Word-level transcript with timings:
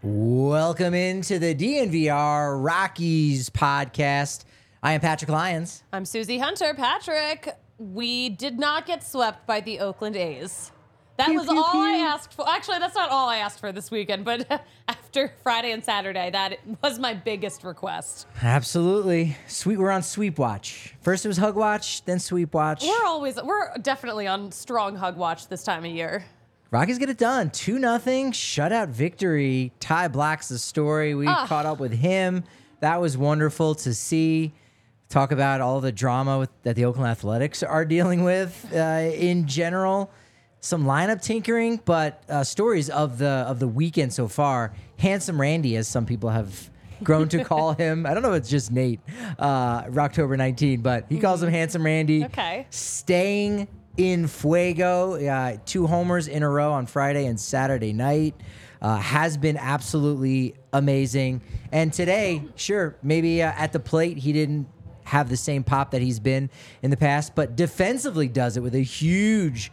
Welcome 0.00 0.94
into 0.94 1.40
the 1.40 1.56
DNVR 1.56 2.64
Rockies 2.64 3.50
podcast. 3.50 4.44
I 4.80 4.92
am 4.92 5.00
Patrick 5.00 5.28
Lyons. 5.28 5.82
I'm 5.92 6.04
Susie 6.04 6.38
Hunter. 6.38 6.72
Patrick, 6.72 7.56
we 7.78 8.28
did 8.28 8.60
not 8.60 8.86
get 8.86 9.02
swept 9.02 9.44
by 9.44 9.60
the 9.60 9.80
Oakland 9.80 10.14
A's. 10.14 10.70
That 11.16 11.30
was 11.30 11.48
all 11.48 11.64
I 11.64 11.96
asked 11.96 12.32
for. 12.32 12.48
Actually, 12.48 12.78
that's 12.78 12.94
not 12.94 13.10
all 13.10 13.28
I 13.28 13.38
asked 13.38 13.58
for 13.58 13.72
this 13.72 13.90
weekend, 13.90 14.24
but 14.24 14.64
after 14.88 15.32
Friday 15.42 15.72
and 15.72 15.84
Saturday, 15.84 16.30
that 16.30 16.60
was 16.80 17.00
my 17.00 17.12
biggest 17.12 17.64
request. 17.64 18.28
Absolutely. 18.40 19.36
Sweet 19.48 19.78
we're 19.78 19.90
on 19.90 20.04
sweep 20.04 20.38
watch. 20.38 20.94
First 21.00 21.24
it 21.24 21.28
was 21.28 21.38
hug 21.38 21.56
watch, 21.56 22.04
then 22.04 22.20
sweep 22.20 22.54
watch. 22.54 22.84
We're 22.84 23.04
always, 23.04 23.42
we're 23.42 23.76
definitely 23.78 24.28
on 24.28 24.52
strong 24.52 24.94
hug 24.94 25.16
watch 25.16 25.48
this 25.48 25.64
time 25.64 25.84
of 25.84 25.90
year. 25.90 26.24
Rockies 26.70 26.98
get 26.98 27.08
it 27.08 27.16
done. 27.18 27.50
2 27.50 27.78
nothing 27.78 28.32
shutout 28.32 28.88
victory. 28.88 29.72
Ty 29.80 30.08
Blach's 30.08 30.48
the 30.48 30.58
story. 30.58 31.14
We 31.14 31.26
Ah. 31.26 31.46
caught 31.46 31.64
up 31.66 31.80
with 31.80 31.92
him. 31.92 32.44
That 32.80 33.00
was 33.00 33.16
wonderful 33.16 33.74
to 33.76 33.94
see. 33.94 34.52
Talk 35.08 35.32
about 35.32 35.62
all 35.62 35.80
the 35.80 35.90
drama 35.92 36.38
with, 36.38 36.50
that 36.64 36.76
the 36.76 36.84
Oakland 36.84 37.08
Athletics 37.10 37.62
are 37.62 37.86
dealing 37.86 38.22
with 38.22 38.70
uh, 38.74 38.78
in 39.14 39.46
general. 39.46 40.10
Some 40.60 40.84
lineup 40.84 41.22
tinkering, 41.22 41.80
but 41.84 42.22
uh, 42.28 42.44
stories 42.44 42.90
of 42.90 43.16
the 43.18 43.28
of 43.48 43.58
the 43.60 43.68
weekend 43.68 44.12
so 44.12 44.28
far. 44.28 44.74
Handsome 44.98 45.40
Randy, 45.40 45.76
as 45.76 45.88
some 45.88 46.04
people 46.04 46.28
have 46.30 46.68
grown 47.02 47.28
to 47.30 47.42
call 47.52 47.72
him. 47.74 48.04
I 48.04 48.12
don't 48.12 48.22
know 48.24 48.32
if 48.32 48.40
it's 48.40 48.50
just 48.50 48.70
Nate, 48.72 49.00
uh, 49.38 49.84
October 49.96 50.36
19, 50.36 50.80
but 50.82 51.06
he 51.08 51.18
calls 51.20 51.42
him 51.42 51.48
Handsome 51.48 51.84
Randy. 51.86 52.24
Okay. 52.26 52.66
Staying 52.70 53.68
in 53.98 54.28
fuego, 54.28 55.14
uh, 55.14 55.58
two 55.66 55.86
homers 55.86 56.28
in 56.28 56.42
a 56.42 56.48
row 56.48 56.72
on 56.72 56.86
Friday 56.86 57.26
and 57.26 57.38
Saturday 57.38 57.92
night. 57.92 58.34
Uh, 58.80 58.96
has 58.96 59.36
been 59.36 59.56
absolutely 59.56 60.54
amazing. 60.72 61.42
And 61.72 61.92
today, 61.92 62.44
sure, 62.54 62.96
maybe 63.02 63.42
uh, 63.42 63.50
at 63.56 63.72
the 63.72 63.80
plate 63.80 64.18
he 64.18 64.32
didn't 64.32 64.68
have 65.02 65.28
the 65.28 65.36
same 65.36 65.64
pop 65.64 65.90
that 65.90 66.00
he's 66.00 66.20
been 66.20 66.48
in 66.80 66.92
the 66.92 66.96
past, 66.96 67.34
but 67.34 67.56
defensively 67.56 68.28
does 68.28 68.56
it 68.56 68.60
with 68.60 68.76
a 68.76 68.82
huge 68.82 69.72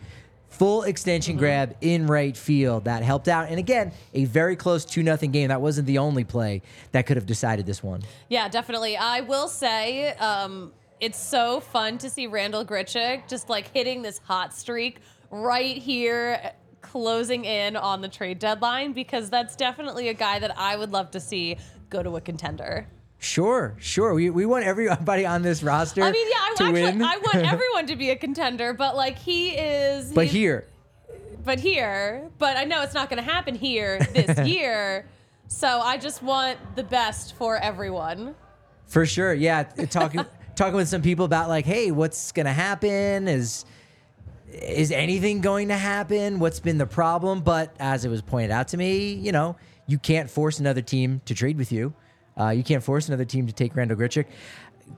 full 0.49 0.83
extension 0.83 1.37
grab 1.37 1.75
in 1.81 2.07
right 2.07 2.35
field 2.35 2.85
that 2.85 3.03
helped 3.03 3.27
out. 3.27 3.49
And 3.49 3.59
again, 3.59 3.91
a 4.15 4.25
very 4.25 4.55
close 4.55 4.85
2 4.85 5.03
nothing 5.03 5.31
game. 5.31 5.49
That 5.49 5.61
wasn't 5.61 5.85
the 5.85 5.99
only 5.99 6.23
play 6.23 6.63
that 6.91 7.05
could 7.05 7.17
have 7.17 7.27
decided 7.27 7.67
this 7.67 7.83
one. 7.83 8.01
Yeah, 8.29 8.47
definitely. 8.47 8.97
I 8.97 9.21
will 9.21 9.49
say, 9.49 10.13
um, 10.13 10.71
it's 10.99 11.19
so 11.19 11.59
fun 11.59 11.97
to 11.99 12.09
see 12.09 12.27
Randal 12.27 12.65
Grichuk 12.65 13.27
just 13.27 13.49
like 13.49 13.71
hitting 13.71 14.01
this 14.01 14.19
hot 14.19 14.53
streak 14.53 14.99
right 15.31 15.77
here, 15.77 16.53
closing 16.81 17.45
in 17.45 17.75
on 17.75 18.01
the 18.01 18.07
trade 18.07 18.39
deadline, 18.39 18.93
because 18.93 19.29
that's 19.29 19.55
definitely 19.55 20.09
a 20.09 20.13
guy 20.13 20.39
that 20.39 20.57
I 20.57 20.75
would 20.75 20.91
love 20.91 21.11
to 21.11 21.19
see 21.19 21.57
go 21.89 22.01
to 22.01 22.15
a 22.15 22.21
contender. 22.21 22.87
Sure, 23.17 23.75
sure. 23.79 24.13
We, 24.13 24.29
we 24.29 24.45
want 24.45 24.65
everybody 24.65 25.25
on 25.25 25.41
this 25.41 25.63
roster 25.63 26.03
I 26.03 26.11
mean, 26.11 26.27
yeah, 26.29 26.35
I 26.37 26.53
to 26.57 26.63
actually 26.65 26.81
win. 26.83 27.01
I 27.01 27.17
want 27.17 27.35
everyone 27.51 27.87
to 27.87 27.95
be 27.95 28.11
a 28.11 28.15
contender, 28.15 28.73
but 28.73 28.95
like 28.95 29.17
he 29.17 29.51
is. 29.51 30.11
but 30.11 30.27
here, 30.27 30.67
but 31.43 31.59
here, 31.59 32.29
but 32.37 32.57
I 32.57 32.65
know 32.65 32.81
it's 32.81 32.93
not 32.93 33.09
going 33.09 33.23
to 33.23 33.29
happen 33.29 33.55
here 33.55 33.99
this 34.13 34.37
year. 34.47 35.07
So 35.47 35.67
I 35.67 35.97
just 35.97 36.23
want 36.23 36.57
the 36.75 36.83
best 36.83 37.35
for 37.35 37.57
everyone. 37.57 38.35
For 38.87 39.05
sure, 39.05 39.33
yeah. 39.33 39.63
Talking 39.63 40.25
talking 40.55 40.75
with 40.75 40.87
some 40.87 41.01
people 41.01 41.25
about 41.25 41.49
like, 41.49 41.65
hey, 41.65 41.91
what's 41.91 42.31
gonna 42.31 42.53
happen? 42.53 43.27
Is 43.27 43.65
is 44.51 44.91
anything 44.91 45.41
going 45.41 45.67
to 45.67 45.75
happen? 45.75 46.39
What's 46.39 46.59
been 46.59 46.77
the 46.77 46.85
problem? 46.85 47.41
But 47.41 47.75
as 47.79 48.05
it 48.05 48.09
was 48.09 48.21
pointed 48.21 48.51
out 48.51 48.69
to 48.69 48.77
me, 48.77 49.13
you 49.13 49.31
know, 49.31 49.57
you 49.87 49.97
can't 49.97 50.29
force 50.29 50.59
another 50.59 50.81
team 50.81 51.21
to 51.25 51.33
trade 51.33 51.57
with 51.57 51.71
you. 51.71 51.93
Uh, 52.39 52.49
you 52.49 52.63
can't 52.63 52.83
force 52.83 53.07
another 53.07 53.25
team 53.25 53.47
to 53.47 53.53
take 53.53 53.75
Randal 53.75 53.97
Grichuk. 53.97 54.25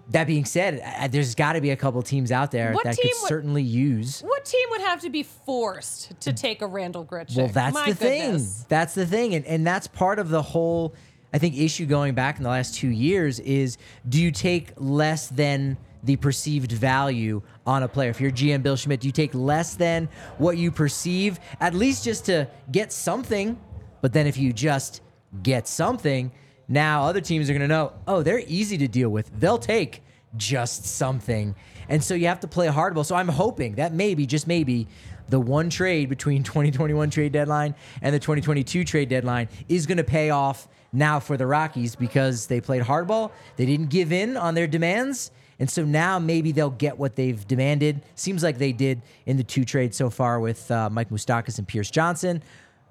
That 0.10 0.28
being 0.28 0.44
said, 0.44 0.82
uh, 0.84 1.08
there's 1.08 1.34
got 1.34 1.54
to 1.54 1.62
be 1.62 1.70
a 1.72 1.76
couple 1.76 2.02
teams 2.02 2.32
out 2.32 2.52
there 2.52 2.74
What 2.74 2.84
that 2.84 2.96
team 2.96 3.04
could 3.12 3.22
would- 3.22 3.30
certainly 3.30 3.64
use. 3.64 4.22
What 4.22 4.44
team 4.44 4.68
would 4.72 4.82
have 4.82 5.02
to 5.02 5.10
be 5.10 5.24
forced 5.24 6.20
to 6.22 6.34
take 6.34 6.62
a 6.62 6.68
Randal 6.68 7.06
Grichuk? 7.06 7.38
Well, 7.38 7.48
that's 7.48 7.74
My 7.74 7.90
the 7.92 7.96
thing. 7.96 8.46
That's 8.68 8.94
the 8.96 9.06
thing, 9.06 9.34
and 9.34 9.46
and 9.46 9.66
that's 9.66 9.88
part 9.88 10.20
of 10.20 10.30
the 10.30 10.42
whole. 10.42 10.94
I 11.38 11.40
think 11.40 11.56
issue 11.56 11.86
going 11.86 12.16
back 12.16 12.38
in 12.38 12.44
the 12.44 12.50
last 12.50 12.74
two 12.74 12.88
years 12.88 13.40
is: 13.42 13.78
do 14.10 14.20
you 14.20 14.32
take 14.32 14.72
less 14.76 15.28
than 15.28 15.78
the 16.02 16.16
perceived 16.16 16.72
value 16.72 17.44
on 17.64 17.84
a 17.84 17.88
player? 17.88 18.10
If 18.10 18.20
you're 18.20 18.32
GM 18.32 18.64
Bill 18.64 18.76
Schmidt, 18.76 19.02
do 19.02 19.08
you 19.08 19.12
take 19.12 19.36
less 19.36 19.76
than 19.76 20.10
what 20.40 20.58
you 20.58 20.72
perceive, 20.72 21.40
at 21.60 21.76
least 21.76 22.04
just 22.04 22.26
to 22.26 22.50
get 22.72 22.92
something? 22.92 23.56
But 24.02 24.14
then 24.14 24.26
if 24.26 24.36
you 24.36 24.52
just 24.52 25.02
get 25.44 25.68
something, 25.68 26.32
now 26.68 27.04
other 27.04 27.22
teams 27.22 27.52
are 27.52 27.54
going 27.54 27.62
to 27.62 27.68
know, 27.68 27.94
oh, 28.08 28.24
they're 28.24 28.42
easy 28.48 28.80
to 28.80 28.88
deal 28.88 29.10
with. 29.10 29.30
They'll 29.40 29.60
take 29.60 30.02
just 30.38 30.86
something. 30.86 31.54
And 31.88 32.04
so 32.04 32.16
you 32.16 32.26
have 32.26 32.40
to 32.40 32.48
play 32.48 32.66
hardball. 32.68 33.06
So 33.06 33.16
I'm 33.16 33.28
hoping 33.28 33.76
that 33.76 33.94
maybe, 33.94 34.26
just 34.26 34.48
maybe, 34.48 34.88
the 35.30 35.40
one 35.40 35.70
trade 35.70 36.10
between 36.10 36.42
2021 36.52 37.12
trade 37.12 37.32
deadline 37.32 37.76
and 38.02 38.16
the 38.16 38.20
2022 38.20 38.84
trade 38.84 39.10
deadline 39.10 39.50
is 39.70 39.86
going 39.86 39.98
to 39.98 40.04
pay 40.04 40.32
off 40.32 40.68
now 40.98 41.20
for 41.20 41.38
the 41.38 41.46
Rockies 41.46 41.96
because 41.96 42.48
they 42.48 42.60
played 42.60 42.84
hardball. 42.84 43.32
They 43.56 43.66
didn't 43.66 43.90
give 43.90 44.12
in 44.12 44.36
on 44.36 44.56
their 44.56 44.68
demands. 44.68 45.32
And 45.60 45.70
so 45.70 45.84
now 45.84 46.20
maybe 46.20 46.52
they'll 46.52 46.70
get 46.70 46.98
what 46.98 47.16
they've 47.16 47.48
demanded. 47.48 48.02
Seems 48.16 48.44
like 48.44 48.58
they 48.58 48.72
did 48.72 49.02
in 49.26 49.38
the 49.38 49.44
two 49.44 49.66
trades 49.66 49.98
so 49.98 50.10
far 50.10 50.40
with 50.40 50.70
uh, 50.70 50.90
Mike 50.90 51.10
Moustakas 51.10 51.58
and 51.58 51.68
Pierce 51.68 51.90
Johnson. 51.90 52.44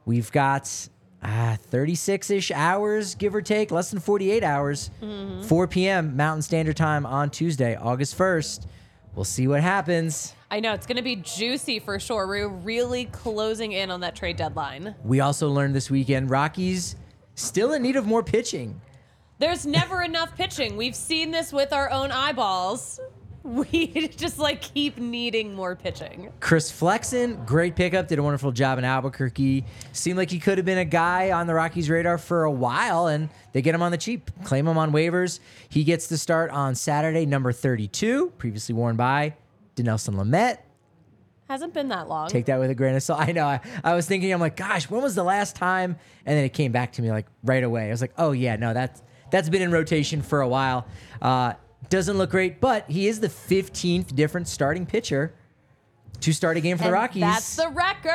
We've 0.05 0.31
got 0.33 0.89
uh, 1.23 1.57
36 1.57 2.31
ish 2.31 2.51
hours, 2.51 3.15
give 3.15 3.35
or 3.35 3.43
take, 3.43 3.71
less 3.71 3.91
than 3.91 4.01
48 4.01 4.43
hours, 4.43 4.91
4 5.43 5.67
p.m. 5.69 6.17
Mountain 6.17 6.43
Standard 6.43 6.77
Time 6.77 7.07
on 7.07 7.31
Tuesday, 7.31 7.77
August 7.77 8.17
1st. 8.19 8.67
We'll 9.15 9.25
see 9.25 9.49
what 9.49 9.63
happens. 9.63 10.35
I 10.51 10.61
know 10.61 10.75
it's 10.75 10.87
going 10.87 10.99
to 10.99 11.03
be 11.03 11.17
juicy 11.17 11.79
for 11.79 11.99
sure. 11.99 12.27
We're 12.29 12.49
really 12.49 13.07
closing 13.07 13.73
in 13.73 13.91
on 13.91 14.01
that 14.01 14.15
trade 14.15 14.37
deadline. 14.37 14.95
We 15.05 15.21
also 15.21 15.49
learned 15.49 15.75
this 15.75 15.91
weekend 15.91 16.31
Rockies 16.31 16.97
still 17.37 17.73
in 17.73 17.83
need 17.83 17.95
of 17.95 18.07
more 18.07 18.25
pitching. 18.25 18.81
There's 19.39 19.65
never 19.67 20.03
enough 20.03 20.35
pitching. 20.37 20.77
We've 20.77 20.97
seen 20.97 21.31
this 21.31 21.53
with 21.53 21.73
our 21.73 21.91
own 21.91 22.11
eyeballs. 22.11 22.99
We 23.47 24.09
just 24.09 24.41
like 24.41 24.61
keep 24.61 24.99
needing 24.99 25.55
more 25.55 25.77
pitching. 25.77 26.33
Chris 26.41 26.69
Flexen, 26.69 27.45
great 27.45 27.77
pickup, 27.77 28.09
did 28.09 28.19
a 28.19 28.23
wonderful 28.25 28.51
job 28.51 28.77
in 28.77 28.85
Albuquerque. 28.85 29.65
Seemed 29.93 30.19
like 30.19 30.33
he 30.33 30.41
could 30.41 30.59
have 30.59 30.65
been 30.65 30.79
a 30.79 30.85
guy 30.85 31.31
on 31.31 31.47
the 31.47 31.55
Rockies' 31.55 31.89
radar 31.89 32.19
for 32.19 32.43
a 32.43 32.51
while, 32.51 33.07
and 33.07 33.29
they 33.53 33.63
get 33.63 33.73
him 33.73 33.83
on 33.83 33.93
the 33.93 33.99
cheap, 33.99 34.33
claim 34.43 34.67
him 34.67 34.77
on 34.77 34.91
waivers. 34.91 35.39
He 35.69 35.85
gets 35.85 36.09
to 36.09 36.19
start 36.19 36.51
on 36.51 36.75
Saturday, 36.75 37.25
number 37.25 37.53
32, 37.53 38.33
previously 38.37 38.75
worn 38.75 38.97
by 38.97 39.37
Dinelson 39.77 40.17
Lamet. 40.17 40.59
Hasn't 41.49 41.75
been 41.75 41.89
that 41.89 42.09
long. 42.09 42.29
Take 42.29 42.47
that 42.47 42.59
with 42.59 42.71
a 42.71 42.75
grain 42.75 42.95
of 42.97 43.03
salt. 43.03 43.21
I 43.29 43.33
know. 43.33 43.47
I, 43.47 43.61
I 43.85 43.95
was 43.95 44.07
thinking, 44.07 44.33
I'm 44.33 44.41
like, 44.41 44.57
gosh, 44.57 44.91
when 44.91 45.03
was 45.03 45.15
the 45.15 45.25
last 45.25 45.57
time? 45.57 45.97
And 46.25 46.37
then 46.37 46.45
it 46.45 46.53
came 46.53 46.73
back 46.73 46.93
to 46.93 47.03
me 47.03 47.11
like 47.11 47.27
right 47.45 47.63
away. 47.63 47.87
I 47.87 47.91
was 47.91 48.01
like, 48.01 48.15
oh 48.19 48.33
yeah, 48.33 48.57
no, 48.57 48.75
that's 48.75 49.03
that's 49.31 49.49
been 49.49 49.63
in 49.63 49.71
rotation 49.71 50.23
for 50.23 50.41
a 50.41 50.49
while. 50.49 50.87
Uh, 51.21 51.55
doesn't 51.89 52.19
look 52.19 52.31
great, 52.31 52.61
but 52.61 52.89
he 52.91 53.07
is 53.07 53.21
the 53.21 53.29
15th 53.29 54.15
different 54.15 54.49
starting 54.49 54.87
pitcher 54.87 55.35
to 56.21 56.33
start 56.33 56.57
a 56.57 56.61
game 56.61 56.77
for 56.79 56.85
the 56.85 56.93
Rockies. 56.93 57.21
That's 57.23 57.57
the 57.57 57.69
record. 57.69 58.11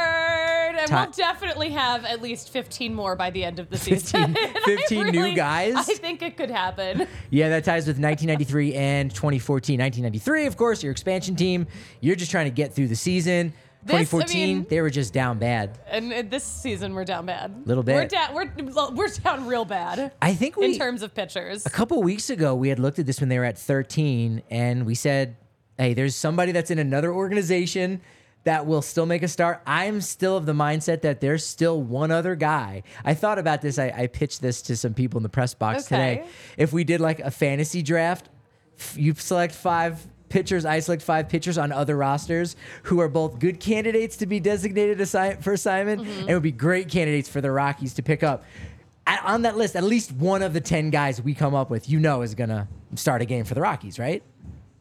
And 0.78 0.88
Ti- 0.88 0.94
we'll 0.96 1.12
definitely 1.12 1.70
have 1.72 2.06
at 2.06 2.22
least 2.22 2.50
15 2.50 2.94
more 2.94 3.16
by 3.16 3.30
the 3.30 3.44
end 3.44 3.60
of 3.60 3.70
the 3.70 3.78
season. 3.78 4.34
15 4.34 4.38
And 4.56 4.58
I 4.58 4.62
15 4.66 5.06
new 5.08 5.36
guys? 5.36 5.76
I 5.76 5.84
think 5.84 6.22
it 6.22 6.38
could 6.38 6.52
happen. 6.52 7.08
yeah, 7.30 7.50
that 7.50 7.64
ties 7.64 7.88
with 7.88 7.98
1993 7.98 8.74
and 8.76 9.12
2014. 9.14 9.80
1993, 9.80 10.46
of 10.46 10.58
course, 10.58 10.84
your 10.84 10.92
expansion 10.92 11.36
team. 11.36 11.68
You're 12.00 12.16
just 12.16 12.32
trying 12.32 12.46
to 12.46 12.52
get 12.52 12.74
through 12.74 12.88
the 12.88 12.96
season. 12.96 13.54
This, 13.84 13.96
I 13.96 14.00
2014, 14.04 14.58
mean- 14.60 14.66
they 14.70 14.80
were 14.82 14.92
just 14.92 15.12
down 15.12 15.40
bad. 15.40 15.80
And 15.90 16.14
uh, 16.14 16.22
this 16.30 16.44
season 16.44 16.94
we're 16.94 17.04
down 17.04 17.26
bad. 17.26 17.66
Little 17.66 17.82
bit. 17.82 17.96
We're 17.96 18.06
down. 18.06 18.34
We're 18.36 18.52
we're 18.92 19.08
down 19.08 19.48
real 19.48 19.66
bad 19.66 20.12
I 20.22 20.36
think 20.36 20.56
we 20.56 20.66
in 20.74 20.78
terms 20.78 21.02
of 21.02 21.16
pitchers. 21.16 21.66
a 21.66 21.70
couple 21.72 22.00
weeks 22.04 22.30
ago 22.30 22.54
we 22.54 22.70
had 22.70 22.78
looked 22.78 23.00
at 23.00 23.08
this 23.08 23.20
when 23.20 23.30
they 23.30 23.40
were 23.40 23.46
at 23.46 23.58
13 23.58 24.44
and 24.52 24.86
we 24.86 24.94
said 24.94 25.36
hey 25.82 25.94
there's 25.94 26.16
somebody 26.16 26.52
that's 26.52 26.72
in 26.72 26.80
another 26.80 27.12
organization 27.12 28.02
that 28.44 28.66
will 28.66 28.82
still 28.82 29.06
make 29.06 29.22
a 29.22 29.28
start. 29.28 29.62
I'm 29.68 30.02
still 30.02 30.36
of 30.36 30.48
the 30.48 30.54
mindset 30.54 31.02
that 31.02 31.22
there's 31.22 31.46
still 31.46 31.80
one 31.80 32.10
other 32.10 32.36
guy. 32.36 32.82
I 33.06 33.14
thought 33.14 33.38
about 33.38 33.62
this. 33.62 33.78
I, 33.78 33.94
I 33.96 34.08
pitched 34.08 34.42
this 34.42 34.64
to 34.64 34.76
some 34.76 34.96
people 34.96 35.20
in 35.20 35.24
the 35.24 35.30
press 35.30 35.54
box 35.54 35.84
today. 35.84 36.26
If 36.58 36.74
we 36.74 36.84
did 36.84 37.02
like 37.02 37.20
a 37.20 37.30
fantasy 37.30 37.84
draft 37.84 38.30
you 38.96 39.14
select 39.14 39.54
five 39.54 40.06
pitchers 40.30 40.66
i 40.66 40.80
select 40.80 41.04
five 41.04 41.28
pitchers 41.28 41.58
on 41.58 41.72
other 41.72 41.98
rosters 41.98 42.56
who 42.84 43.00
are 43.02 43.10
both 43.10 43.38
good 43.38 43.60
candidates 43.60 44.18
to 44.18 44.26
be 44.26 44.40
designated 44.40 44.98
assi- 44.98 45.42
for 45.44 45.54
assignment 45.54 46.02
mm-hmm. 46.02 46.20
and 46.22 46.30
would 46.30 46.44
be 46.44 46.52
great 46.52 46.88
candidates 46.88 47.28
for 47.28 47.42
the 47.42 47.52
rockies 47.52 47.94
to 47.94 48.02
pick 48.02 48.24
up. 48.24 48.44
At, 49.06 49.24
on 49.26 49.42
that 49.42 49.58
list, 49.58 49.76
at 49.76 49.84
least 49.84 50.12
one 50.12 50.42
of 50.42 50.54
the 50.54 50.62
10 50.62 50.90
guys 50.90 51.22
we 51.22 51.34
come 51.34 51.54
up 51.54 51.70
with, 51.70 51.90
you 51.90 52.00
know, 52.00 52.22
is 52.22 52.36
going 52.36 52.50
to 52.50 52.68
start 52.96 53.22
a 53.22 53.26
game 53.26 53.46
for 53.46 53.56
the 53.56 53.62
Rockies, 53.62 53.98
right? 53.98 54.24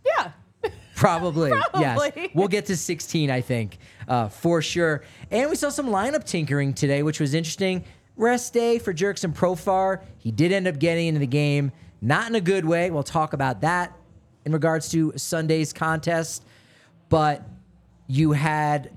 yeah. 0.05 0.33
Probably. 1.01 1.51
Yes. 1.81 2.31
We'll 2.35 2.49
get 2.49 2.67
to 2.67 2.77
16, 2.77 3.31
I 3.31 3.41
think, 3.41 3.79
uh, 4.07 4.29
for 4.29 4.61
sure. 4.61 5.03
And 5.31 5.49
we 5.49 5.57
saw 5.57 5.71
some 5.71 5.87
lineup 5.87 6.25
tinkering 6.25 6.75
today, 6.75 7.03
which 7.03 7.19
was 7.21 7.33
interesting. 7.33 7.85
rest 8.17 8.53
day 8.53 8.79
for 8.79 8.93
Jurickson 8.93 9.33
Profar. 9.35 10.03
He 10.19 10.31
did 10.31 10.53
end 10.53 10.69
up 10.69 10.79
getting 10.79 11.07
into 11.07 11.21
the 11.21 11.27
game, 11.27 11.73
not 12.03 12.29
in 12.29 12.35
a 12.35 12.41
good 12.41 12.65
way. 12.67 12.91
We'll 12.91 13.03
talk 13.03 13.33
about 13.33 13.63
that 13.63 13.97
in 14.45 14.53
regards 14.53 14.91
to 14.91 15.13
Sunday's 15.17 15.73
contest. 15.73 16.45
But 17.09 17.49
you 18.07 18.33
had 18.33 18.91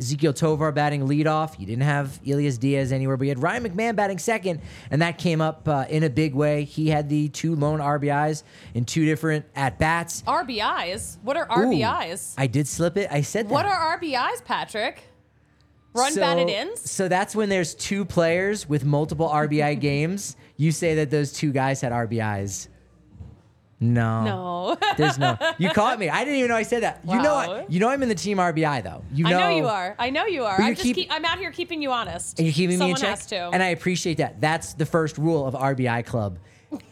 Ezequiel 0.00 0.34
Tovar 0.34 0.72
batting 0.72 1.02
leadoff. 1.08 1.58
You 1.58 1.66
didn't 1.66 1.84
have 1.84 2.20
Elias 2.26 2.58
Diaz 2.58 2.92
anywhere, 2.92 3.16
but 3.16 3.24
you 3.24 3.30
had 3.30 3.42
Ryan 3.42 3.64
McMahon 3.64 3.96
batting 3.96 4.18
second, 4.18 4.60
and 4.90 5.00
that 5.00 5.18
came 5.18 5.40
up 5.40 5.66
uh, 5.66 5.86
in 5.88 6.02
a 6.02 6.10
big 6.10 6.34
way. 6.34 6.64
He 6.64 6.88
had 6.88 7.08
the 7.08 7.28
two 7.30 7.54
lone 7.54 7.80
RBIs 7.80 8.42
in 8.74 8.84
two 8.84 9.06
different 9.06 9.46
at 9.54 9.78
bats. 9.78 10.22
RBIs? 10.26 11.16
What 11.22 11.36
are 11.36 11.46
RBIs? 11.48 12.34
I 12.36 12.46
did 12.46 12.68
slip 12.68 12.96
it. 12.96 13.08
I 13.10 13.22
said 13.22 13.48
that. 13.48 13.52
What 13.52 13.64
are 13.64 13.98
RBIs, 13.98 14.44
Patrick? 14.44 15.02
Run 15.94 16.12
so, 16.12 16.20
batted 16.20 16.50
ins? 16.50 16.90
So 16.90 17.08
that's 17.08 17.34
when 17.34 17.48
there's 17.48 17.74
two 17.74 18.04
players 18.04 18.68
with 18.68 18.84
multiple 18.84 19.28
RBI 19.28 19.80
games. 19.80 20.36
You 20.58 20.72
say 20.72 20.96
that 20.96 21.10
those 21.10 21.32
two 21.32 21.52
guys 21.52 21.80
had 21.80 21.92
RBIs. 21.92 22.68
No. 23.78 24.24
No. 24.24 24.78
There's 24.96 25.18
no. 25.18 25.36
You 25.58 25.70
caught 25.70 25.98
me. 25.98 26.08
I 26.08 26.20
didn't 26.24 26.36
even 26.38 26.48
know 26.48 26.56
I 26.56 26.62
said 26.62 26.82
that. 26.82 27.00
You 27.04 27.20
know 27.20 27.34
I, 27.34 27.66
you 27.68 27.78
know 27.78 27.88
I'm 27.90 28.02
in 28.02 28.08
the 28.08 28.14
team 28.14 28.38
RBI 28.38 28.82
though. 28.82 29.02
You 29.12 29.24
know 29.24 29.36
I 29.36 29.40
know 29.50 29.56
you 29.56 29.66
are. 29.68 29.94
I 29.98 30.10
know 30.10 30.24
you 30.26 30.44
are. 30.44 30.58
I'm 30.60 30.74
just 30.74 30.82
keep- 30.82 30.96
keep, 30.96 31.12
I'm 31.12 31.24
out 31.24 31.38
here 31.38 31.50
keeping 31.50 31.82
you 31.82 31.92
honest. 31.92 32.38
And 32.38 32.46
you're 32.46 32.54
keeping 32.54 32.78
Someone 32.78 32.88
me 32.88 32.92
in 32.92 32.96
check. 33.00 33.10
has 33.10 33.26
to. 33.26 33.36
And 33.52 33.62
I 33.62 33.68
appreciate 33.68 34.16
that. 34.18 34.40
That's 34.40 34.74
the 34.74 34.86
first 34.86 35.18
rule 35.18 35.46
of 35.46 35.54
RBI 35.54 36.06
Club. 36.06 36.38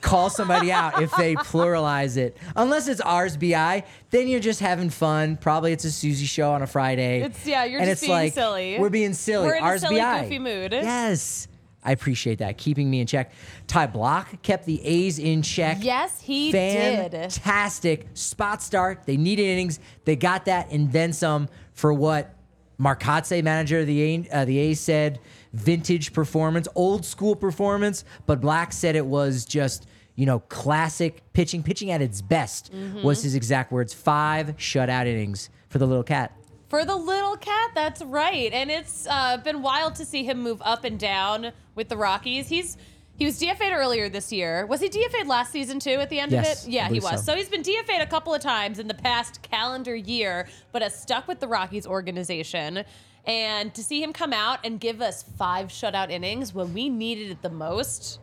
Call 0.01 0.31
somebody 0.31 0.71
out 0.71 1.03
if 1.03 1.11
they 1.17 1.35
pluralize 1.35 2.17
it. 2.17 2.37
Unless 2.55 2.87
it's 2.89 3.01
ours 3.01 3.37
BI, 3.37 3.83
then 4.11 4.29
you're 4.29 4.39
just 4.41 4.61
having 4.61 4.89
fun. 4.89 5.37
Probably 5.37 5.73
it's 5.73 5.85
a 5.85 5.91
Susie 5.91 6.27
show 6.27 6.53
on 6.53 6.63
a 6.63 6.67
Friday. 6.67 7.23
It's- 7.23 7.47
yeah, 7.47 7.65
you're 7.65 7.81
and 7.81 7.89
just 7.89 8.03
it's 8.03 8.09
being 8.09 8.13
like, 8.13 8.33
silly. 8.35 8.79
We're 8.79 8.89
being 8.91 9.15
silly. 9.15 9.47
We're 9.49 9.57
in 9.57 9.65
a 9.65 9.79
silly, 9.79 10.01
goofy 10.23 10.39
mood. 10.39 10.73
Yes. 10.73 11.49
I 11.85 11.93
appreciate 11.93 12.39
that. 12.39 12.57
Keeping 12.59 12.91
me 12.91 13.01
in 13.01 13.07
check. 13.07 13.33
Ty 13.67 13.89
Blach 13.89 14.41
kept 14.43 14.65
the 14.65 14.85
A's 14.85 15.19
in 15.19 15.43
check. 15.43 15.79
yes, 15.81 16.21
he 16.21 16.51
did. 16.51 17.13
Fantastic 17.13 18.07
spot 18.15 18.63
start. 18.63 19.03
They 19.07 19.17
needed 19.17 19.45
innings. 19.45 19.81
They 20.05 20.17
got 20.17 20.47
that 20.47 20.71
and 20.71 20.91
then 20.93 21.13
some 21.13 21.49
for 21.73 21.93
what 21.93 22.35
Marcotte, 22.79 23.43
manager 23.45 23.81
of 23.81 23.87
the 23.87 24.03
A, 24.03 24.29
uh, 24.33 24.45
the 24.47 24.59
A's, 24.59 24.81
said 24.81 25.21
vintage 25.53 26.13
performance, 26.13 26.67
old 26.75 27.05
school 27.05 27.37
performance. 27.37 28.05
But 28.27 28.41
Blach 28.41 28.73
said 28.73 28.97
it 28.97 29.07
was 29.07 29.45
just 29.45 29.87
you 30.17 30.27
know 30.27 30.41
classic 30.41 31.23
pitching. 31.35 31.63
Pitching 31.63 31.91
at 31.91 32.01
its 32.03 32.23
best 32.23 32.73
Mm-hmm. 32.73 33.03
was 33.03 33.23
his 33.23 33.35
exact 33.35 33.71
words. 33.73 33.93
Five 33.95 34.57
shutout 34.57 35.07
innings 35.07 35.51
for 35.69 35.79
the 35.79 35.87
little 35.87 36.03
cat. 36.03 36.33
For 36.75 36.85
the 36.85 36.97
little 36.97 37.37
cat, 37.37 37.71
that's 37.73 38.03
right. 38.03 38.53
And 38.53 38.69
it's 38.69 39.07
uh, 39.09 39.37
been 39.37 39.63
wild 39.63 39.95
to 39.95 40.05
see 40.05 40.25
him 40.25 40.43
move 40.43 40.61
up 40.65 40.83
and 40.83 40.99
down 40.99 41.53
with 41.77 41.89
the 41.89 41.97
Rockies. 41.97 42.49
He's 42.49 42.77
he 43.17 43.25
was 43.25 43.41
DFA'd 43.41 43.73
earlier 43.73 44.09
this 44.09 44.33
year. 44.33 44.67
Was 44.67 44.81
he 44.81 44.89
DFA'd 44.89 45.29
last 45.29 45.53
season 45.53 45.79
too? 45.79 46.01
At 46.01 46.11
the 46.11 46.19
end 46.19 46.33
Yes, 46.33 46.65
of 46.65 46.69
it, 46.69 46.73
yeah, 46.73 46.89
he 46.89 46.99
was. 46.99 47.25
so. 47.25 47.31
So. 47.31 47.37
he's 47.37 47.49
been 47.49 47.63
DFA'd 47.63 48.01
a 48.01 48.09
couple 48.09 48.35
of 48.35 48.43
times 48.43 48.81
in 48.81 48.89
the 48.89 48.95
past 48.95 49.41
calendar 49.41 49.95
year, 49.95 50.49
but 50.73 50.83
has 50.83 51.01
stuck 51.01 51.29
with 51.29 51.39
the 51.39 51.47
Rockies 51.47 51.87
organization. 51.87 52.83
And 53.25 53.73
to 53.73 53.85
see 53.85 54.03
him 54.03 54.13
come 54.13 54.33
out 54.33 54.59
and 54.65 54.81
give 54.81 55.01
us 55.01 55.23
five 55.23 55.69
shutout 55.69 56.11
innings 56.11 56.55
when 56.55 56.75
we 56.75 56.89
needed 56.89 57.31
it 57.31 57.41
the 57.41 57.51
most, 57.51 58.19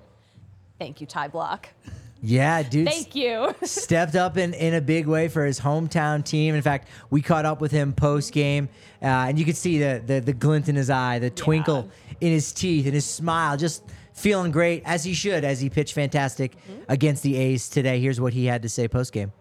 thank 0.78 1.00
you, 1.00 1.08
Ty 1.08 1.30
Blach. 1.30 1.68
Yeah, 2.22 2.62
dude. 2.62 2.88
Thank 2.88 3.16
you. 3.16 3.56
stepped 3.64 4.16
up 4.16 4.38
in, 4.38 4.54
in 4.54 4.76
a 4.76 4.82
big 4.82 5.08
way 5.08 5.28
for 5.28 5.44
his 5.44 5.60
hometown 5.60 6.24
team. 6.24 6.54
In 6.54 6.62
fact, 6.62 6.88
we 7.10 7.22
caught 7.22 7.46
up 7.46 7.62
with 7.62 7.72
him 7.72 7.94
post 7.94 8.32
game, 8.32 8.70
uh, 9.02 9.06
and 9.06 9.40
you 9.40 9.46
could 9.46 9.58
see 9.58 9.80
the, 9.80 10.02
the 10.06 10.20
the 10.20 10.34
glint 10.34 10.70
in 10.70 10.76
his 10.76 10.90
eye, 10.90 11.18
the 11.20 11.32
twinkle 11.32 11.90
in 12.20 12.32
his 12.32 12.52
teeth, 12.52 12.86
and 12.86 12.94
his 12.94 13.06
smile, 13.06 13.58
just 13.58 13.84
feeling 14.14 14.52
great 14.52 14.84
as 14.86 15.04
he 15.04 15.14
should, 15.14 15.44
as 15.44 15.60
he 15.60 15.70
pitched 15.70 15.94
fantastic 15.94 16.56
against 16.88 17.24
the 17.24 17.36
A's 17.36 17.70
today. 17.70 18.00
Here's 18.00 18.22
what 18.22 18.34
he 18.34 18.46
had 18.46 18.62
to 18.62 18.70
say 18.70 18.88
post 18.88 19.14
game. 19.14 19.32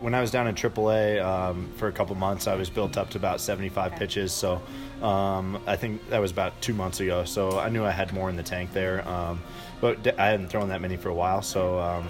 When 0.00 0.12
I 0.12 0.20
was 0.20 0.32
down 0.32 0.48
in 0.48 0.56
AAA 0.56 1.24
um, 1.24 1.70
for 1.76 1.86
a 1.86 1.92
couple 1.92 2.16
months, 2.16 2.48
I 2.48 2.56
was 2.56 2.68
built 2.68 2.96
up 2.98 3.10
to 3.10 3.18
about 3.18 3.40
75 3.40 3.92
pitches. 3.92 4.32
So 4.32 4.60
um, 5.00 5.62
I 5.68 5.76
think 5.76 6.10
that 6.10 6.20
was 6.20 6.32
about 6.32 6.60
two 6.60 6.74
months 6.74 6.98
ago. 6.98 7.24
So 7.24 7.60
I 7.60 7.68
knew 7.68 7.84
I 7.84 7.92
had 7.92 8.12
more 8.12 8.28
in 8.28 8.34
the 8.34 8.42
tank 8.42 8.72
there, 8.72 9.06
um, 9.08 9.40
but 9.80 10.18
I 10.18 10.26
hadn't 10.26 10.48
thrown 10.48 10.68
that 10.70 10.80
many 10.80 10.96
for 10.96 11.10
a 11.10 11.14
while. 11.14 11.42
So 11.42 11.78
um, 11.78 12.08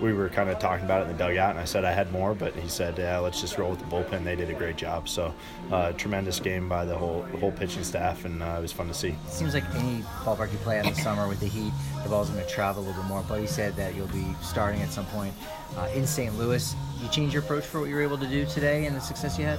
we 0.00 0.14
were 0.14 0.30
kind 0.30 0.48
of 0.48 0.58
talking 0.58 0.86
about 0.86 1.02
it 1.02 1.10
in 1.10 1.16
the 1.16 1.24
dugout, 1.24 1.50
and 1.50 1.58
I 1.58 1.64
said 1.66 1.84
I 1.84 1.92
had 1.92 2.10
more, 2.10 2.34
but 2.34 2.54
he 2.54 2.68
said, 2.68 2.98
"Yeah, 2.98 3.18
let's 3.18 3.40
just 3.40 3.56
roll 3.58 3.70
with 3.70 3.80
the 3.80 3.86
bullpen." 3.86 4.24
They 4.24 4.36
did 4.36 4.50
a 4.50 4.54
great 4.54 4.76
job. 4.76 5.08
So 5.08 5.34
uh, 5.70 5.92
tremendous 5.92 6.40
game 6.40 6.68
by 6.68 6.84
the 6.84 6.96
whole 6.96 7.22
whole 7.40 7.52
pitching 7.52 7.84
staff, 7.84 8.24
and 8.24 8.42
uh, 8.42 8.56
it 8.58 8.62
was 8.62 8.72
fun 8.72 8.88
to 8.88 8.94
see. 8.94 9.14
seems 9.28 9.54
like 9.54 9.64
any 9.74 10.02
ballpark 10.24 10.52
you 10.52 10.58
play 10.58 10.78
in 10.78 10.86
the 10.86 10.94
summer 10.94 11.28
with 11.28 11.40
the 11.40 11.46
heat, 11.46 11.72
the 12.06 12.10
ball's 12.10 12.30
going 12.30 12.44
to 12.44 12.48
travel 12.48 12.82
a 12.82 12.86
little 12.86 13.02
bit 13.02 13.08
more. 13.08 13.22
Buddy 13.22 13.48
said 13.48 13.74
that 13.74 13.96
you'll 13.96 14.06
be 14.08 14.24
starting 14.40 14.80
at 14.80 14.90
some 14.90 15.06
point 15.06 15.34
uh, 15.76 15.88
in 15.92 16.06
St. 16.06 16.36
Louis. 16.38 16.74
You 17.02 17.08
change 17.08 17.34
your 17.34 17.42
approach 17.42 17.64
for 17.64 17.80
what 17.80 17.88
you 17.88 17.96
were 17.96 18.02
able 18.02 18.16
to 18.18 18.28
do 18.28 18.46
today 18.46 18.86
and 18.86 18.94
the 18.94 19.00
success 19.00 19.36
you 19.36 19.44
had? 19.44 19.58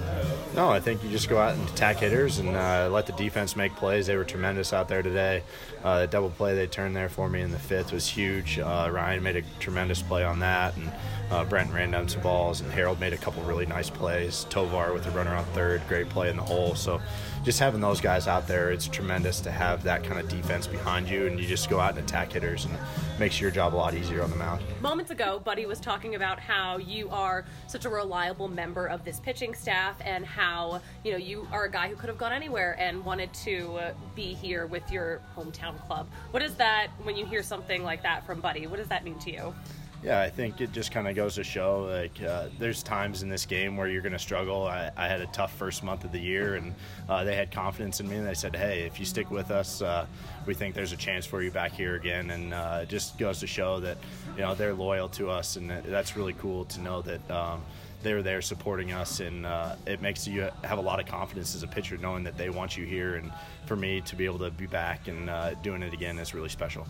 No, 0.55 0.69
I 0.69 0.79
think 0.79 1.03
you 1.03 1.09
just 1.09 1.27
go 1.27 1.37
out 1.39 1.55
and 1.55 1.69
attack 1.69 1.97
hitters 1.97 2.39
and 2.39 2.55
uh, 2.55 2.89
let 2.89 3.05
the 3.05 3.11
defense 3.13 3.57
make 3.57 3.75
plays. 3.75 4.07
They 4.07 4.15
were 4.15 4.23
tremendous 4.23 4.71
out 4.71 4.87
there 4.87 5.01
today. 5.01 5.43
Uh, 5.83 6.01
the 6.01 6.07
double 6.07 6.29
play 6.29 6.55
they 6.55 6.67
turned 6.67 6.95
there 6.95 7.09
for 7.09 7.27
me 7.27 7.41
in 7.41 7.51
the 7.51 7.59
fifth 7.59 7.91
was 7.91 8.07
huge. 8.07 8.59
Uh, 8.59 8.89
Ryan 8.89 9.21
made 9.21 9.35
a 9.35 9.41
tremendous 9.59 10.01
play 10.01 10.23
on 10.23 10.39
that, 10.39 10.75
and 10.77 10.91
uh, 11.29 11.43
Brent 11.43 11.71
ran 11.73 11.91
down 11.91 12.07
some 12.07 12.21
balls, 12.21 12.61
and 12.61 12.71
Harold 12.71 12.99
made 13.01 13.11
a 13.11 13.17
couple 13.17 13.43
really 13.43 13.65
nice 13.65 13.89
plays. 13.89 14.45
Tovar 14.49 14.93
with 14.93 15.05
a 15.05 15.11
runner 15.11 15.35
on 15.35 15.43
third, 15.47 15.81
great 15.89 16.07
play 16.07 16.29
in 16.29 16.37
the 16.37 16.43
hole. 16.43 16.75
So 16.75 17.01
just 17.47 17.59
having 17.59 17.79
those 17.79 18.01
guys 18.01 18.27
out 18.27 18.45
there, 18.45 18.71
it's 18.71 18.89
tremendous 18.89 19.39
to 19.39 19.49
have 19.49 19.81
that 19.81 20.03
kind 20.03 20.19
of 20.19 20.27
defense 20.27 20.67
behind 20.67 21.07
you, 21.07 21.27
and 21.27 21.39
you 21.39 21.47
just 21.47 21.69
go 21.69 21.79
out 21.79 21.91
and 21.91 21.99
attack 21.99 22.33
hitters, 22.33 22.65
and 22.65 22.77
makes 23.19 23.39
your 23.39 23.49
job 23.49 23.73
a 23.73 23.77
lot 23.77 23.93
easier 23.93 24.21
on 24.21 24.29
the 24.29 24.35
mound. 24.35 24.61
moments 24.81 25.11
ago, 25.11 25.39
Buddy 25.39 25.65
was 25.65 25.79
talking 25.79 26.15
about 26.15 26.41
how 26.41 26.75
you 26.75 27.09
are 27.09 27.45
such 27.67 27.85
a 27.85 27.89
reliable 27.89 28.49
member 28.49 28.87
of 28.87 29.05
this 29.05 29.21
pitching 29.21 29.53
staff 29.53 29.95
and 30.01 30.25
how, 30.25 30.81
you 31.05 31.11
know, 31.11 31.17
you 31.17 31.47
are 31.53 31.63
a 31.63 31.71
guy 31.71 31.87
who 31.87 31.95
could 31.95 32.09
have 32.09 32.17
gone 32.17 32.33
anywhere 32.33 32.75
and 32.77 33.05
wanted 33.05 33.33
to 33.45 33.79
be 34.13 34.33
here 34.33 34.67
with 34.67 34.91
your 34.91 35.21
hometown 35.33 35.79
club. 35.87 36.09
What 36.31 36.43
is 36.43 36.55
that 36.55 36.87
when 37.03 37.15
you 37.15 37.25
hear 37.25 37.43
something 37.43 37.81
like 37.81 38.03
that 38.03 38.25
from 38.25 38.41
Buddy? 38.41 38.67
What 38.67 38.75
does 38.75 38.89
that 38.89 39.05
mean 39.05 39.19
to 39.19 39.31
you? 39.31 39.55
Yeah, 40.03 40.21
I 40.21 40.29
think 40.29 40.61
it 40.61 40.71
just 40.71 40.91
kind 40.91 41.07
of 41.07 41.15
goes 41.15 41.35
to 41.35 41.43
show 41.43 41.85
like 41.85 42.21
uh, 42.21 42.47
there's 42.59 42.83
times 42.83 43.23
in 43.23 43.29
this 43.29 43.47
game 43.47 43.75
where 43.75 43.87
you're 43.87 44.03
going 44.03 44.13
to 44.13 44.19
struggle. 44.19 44.67
I, 44.67 44.91
I 44.95 45.07
had 45.07 45.21
a 45.21 45.25
tough 45.27 45.53
first 45.53 45.83
month 45.83 46.03
of 46.03 46.11
the 46.11 46.19
year, 46.19 46.55
and 46.55 46.75
uh, 47.09 47.23
they 47.23 47.35
had 47.35 47.51
confidence 47.51 47.99
in 47.99 48.07
me, 48.07 48.15
and 48.15 48.27
they 48.27 48.35
said, 48.35 48.55
"Hey, 48.55 48.83
if 48.83 48.99
you 48.99 49.05
stick 49.05 49.31
with 49.31 49.49
us, 49.49 49.81
uh, 49.81 50.05
we 50.45 50.53
think 50.53 50.75
there's 50.75 50.91
a 50.91 50.97
chance 50.97 51.25
for 51.25 51.41
you 51.41 51.49
back 51.49 51.71
here 51.71 51.95
again." 51.95 52.29
And 52.29 52.53
uh, 52.53 52.81
it 52.83 52.89
just 52.89 53.17
goes 53.17 53.39
to 53.39 53.47
show 53.47 53.79
that 53.79 53.97
you 54.35 54.43
know 54.43 54.53
they're 54.53 54.75
loyal 54.75 55.09
to 55.09 55.31
us, 55.31 55.55
and 55.55 55.69
that's 55.69 56.15
really 56.15 56.33
cool 56.33 56.65
to 56.65 56.81
know 56.81 57.01
that. 57.01 57.31
Um, 57.31 57.63
they're 58.03 58.21
there 58.21 58.43
supporting 58.43 58.91
us, 58.91 59.21
and 59.21 59.43
uh, 59.43 59.75
it 59.87 60.03
makes 60.03 60.27
you 60.27 60.47
have 60.63 60.77
a 60.77 60.81
lot 60.81 60.99
of 60.99 61.07
confidence 61.07 61.55
as 61.55 61.63
a 61.63 61.67
pitcher, 61.67 61.97
knowing 61.97 62.23
that 62.23 62.37
they 62.37 62.51
want 62.51 62.77
you 62.77 62.85
here. 62.85 63.15
And 63.15 63.31
for 63.65 63.75
me 63.75 64.01
to 64.01 64.15
be 64.15 64.25
able 64.25 64.37
to 64.39 64.51
be 64.51 64.67
back 64.67 65.07
and 65.07 65.29
uh, 65.31 65.55
doing 65.55 65.81
it 65.81 65.93
again 65.93 66.19
is 66.19 66.35
really 66.35 66.47
special. 66.47 66.87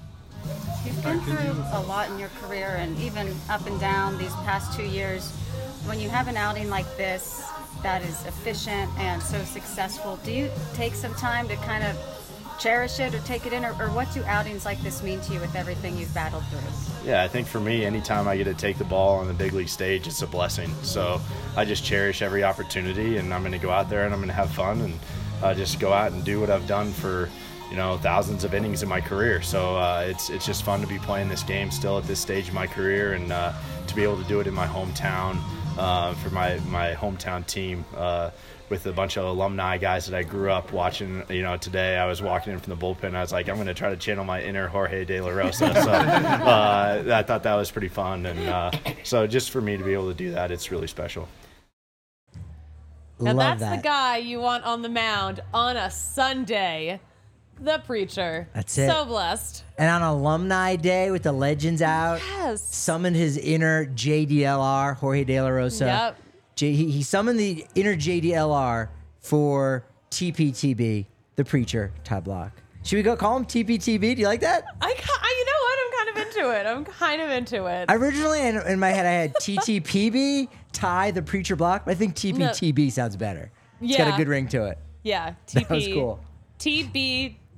You've 0.86 1.04
been 1.04 1.20
through 1.22 1.64
a 1.74 1.82
lot 1.82 2.10
in 2.10 2.18
your 2.18 2.30
career 2.42 2.78
and 2.80 2.98
even 3.00 3.34
up 3.50 3.66
and 3.68 3.80
down 3.80 4.18
these 4.18 4.34
past 4.46 4.78
two 4.78 4.86
years. 4.86 5.32
When 5.86 6.00
you 6.00 6.10
have 6.10 6.28
an 6.28 6.38
outing 6.38 6.70
like 6.70 6.86
this 6.98 7.44
that 7.84 8.02
is 8.02 8.26
efficient 8.26 8.92
and 8.98 9.22
so 9.22 9.44
successful, 9.44 10.18
do 10.24 10.32
you 10.32 10.50
take 10.74 10.94
some 10.94 11.14
time 11.16 11.48
to 11.50 11.56
kind 11.58 11.84
of 11.84 11.98
cherish 12.60 13.00
it 13.00 13.14
or 13.14 13.20
take 13.20 13.46
it 13.46 13.54
in? 13.54 13.66
Or, 13.66 13.72
or 13.82 13.90
what 13.90 14.12
do 14.14 14.24
outings 14.24 14.66
like 14.66 14.82
this 14.82 15.04
mean 15.04 15.20
to 15.22 15.34
you 15.34 15.40
with 15.40 15.56
everything 15.56 15.98
you've 15.98 16.14
battled 16.14 16.44
through? 16.46 17.10
Yeah, 17.10 17.24
I 17.24 17.28
think 17.28 17.48
for 17.48 17.60
me, 17.60 17.86
anytime 17.86 18.28
I 18.28 18.38
get 18.38 18.46
to 18.46 18.54
take 18.54 18.78
the 18.78 18.86
ball 18.86 19.20
on 19.20 19.28
the 19.28 19.34
big 19.34 19.54
league 19.54 19.70
stage, 19.70 20.08
it's 20.08 20.22
a 20.22 20.28
blessing. 20.28 20.72
So 20.82 21.22
I 21.56 21.66
just 21.66 21.84
cherish 21.84 22.22
every 22.22 22.44
opportunity, 22.44 23.18
and 23.18 23.34
I'm 23.34 23.42
going 23.42 23.52
to 23.52 23.60
go 23.60 23.72
out 23.72 23.90
there 23.90 24.06
and 24.06 24.14
I'm 24.14 24.20
going 24.20 24.30
to 24.30 24.34
have 24.34 24.52
fun 24.52 24.82
and 24.82 25.00
uh, 25.42 25.54
just 25.54 25.80
go 25.80 25.94
out 25.94 26.12
and 26.12 26.24
do 26.24 26.40
what 26.40 26.50
I've 26.50 26.68
done 26.68 26.92
for 26.92 27.30
you 27.70 27.76
know 27.76 27.98
thousands 27.98 28.44
of 28.44 28.54
innings 28.54 28.84
in 28.84 28.90
my 28.90 29.02
career. 29.02 29.42
So 29.42 29.78
uh, 29.78 30.06
it's 30.08 30.30
it's 30.30 30.46
just 30.46 30.64
fun 30.64 30.82
to 30.82 30.88
be 30.88 30.98
playing 31.00 31.30
this 31.30 31.44
game 31.44 31.72
still 31.72 31.98
at 31.98 32.06
this 32.06 32.20
stage 32.20 32.48
of 32.48 32.54
my 32.54 32.68
career, 32.68 33.14
and 33.14 33.32
uh, 33.32 33.54
to 33.88 33.96
be 33.96 34.04
able 34.04 34.18
to 34.18 34.28
do 34.28 34.40
it 34.40 34.48
in 34.48 34.54
my 34.54 34.68
hometown 34.68 35.40
uh, 35.78 36.14
for 36.16 36.30
my 36.30 36.60
my 36.68 36.94
hometown 36.94 37.46
team. 37.46 37.86
Uh, 37.96 38.32
with 38.70 38.86
a 38.86 38.92
bunch 38.92 39.18
of 39.18 39.24
alumni 39.24 39.78
guys 39.78 40.08
that 40.08 40.18
I 40.18 40.24
grew 40.24 40.52
up 40.52 40.74
watching, 40.74 41.24
you 41.30 41.42
know, 41.42 41.56
today 41.56 41.98
I 41.98 42.06
was 42.06 42.22
walking 42.22 42.52
in 42.52 42.60
from 42.60 42.76
the 42.76 42.86
bullpen. 42.86 43.16
I 43.16 43.22
was 43.22 43.32
like, 43.32 43.48
I'm 43.48 43.56
going 43.56 43.68
to 43.68 43.74
try 43.74 43.90
to 43.92 43.96
channel 43.96 44.26
my 44.26 44.42
inner 44.44 44.68
Jorge 44.68 45.06
De 45.06 45.22
La 45.22 45.30
Rosa. 45.30 45.74
So 45.74 45.90
uh, 45.92 47.04
I 47.08 47.24
thought 47.24 47.44
that 47.44 47.56
was 47.56 47.72
pretty 47.72 47.88
fun, 47.88 48.26
and 48.26 48.40
uh, 48.50 48.72
so 49.04 49.26
just 49.26 49.52
for 49.52 49.62
me 49.62 49.78
to 49.78 49.84
be 49.86 49.94
able 49.94 50.10
to 50.10 50.14
do 50.14 50.32
that, 50.32 50.52
it's 50.52 50.70
really 50.70 50.88
special. 50.88 51.30
Now 53.20 53.34
Love 53.34 53.60
that's 53.60 53.62
that. 53.62 53.76
the 53.78 53.82
guy 53.82 54.18
you 54.18 54.40
want 54.40 54.64
on 54.64 54.82
the 54.82 54.90
mound 54.90 55.42
on 55.54 55.76
a 55.76 55.90
Sunday. 55.90 57.00
The 57.60 57.82
preacher. 57.86 58.48
That's 58.54 58.78
it. 58.78 58.90
So 58.90 59.06
blessed. 59.06 59.64
And 59.78 59.90
on 59.90 60.02
Alumni 60.02 60.76
Day 60.76 61.12
with 61.12 61.24
the 61.24 61.32
legends 61.32 61.82
out, 61.82 62.20
Yes. 62.38 62.62
summoned 62.76 63.16
his 63.16 63.38
inner 63.38 63.86
JDLR, 63.88 64.96
Jorge 64.98 65.24
De 65.24 65.42
La 65.42 65.48
Rosa. 65.50 65.86
Yep. 65.86 66.18
J- 66.56 66.74
he, 66.74 66.92
he 66.92 67.04
summoned 67.04 67.40
the 67.40 67.66
inner 67.76 67.96
JDLR 67.96 68.90
for 69.20 69.86
TPTB, 70.12 71.06
the 71.36 71.46
preacher, 71.46 71.92
Ty 72.04 72.22
Blach. 72.22 72.52
Should 72.84 72.96
we 72.98 73.04
go 73.04 73.16
call 73.16 73.38
him 73.38 73.46
TPTB? 73.46 74.00
Do 74.16 74.22
you 74.22 74.28
like 74.28 74.42
that? 74.42 74.64
I, 74.82 74.88
I 74.88 75.36
you 75.38 75.46
know 75.46 75.52
what? 75.62 75.80
I'm 75.80 76.06
kind 76.06 76.10
of 76.10 76.28
into 76.28 76.60
it. 76.60 76.66
I'm 76.66 76.86
kind 76.86 77.22
of 77.22 77.30
into 77.30 77.66
it. 77.66 77.86
Originally, 77.90 78.42
in, 78.48 78.58
in 78.68 78.80
my 78.80 78.90
head, 78.90 79.06
I 79.06 79.12
had 79.12 79.34
TTPB, 79.36 80.48
Ty 80.74 81.12
the 81.12 81.22
Preacher 81.22 81.56
Block, 81.56 81.86
but 81.86 81.92
I 81.92 81.96
think 81.96 82.16
TPTB 82.16 82.92
sounds 82.92 83.16
better. 83.18 83.52
It's 83.82 83.98
got 83.98 84.14
a 84.14 84.18
good 84.18 84.28
ring 84.28 84.48
to 84.50 84.66
it. 84.68 84.78
yeah, 85.04 85.34
TP. 85.48 85.54
That 85.68 85.70
was 85.70 85.88
cool. 85.88 86.20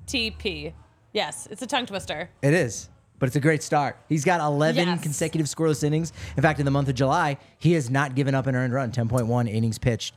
TBTP. 0.09 0.73
Yes, 1.13 1.47
it's 1.49 1.61
a 1.61 1.67
tongue 1.67 1.85
twister. 1.85 2.29
It 2.41 2.53
is, 2.53 2.89
but 3.17 3.27
it's 3.27 3.35
a 3.35 3.39
great 3.39 3.63
start. 3.63 3.97
He's 4.07 4.23
got 4.25 4.41
11 4.41 4.87
Yes. 4.87 5.01
consecutive 5.01 5.47
scoreless 5.47 5.83
innings. 5.83 6.13
In 6.37 6.43
fact, 6.43 6.59
in 6.59 6.65
the 6.65 6.71
month 6.71 6.89
of 6.89 6.95
July, 6.95 7.37
he 7.57 7.73
has 7.73 7.89
not 7.89 8.15
given 8.15 8.35
up 8.35 8.47
an 8.47 8.55
earned 8.55 8.73
run, 8.73 8.91
10.1 8.91 9.47
innings 9.47 9.77
pitched. 9.77 10.13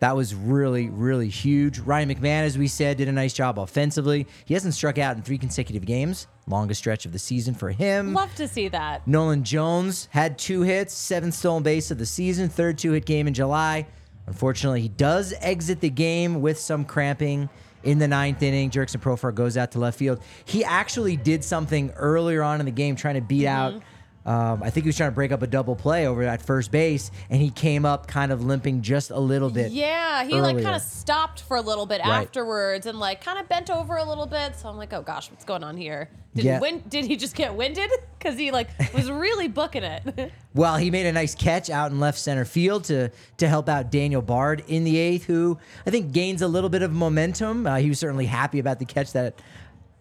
That 0.00 0.14
was 0.14 0.34
really, 0.34 0.90
really 0.90 1.28
huge. 1.30 1.78
Ryan 1.78 2.10
McMahon, 2.10 2.42
as 2.42 2.58
we 2.58 2.68
said, 2.68 2.98
did 2.98 3.08
a 3.08 3.12
nice 3.12 3.32
job 3.32 3.58
offensively. 3.58 4.26
He 4.44 4.52
hasn't 4.52 4.74
struck 4.74 4.98
out 4.98 5.16
in 5.16 5.22
three 5.22 5.38
consecutive 5.38 5.86
games, 5.86 6.26
longest 6.46 6.80
stretch 6.80 7.06
of 7.06 7.12
the 7.12 7.18
season 7.18 7.54
for 7.54 7.70
him. 7.70 8.12
Love 8.12 8.34
to 8.34 8.46
see 8.46 8.68
that. 8.68 9.08
Nolan 9.08 9.42
Jones 9.42 10.08
had 10.10 10.38
two 10.38 10.60
hits, 10.60 10.92
seventh 10.92 11.32
stolen 11.32 11.62
base 11.62 11.90
of 11.90 11.96
the 11.96 12.04
season, 12.04 12.50
third 12.50 12.76
two 12.76 12.92
hit 12.92 13.06
game 13.06 13.26
in 13.26 13.32
July. 13.32 13.86
Unfortunately, 14.26 14.82
he 14.82 14.88
does 14.88 15.32
exit 15.40 15.80
the 15.80 15.88
game 15.88 16.42
with 16.42 16.58
some 16.58 16.84
cramping 16.84 17.48
in 17.86 17.98
the 17.98 18.08
ninth 18.08 18.42
inning. 18.42 18.70
Jurickson 18.70 19.00
Profar 19.00 19.32
goes 19.34 19.56
out 19.56 19.72
to 19.72 19.78
left 19.78 19.98
field. 19.98 20.20
He 20.44 20.64
actually 20.64 21.16
did 21.16 21.44
something 21.44 21.92
earlier 21.92 22.42
on 22.42 22.60
in 22.60 22.66
the 22.66 22.72
game 22.72 22.96
trying 22.96 23.14
to 23.14 23.20
beat 23.20 23.46
out. 23.46 23.74
Mm-hmm. 23.74 23.84
Um, 24.26 24.62
I 24.62 24.70
think 24.70 24.84
he 24.84 24.88
was 24.88 24.96
trying 24.96 25.10
to 25.10 25.14
break 25.14 25.30
up 25.32 25.40
a 25.42 25.46
double 25.46 25.76
play 25.76 26.06
over 26.06 26.22
at 26.24 26.42
first 26.42 26.70
base, 26.72 27.10
and 27.30 27.40
he 27.40 27.50
came 27.50 27.84
up 27.86 28.08
kind 28.08 28.32
of 28.32 28.44
limping 28.44 28.82
just 28.82 29.10
a 29.12 29.18
little 29.18 29.48
bit. 29.50 29.70
Yeah, 29.72 30.24
he 30.24 30.34
like 30.40 30.60
kind 30.62 30.74
of 30.76 30.82
stopped 30.82 31.40
for 31.42 31.56
a 31.56 31.60
little 31.62 31.86
bit 31.86 32.00
Right. 32.00 32.24
afterwards 32.26 32.86
and 32.86 32.98
like 32.98 33.22
kind 33.24 33.38
of 33.38 33.48
bent 33.48 33.70
over 33.70 33.96
a 33.96 34.04
little 34.04 34.26
bit. 34.26 34.56
So 34.56 34.68
I'm 34.68 34.76
like, 34.76 34.92
oh 34.92 35.02
gosh, 35.02 35.30
what's 35.30 35.44
going 35.44 35.62
on 35.62 35.76
here? 35.76 36.10
Did 36.34 36.44
Yeah. 36.44 36.58
wind, 36.60 36.90
did 36.90 37.04
he 37.04 37.16
just 37.16 37.34
get 37.36 37.54
winded? 37.54 37.90
Because 38.18 38.38
he 38.40 38.50
like 38.50 38.68
was 38.92 39.08
really 39.08 39.46
booking 39.46 39.84
it. 39.84 40.32
Well, 40.54 40.78
he 40.78 40.90
made 40.90 41.04
a 41.04 41.12
nice 41.12 41.34
catch 41.34 41.68
out 41.68 41.90
in 41.92 42.00
left 42.00 42.18
center 42.18 42.46
field 42.46 42.84
to 42.84 43.10
to 43.36 43.46
help 43.46 43.68
out 43.68 43.90
Daniel 43.92 44.22
Bard 44.22 44.64
in 44.66 44.84
the 44.84 44.96
eighth, 44.96 45.26
who 45.26 45.58
I 45.86 45.90
think 45.90 46.12
gains 46.12 46.40
a 46.40 46.48
little 46.48 46.70
bit 46.70 46.80
of 46.82 46.90
momentum. 46.90 47.66
Uh, 47.66 47.76
he 47.76 47.90
was 47.90 47.98
certainly 48.00 48.24
happy 48.24 48.58
about 48.58 48.78
the 48.78 48.86
catch 48.86 49.12
that 49.12 49.38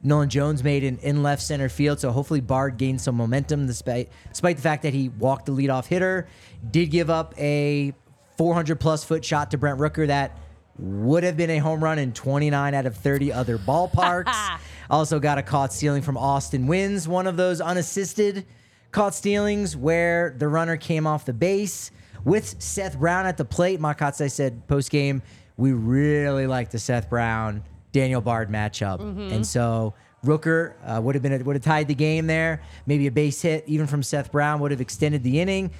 Nolan 0.06 0.30
Jones 0.30 0.64
made 0.64 0.84
in, 0.84 0.98
in 1.00 1.24
left 1.24 1.42
center 1.42 1.68
field. 1.68 2.00
So 2.00 2.12
hopefully 2.12 2.40
Bard 2.40 2.78
gained 2.78 3.02
some 3.02 3.16
momentum 3.16 3.66
despite 3.66 4.10
despite 4.30 4.58
the 4.58 4.62
fact 4.62 4.84
that 4.84 4.94
he 4.94 5.10
walked 5.10 5.48
the 5.48 5.52
leadoff 5.52 5.88
hitter, 5.88 6.28
did 6.72 6.92
give 6.92 7.10
up 7.10 7.34
a 7.40 7.94
400 8.38 8.80
plus 8.80 9.04
foot 9.04 9.26
shot 9.26 9.52
to 9.52 9.58
Brent 9.58 9.80
Rooker 9.80 10.08
that 10.08 10.38
would 10.78 11.24
have 11.24 11.38
been 11.38 11.50
a 11.50 11.58
home 11.58 11.84
run 11.84 11.98
in 11.98 12.14
29 12.14 12.74
out 12.74 12.86
of 12.86 12.96
30 12.98 13.34
other 13.34 13.58
ballparks. 13.58 14.60
also 14.90 15.20
got 15.20 15.38
a 15.38 15.44
caught 15.44 15.74
stealing 15.74 16.02
from 16.02 16.18
Austin 16.18 16.68
Wynns, 16.68 17.08
one 17.08 17.28
of 17.28 17.38
those 17.38 17.60
unassisted 17.60 18.46
caught 18.92 19.16
stealings 19.16 19.76
where 19.76 20.36
the 20.38 20.48
runner 20.48 20.78
came 20.78 21.08
off 21.08 21.26
the 21.26 21.34
base 21.34 21.92
with 22.24 22.62
Seth 22.62 23.00
Brown 23.00 23.26
at 23.26 23.38
the 23.38 23.46
plate. 23.46 23.80
Makatse 23.80 24.32
said 24.32 24.68
post 24.68 24.92
game, 24.92 25.22
we 25.58 25.72
really 25.72 26.46
like 26.46 26.70
the 26.70 26.80
Seth 26.80 27.10
Brown 27.10 27.64
Daniel 27.96 28.20
Bard 28.20 28.50
matchup, 28.50 29.00
and 29.00 29.48
so 29.48 29.94
Rooker 30.26 30.74
uh, 30.86 31.00
would 31.02 31.16
have 31.16 31.22
been 31.22 31.42
would 31.46 31.56
have 31.56 31.64
tied 31.64 31.88
the 31.88 31.96
game 31.96 32.28
there. 32.28 32.62
Maybe 32.86 33.08
a 33.08 33.12
base 33.12 33.42
hit 33.42 33.64
even 33.68 33.88
from 33.88 34.04
Seth 34.04 34.34
Brown 34.34 34.60
would 34.60 34.72
have 34.72 34.82
extended 34.82 35.24
the 35.24 35.40
inning. 35.40 35.72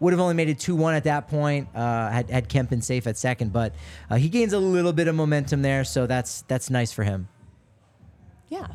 Would 0.00 0.12
have 0.12 0.18
only 0.18 0.34
made 0.34 0.48
it 0.48 0.58
two 0.58 0.74
one 0.74 0.94
at 0.94 1.04
that 1.04 1.28
point. 1.28 1.68
Uh, 1.72 2.10
had 2.10 2.28
had 2.30 2.48
Kemp 2.48 2.70
been 2.70 2.82
safe 2.82 3.06
at 3.06 3.16
second, 3.16 3.52
but 3.52 3.74
uh, 4.10 4.16
he 4.16 4.28
gains 4.28 4.52
a 4.52 4.58
little 4.58 4.92
bit 4.92 5.06
of 5.06 5.14
momentum 5.14 5.62
there, 5.62 5.84
so 5.84 6.08
that's 6.08 6.42
that's 6.42 6.68
nice 6.68 6.90
for 6.90 7.04
him. 7.04 7.28
yeah. 8.48 8.66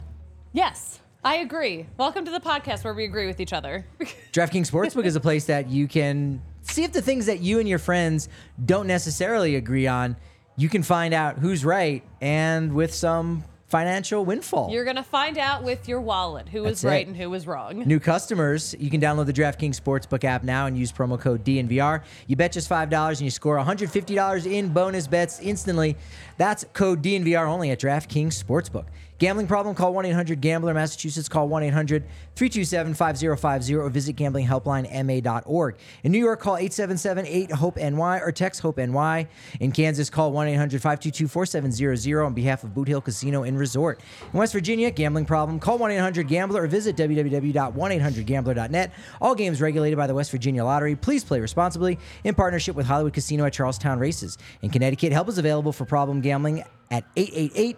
Yes, 0.54 1.00
I 1.26 1.36
agree. 1.36 1.86
Welcome 1.98 2.24
to 2.26 2.32
the 2.32 2.40
podcast 2.40 2.84
where 2.86 2.94
we 2.94 3.04
agree 3.04 3.28
with 3.28 3.40
each 3.42 3.54
other. 3.54 3.86
DraftKings 4.32 4.72
Sportsbook 4.72 5.06
is 5.06 5.16
a 5.16 5.20
place 5.20 5.46
that 5.46 5.70
you 5.70 5.88
can 5.88 6.42
see 6.62 6.84
if 6.84 6.94
the 6.94 7.02
things 7.02 7.26
that 7.28 7.42
you 7.42 7.60
and 7.60 7.68
your 7.70 7.80
friends 7.80 8.28
don't 8.66 8.88
necessarily 8.88 9.56
agree 9.56 9.88
on, 9.88 10.16
you 10.58 10.68
can 10.70 10.84
find 10.84 11.14
out 11.14 11.38
who's 11.38 11.64
right 11.64 12.04
and 12.20 12.74
with 12.74 12.94
some 12.94 13.44
financial 13.68 14.24
windfall. 14.24 14.72
You're 14.72 14.86
gonna 14.86 15.04
find 15.04 15.38
out 15.38 15.62
with 15.62 15.88
your 15.90 16.00
wallet 16.00 16.48
who 16.48 16.64
was 16.64 16.82
That's 16.82 16.86
right 16.86 17.02
it. 17.06 17.08
and 17.08 17.18
who 17.18 17.30
was 17.30 17.46
wrong. 17.46 17.80
New 17.86 18.00
customers, 18.00 18.74
you 18.80 18.90
can 18.90 19.02
download 19.02 19.26
the 19.26 19.34
DraftKings 19.34 19.80
Sportsbook 19.80 20.24
app 20.24 20.44
now 20.44 20.66
and 20.68 20.78
use 20.78 20.92
promo 20.92 21.20
code 21.20 21.44
DNVR. 21.44 22.02
You 22.28 22.36
bet 22.38 22.54
just 22.54 22.70
$5 22.70 23.10
and 23.10 23.22
you 23.22 23.30
score 23.30 23.58
$150 23.58 24.50
in 24.52 24.70
bonus 24.70 25.06
bets 25.08 25.40
instantly. 25.42 25.98
That's 26.38 26.66
code 26.74 27.02
DNVR 27.04 27.46
only 27.46 27.72
at 27.72 27.80
DraftKings 27.80 28.42
Sportsbook. 28.42 28.86
Gambling 29.20 29.48
problem? 29.48 29.74
Call 29.74 29.94
1 29.94 30.06
800 30.06 30.40
Gambler. 30.42 30.76
Massachusetts, 30.76 31.28
call 31.28 31.48
1 31.48 31.64
800 31.64 32.04
327 32.36 32.94
5050 32.94 33.76
or 33.76 33.90
visit 33.90 34.16
gamblinghelplinema.org. 34.16 35.76
In 36.04 36.12
New 36.12 36.20
York, 36.20 36.40
call 36.40 36.58
877 36.58 37.26
8 37.26 37.52
HOPE 37.52 37.78
NY 37.78 38.20
or 38.20 38.32
text 38.32 38.62
HOPE 38.62 38.78
NY. 38.78 39.28
In 39.60 39.72
Kansas, 39.72 40.12
call 40.12 40.32
1 40.32 40.48
800 40.50 40.80
522 40.82 41.28
4700 41.28 42.24
on 42.24 42.34
behalf 42.34 42.64
of 42.64 42.76
Boot 42.76 42.88
Hill 42.88 43.02
Casino 43.02 43.42
and 43.44 43.58
Resort. 43.58 44.00
In 44.32 44.40
West 44.40 44.54
Virginia, 44.54 44.92
gambling 44.92 45.26
problem? 45.26 45.60
Call 45.60 45.80
1 45.80 45.90
800 45.92 46.28
Gambler 46.28 46.62
or 46.64 46.68
visit 46.68 46.96
www.1800gambler.net. 46.96 48.94
All 49.20 49.34
games 49.34 49.60
regulated 49.62 49.98
by 49.98 50.06
the 50.06 50.14
West 50.14 50.30
Virginia 50.30 50.64
Lottery. 50.64 50.96
Please 50.96 51.24
play 51.24 51.40
responsibly 51.40 51.98
in 52.24 52.36
partnership 52.36 52.76
with 52.76 52.86
Hollywood 52.86 53.14
Casino 53.14 53.46
at 53.46 53.54
Charlestown 53.54 53.98
Races. 53.98 54.38
In 54.62 54.70
Connecticut, 54.70 55.12
help 55.12 55.28
is 55.28 55.40
available 55.40 55.72
for 55.72 55.86
problem 55.86 56.22
gambling 56.22 56.64
at 56.92 57.04
888 57.16 57.78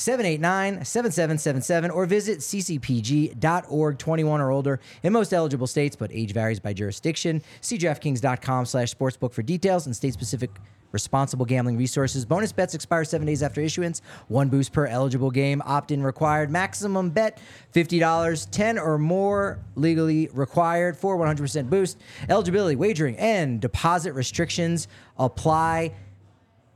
789 0.00 0.84
7777 0.84 1.90
or 1.90 2.06
visit 2.06 2.38
ccpg.org 2.38 3.98
21 3.98 4.40
or 4.40 4.50
older 4.50 4.80
in 5.02 5.12
most 5.12 5.32
eligible 5.32 5.66
states, 5.66 5.94
but 5.94 6.10
age 6.12 6.32
varies 6.32 6.58
by 6.58 6.72
jurisdiction. 6.72 7.42
See 7.60 7.78
DraftKings.com 7.78 8.66
slash 8.66 8.94
sportsbook 8.94 9.32
for 9.32 9.42
details 9.42 9.86
and 9.86 9.94
state 9.94 10.14
specific 10.14 10.50
responsible 10.92 11.44
gambling 11.46 11.76
resources. 11.76 12.24
Bonus 12.24 12.52
bets 12.52 12.74
expire 12.74 13.04
seven 13.04 13.26
days 13.26 13.42
after 13.42 13.60
issuance. 13.60 14.02
One 14.28 14.48
boost 14.48 14.72
per 14.72 14.86
eligible 14.86 15.30
game. 15.30 15.62
Opt 15.64 15.90
in 15.90 16.02
required. 16.02 16.50
Maximum 16.50 17.10
bet 17.10 17.40
$50. 17.74 18.48
10 18.50 18.78
or 18.78 18.98
more 18.98 19.58
legally 19.76 20.28
required 20.32 20.96
for 20.96 21.16
100% 21.16 21.70
boost. 21.70 21.98
Eligibility, 22.28 22.76
wagering, 22.76 23.16
and 23.16 23.60
deposit 23.60 24.12
restrictions 24.12 24.88
apply. 25.18 25.92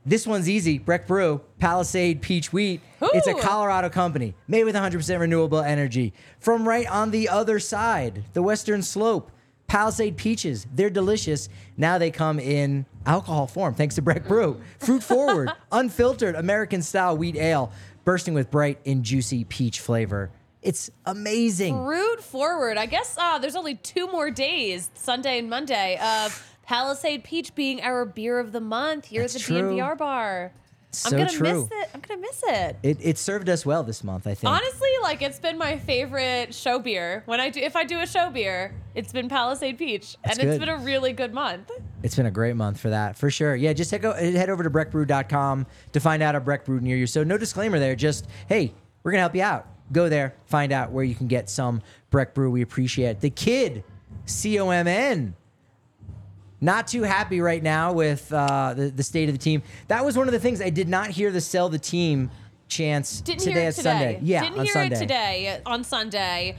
This 0.06 0.26
one's 0.26 0.48
easy. 0.50 0.78
Breck 0.78 1.06
Brew, 1.06 1.40
Palisade 1.58 2.20
Peach 2.20 2.52
Wheat. 2.52 2.80
It's 3.00 3.26
a 3.26 3.34
Colorado 3.34 3.88
company 3.88 4.34
made 4.46 4.64
with 4.64 4.74
100% 4.74 5.18
renewable 5.18 5.60
energy. 5.60 6.12
From 6.40 6.68
right 6.68 6.86
on 6.90 7.10
the 7.10 7.30
other 7.30 7.58
side, 7.58 8.22
the 8.34 8.42
western 8.42 8.82
slope, 8.82 9.30
Palisade 9.66 10.16
Peaches. 10.18 10.66
They're 10.74 10.90
delicious. 10.90 11.48
Now 11.78 11.96
they 11.96 12.10
come 12.10 12.38
in 12.38 12.84
alcohol 13.06 13.46
form, 13.46 13.74
thanks 13.74 13.94
to 13.94 14.02
Breck 14.02 14.28
Brew. 14.28 14.60
Fruit 14.78 15.02
forward, 15.02 15.50
unfiltered 15.72 16.34
American 16.34 16.82
style 16.82 17.16
wheat 17.16 17.36
ale, 17.36 17.72
bursting 18.04 18.34
with 18.34 18.50
bright 18.50 18.78
and 18.84 19.02
juicy 19.02 19.44
peach 19.44 19.80
flavor. 19.80 20.30
It's 20.60 20.90
amazing. 21.06 21.82
Fruit 21.82 22.22
forward. 22.22 22.76
I 22.78 22.86
guess 22.86 23.16
uh, 23.18 23.38
there's 23.38 23.56
only 23.56 23.74
two 23.74 24.06
more 24.10 24.30
days, 24.30 24.90
Sunday 24.94 25.38
and 25.38 25.50
Monday, 25.50 25.98
of 26.02 26.53
Palisade 26.66 27.24
Peach 27.24 27.54
being 27.54 27.82
our 27.82 28.04
beer 28.04 28.38
of 28.38 28.52
the 28.52 28.60
month 28.60 29.06
here 29.06 29.22
That's 29.22 29.36
at 29.36 29.42
the. 29.42 29.54
DNVR 29.54 29.96
bar. 29.96 30.52
So 30.90 31.10
I'm 31.10 31.16
gonna 31.18 31.30
true. 31.30 31.62
miss 31.62 31.68
it. 31.72 31.90
I'm 31.92 32.00
gonna 32.00 32.20
miss 32.20 32.42
it. 32.46 32.76
It, 32.82 32.98
it 33.00 33.18
served 33.18 33.48
us 33.48 33.66
well 33.66 33.82
this 33.82 34.04
month, 34.04 34.26
I 34.28 34.34
think. 34.34 34.48
Honestly, 34.48 34.90
like 35.02 35.22
it's 35.22 35.40
been 35.40 35.58
my 35.58 35.76
favorite 35.78 36.54
show 36.54 36.78
beer. 36.78 37.24
When 37.26 37.40
I 37.40 37.50
do, 37.50 37.60
if 37.60 37.74
I 37.74 37.84
do 37.84 37.98
a 38.00 38.06
show 38.06 38.30
beer, 38.30 38.72
it's 38.94 39.12
been 39.12 39.28
Palisade 39.28 39.76
Peach, 39.76 40.16
That's 40.24 40.38
and 40.38 40.48
it's 40.48 40.58
been 40.58 40.68
a 40.68 40.78
really 40.78 41.12
good 41.12 41.34
month. 41.34 41.70
It's 42.04 42.14
been 42.14 42.26
a 42.26 42.30
great 42.30 42.54
month 42.54 42.78
for 42.78 42.90
that, 42.90 43.16
for 43.18 43.30
sure. 43.30 43.56
Yeah, 43.56 43.72
just 43.72 43.90
head, 43.90 44.02
go, 44.02 44.12
head 44.12 44.50
over 44.50 44.62
to 44.62 44.70
breckbrew.com 44.70 45.66
to 45.92 46.00
find 46.00 46.22
out 46.22 46.34
a 46.34 46.40
Breck 46.40 46.64
Brew 46.64 46.80
near 46.80 46.96
you. 46.96 47.06
So 47.06 47.24
no 47.24 47.38
disclaimer 47.38 47.78
there, 47.78 47.96
just, 47.96 48.28
hey, 48.48 48.72
we're 49.02 49.10
going 49.10 49.18
to 49.18 49.22
help 49.22 49.34
you 49.34 49.42
out. 49.42 49.66
Go 49.90 50.08
there, 50.08 50.34
find 50.44 50.70
out 50.70 50.92
where 50.92 51.02
you 51.02 51.14
can 51.14 51.26
get 51.28 51.48
some 51.48 51.82
Breck 52.10 52.34
Brew. 52.34 52.50
We 52.50 52.62
appreciate 52.62 53.10
it. 53.10 53.20
The 53.20 53.30
kid, 53.30 53.84
C-O-M-N. 54.26 55.34
Not 56.60 56.86
too 56.86 57.02
happy 57.02 57.40
right 57.40 57.62
now 57.62 57.92
with 57.92 58.32
uh, 58.32 58.74
the, 58.74 58.88
the 58.90 59.02
state 59.02 59.28
of 59.28 59.34
the 59.34 59.38
team. 59.42 59.62
That 59.88 60.04
was 60.04 60.16
one 60.16 60.28
of 60.28 60.32
the 60.32 60.40
things 60.40 60.60
I 60.60 60.70
did 60.70 60.88
not 60.88 61.08
hear 61.10 61.30
the 61.30 61.40
sell 61.40 61.68
the 61.68 61.78
team 61.78 62.30
chance 62.68 63.20
Didn't 63.20 63.40
today 63.40 63.52
hear 63.52 63.60
it 63.62 63.66
at 63.66 63.74
today. 63.74 63.90
Sunday. 63.90 64.20
Yeah, 64.22 64.42
didn't 64.42 64.58
on 64.58 64.64
hear 64.64 64.72
Sunday. 64.72 64.96
it 64.96 64.98
today 64.98 65.60
on 65.66 65.84
Sunday. 65.84 66.56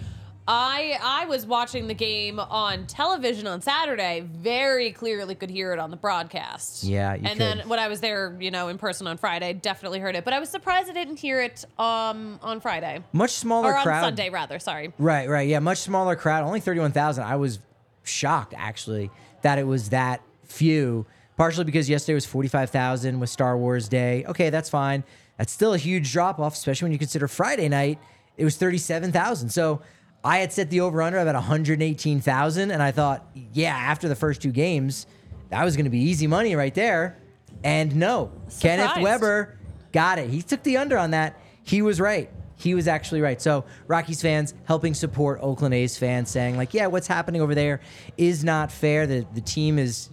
I 0.48 1.00
I 1.02 1.26
was 1.26 1.48
watching 1.48 1.88
the 1.88 1.96
game 1.96 2.40
on 2.40 2.86
television 2.86 3.48
on 3.48 3.62
Saturday. 3.62 4.22
Very 4.32 4.92
clearly 4.92 5.34
could 5.34 5.50
hear 5.50 5.74
it 5.74 5.80
on 5.80 5.90
the 5.90 5.98
broadcast. 5.98 6.84
Yeah, 6.84 7.16
you 7.16 7.28
and 7.28 7.40
then 7.42 7.68
when 7.68 7.80
I 7.80 7.88
was 7.88 8.00
there, 8.00 8.38
you 8.40 8.52
know, 8.52 8.68
in 8.68 8.78
person 8.78 9.08
on 9.08 9.18
Friday, 9.18 9.54
definitely 9.54 10.00
heard 10.00 10.16
it. 10.16 10.24
But 10.24 10.36
I 10.36 10.40
was 10.40 10.50
surprised 10.50 10.88
I 10.88 10.94
didn't 10.94 11.18
hear 11.18 11.42
it 11.42 11.66
um 11.80 12.40
on 12.44 12.60
Friday 12.60 13.02
Much 13.12 13.32
smaller 13.32 13.72
or 13.72 13.78
on 13.78 13.84
crowd. 13.84 14.02
Sunday 14.04 14.30
rather. 14.30 14.60
Sorry. 14.60 14.94
Right, 15.00 15.28
right. 15.28 15.48
Yeah, 15.48 15.58
much 15.60 15.80
smaller 15.80 16.16
crowd. 16.16 16.44
Only 16.44 16.60
31,000. 16.60 17.24
I 17.24 17.38
was 17.38 17.58
shocked, 18.04 18.54
actually, 18.56 19.10
that 19.46 19.58
it 19.58 19.68
was 19.68 19.90
that 19.90 20.22
few. 20.44 21.06
Partially 21.38 21.66
because 21.66 21.90
yesterday 21.90 22.16
was 22.16 22.26
45,000 22.26 23.20
with 23.20 23.30
Star 23.30 23.58
Wars 23.58 23.88
Day. 23.90 24.26
Okay, 24.26 24.50
that's 24.50 24.70
fine. 24.70 25.04
That's 25.38 25.52
still 25.52 25.74
a 25.74 25.78
huge 25.78 26.12
drop 26.12 26.40
off, 26.40 26.54
especially 26.54 26.86
when 26.86 26.92
you 26.94 26.98
consider 26.98 27.28
Friday 27.28 27.70
night 27.70 28.00
it 28.38 28.44
was 28.44 28.58
37,000. 28.58 29.50
So 29.50 29.82
I 30.24 30.40
had 30.40 30.52
set 30.52 30.70
the 30.70 30.82
over 30.82 31.02
under 31.02 31.20
about 31.20 31.36
118,000 31.36 32.72
and 32.72 32.82
I 32.82 32.92
thought, 32.92 33.26
yeah, 33.54 33.76
after 33.76 34.08
the 34.08 34.16
first 34.16 34.42
two 34.42 34.52
games, 34.52 35.08
that 35.50 35.64
was 35.64 35.76
going 35.76 35.86
to 35.86 35.92
be 35.92 36.00
easy 36.00 36.28
money 36.28 36.56
right 36.56 36.74
there. 36.74 37.18
And 37.64 37.96
no, 37.96 38.32
Kenneth 38.60 38.88
Surprised. 38.88 39.04
Weber 39.04 39.58
got 39.92 40.20
it. 40.20 40.30
He 40.30 40.42
took 40.42 40.64
the 40.64 40.78
under 40.78 40.98
on 40.98 41.12
that. 41.12 41.40
He 41.64 41.82
was 41.82 42.02
right. 42.02 42.30
He 42.58 42.74
was 42.74 42.88
actually 42.88 43.22
right. 43.22 43.42
So 43.42 43.66
Rockies 43.88 44.22
fans 44.22 44.54
helping 44.66 44.94
support 44.94 45.40
Oakland 45.42 45.74
A's 45.74 45.98
fans 45.98 46.30
saying 46.30 46.58
like, 46.58 46.74
yeah, 46.74 46.88
what's 46.88 47.08
happening 47.08 47.42
over 47.42 47.56
there 47.56 47.82
is 48.18 48.44
not 48.44 48.72
fair. 48.72 49.06
The 49.08 49.26
the 49.34 49.42
team 49.42 49.78
is 49.78 50.10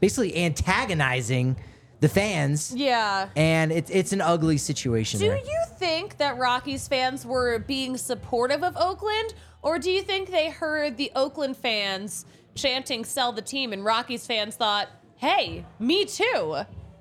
basically 0.00 0.36
antagonizing 0.36 1.56
the 2.00 2.08
fans. 2.08 2.74
Yeah. 2.76 3.28
And 3.36 3.72
it's 3.72 3.90
it's 3.90 4.12
an 4.12 4.20
ugly 4.20 4.58
situation. 4.58 5.20
Do 5.20 5.28
there. 5.28 5.38
you 5.38 5.64
think 5.78 6.18
that 6.18 6.36
Rockies 6.36 6.88
fans 6.88 7.24
were 7.24 7.60
being 7.60 7.96
supportive 7.96 8.62
of 8.62 8.76
Oakland, 8.76 9.34
or 9.62 9.78
do 9.78 9.90
you 9.90 10.02
think 10.02 10.30
they 10.30 10.50
heard 10.50 10.96
the 10.98 11.10
Oakland 11.14 11.56
fans 11.56 12.26
chanting 12.54 13.04
"Sell 13.04 13.32
the 13.32 13.40
team" 13.40 13.72
and 13.72 13.84
Rockies 13.84 14.26
fans 14.26 14.56
thought, 14.56 14.88
"Hey, 15.16 15.64
me 15.78 16.04
too. 16.04 16.56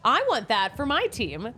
I 0.06 0.24
want 0.30 0.48
that 0.48 0.78
for 0.78 0.86
my 0.86 1.08
team." 1.08 1.54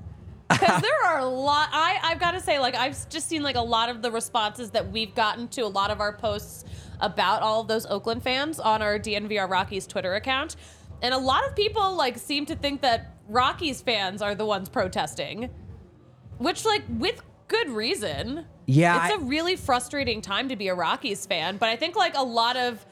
Because 0.60 0.81
there 0.88 1.05
are 1.05 1.19
a 1.19 1.25
lot. 1.25 1.69
I 1.72 2.00
I've 2.03 2.19
got 2.19 2.31
to 2.31 2.39
say, 2.39 2.60
like 2.60 2.75
I've 2.75 3.10
just 3.10 3.27
seen 3.27 3.43
like 3.43 3.55
a 3.55 3.62
lot 3.62 3.89
of 3.89 4.01
the 4.01 4.12
responses 4.12 4.72
that 4.72 4.91
we've 4.91 5.13
gotten 5.15 5.48
to 5.50 5.62
a 5.62 5.67
lot 5.67 5.91
of 5.91 6.00
our 6.00 6.13
posts 6.15 6.65
about 7.01 7.41
all 7.41 7.62
of 7.62 7.67
those 7.67 7.86
Oakland 7.86 8.24
fans 8.24 8.60
on 8.60 8.81
our 8.81 8.98
DNVR 9.00 9.50
Rockies 9.50 9.86
Twitter 9.88 10.15
account, 10.15 10.55
and 11.01 11.13
a 11.13 11.17
lot 11.17 11.45
of 11.48 11.55
people 11.55 11.95
like 11.95 12.17
seem 12.17 12.45
to 12.48 12.55
think 12.55 12.81
that 12.81 13.15
Rockies 13.27 13.81
fans 13.81 14.22
are 14.22 14.36
the 14.36 14.45
ones 14.45 14.69
protesting. 14.69 15.50
Which, 16.39 16.65
like, 16.65 16.81
with 16.89 17.22
good 17.48 17.69
reason. 17.69 18.45
Yeah, 18.65 19.05
It's 19.05 19.13
I- 19.13 19.17
a 19.17 19.19
really 19.19 19.55
frustrating 19.55 20.19
time 20.19 20.50
to 20.50 20.55
be 20.55 20.67
a 20.67 20.74
Rockies 20.75 21.25
fan. 21.25 21.57
But 21.57 21.69
I 21.69 21.75
think, 21.75 21.95
like, 21.95 22.17
a 22.17 22.24
lot 22.24 22.57
of 22.57 22.83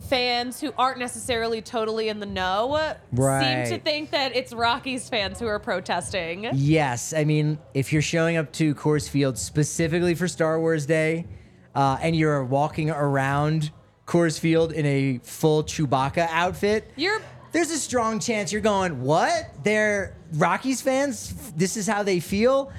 fans 0.00 0.60
who 0.60 0.72
aren't 0.78 0.98
necessarily 0.98 1.60
totally 1.60 2.08
in 2.08 2.20
the 2.20 2.26
know 2.26 2.94
seem 3.10 3.78
to 3.78 3.78
think 3.78 4.10
that 4.10 4.34
it's 4.34 4.52
Rockies 4.52 5.08
fans 5.08 5.38
who 5.38 5.46
are 5.46 5.58
protesting. 5.58 6.48
Yes, 6.52 7.12
I 7.12 7.24
mean, 7.24 7.58
if 7.74 7.92
you're 7.92 8.02
showing 8.02 8.36
up 8.36 8.52
to 8.54 8.74
Coors 8.74 9.08
Field 9.08 9.38
specifically 9.38 10.14
for 10.14 10.28
Star 10.28 10.58
Wars 10.60 10.86
Day, 10.86 11.26
uh, 11.74 11.98
and 12.00 12.16
you're 12.16 12.44
walking 12.44 12.90
around 12.90 13.70
Coors 14.06 14.38
Field 14.38 14.72
in 14.72 14.86
a 14.86 15.18
full 15.22 15.62
Chewbacca 15.62 16.28
outfit, 16.30 16.90
You're 16.96 17.20
there's 17.52 17.70
a 17.70 17.78
strong 17.78 18.20
chance 18.20 18.52
you're 18.52 18.60
going, 18.60 19.02
"What? 19.02 19.50
They're 19.64 20.16
Rockies 20.34 20.80
fans? 20.80 21.52
This 21.56 21.76
is 21.76 21.86
how 21.86 22.02
they 22.02 22.20
feel." 22.20 22.72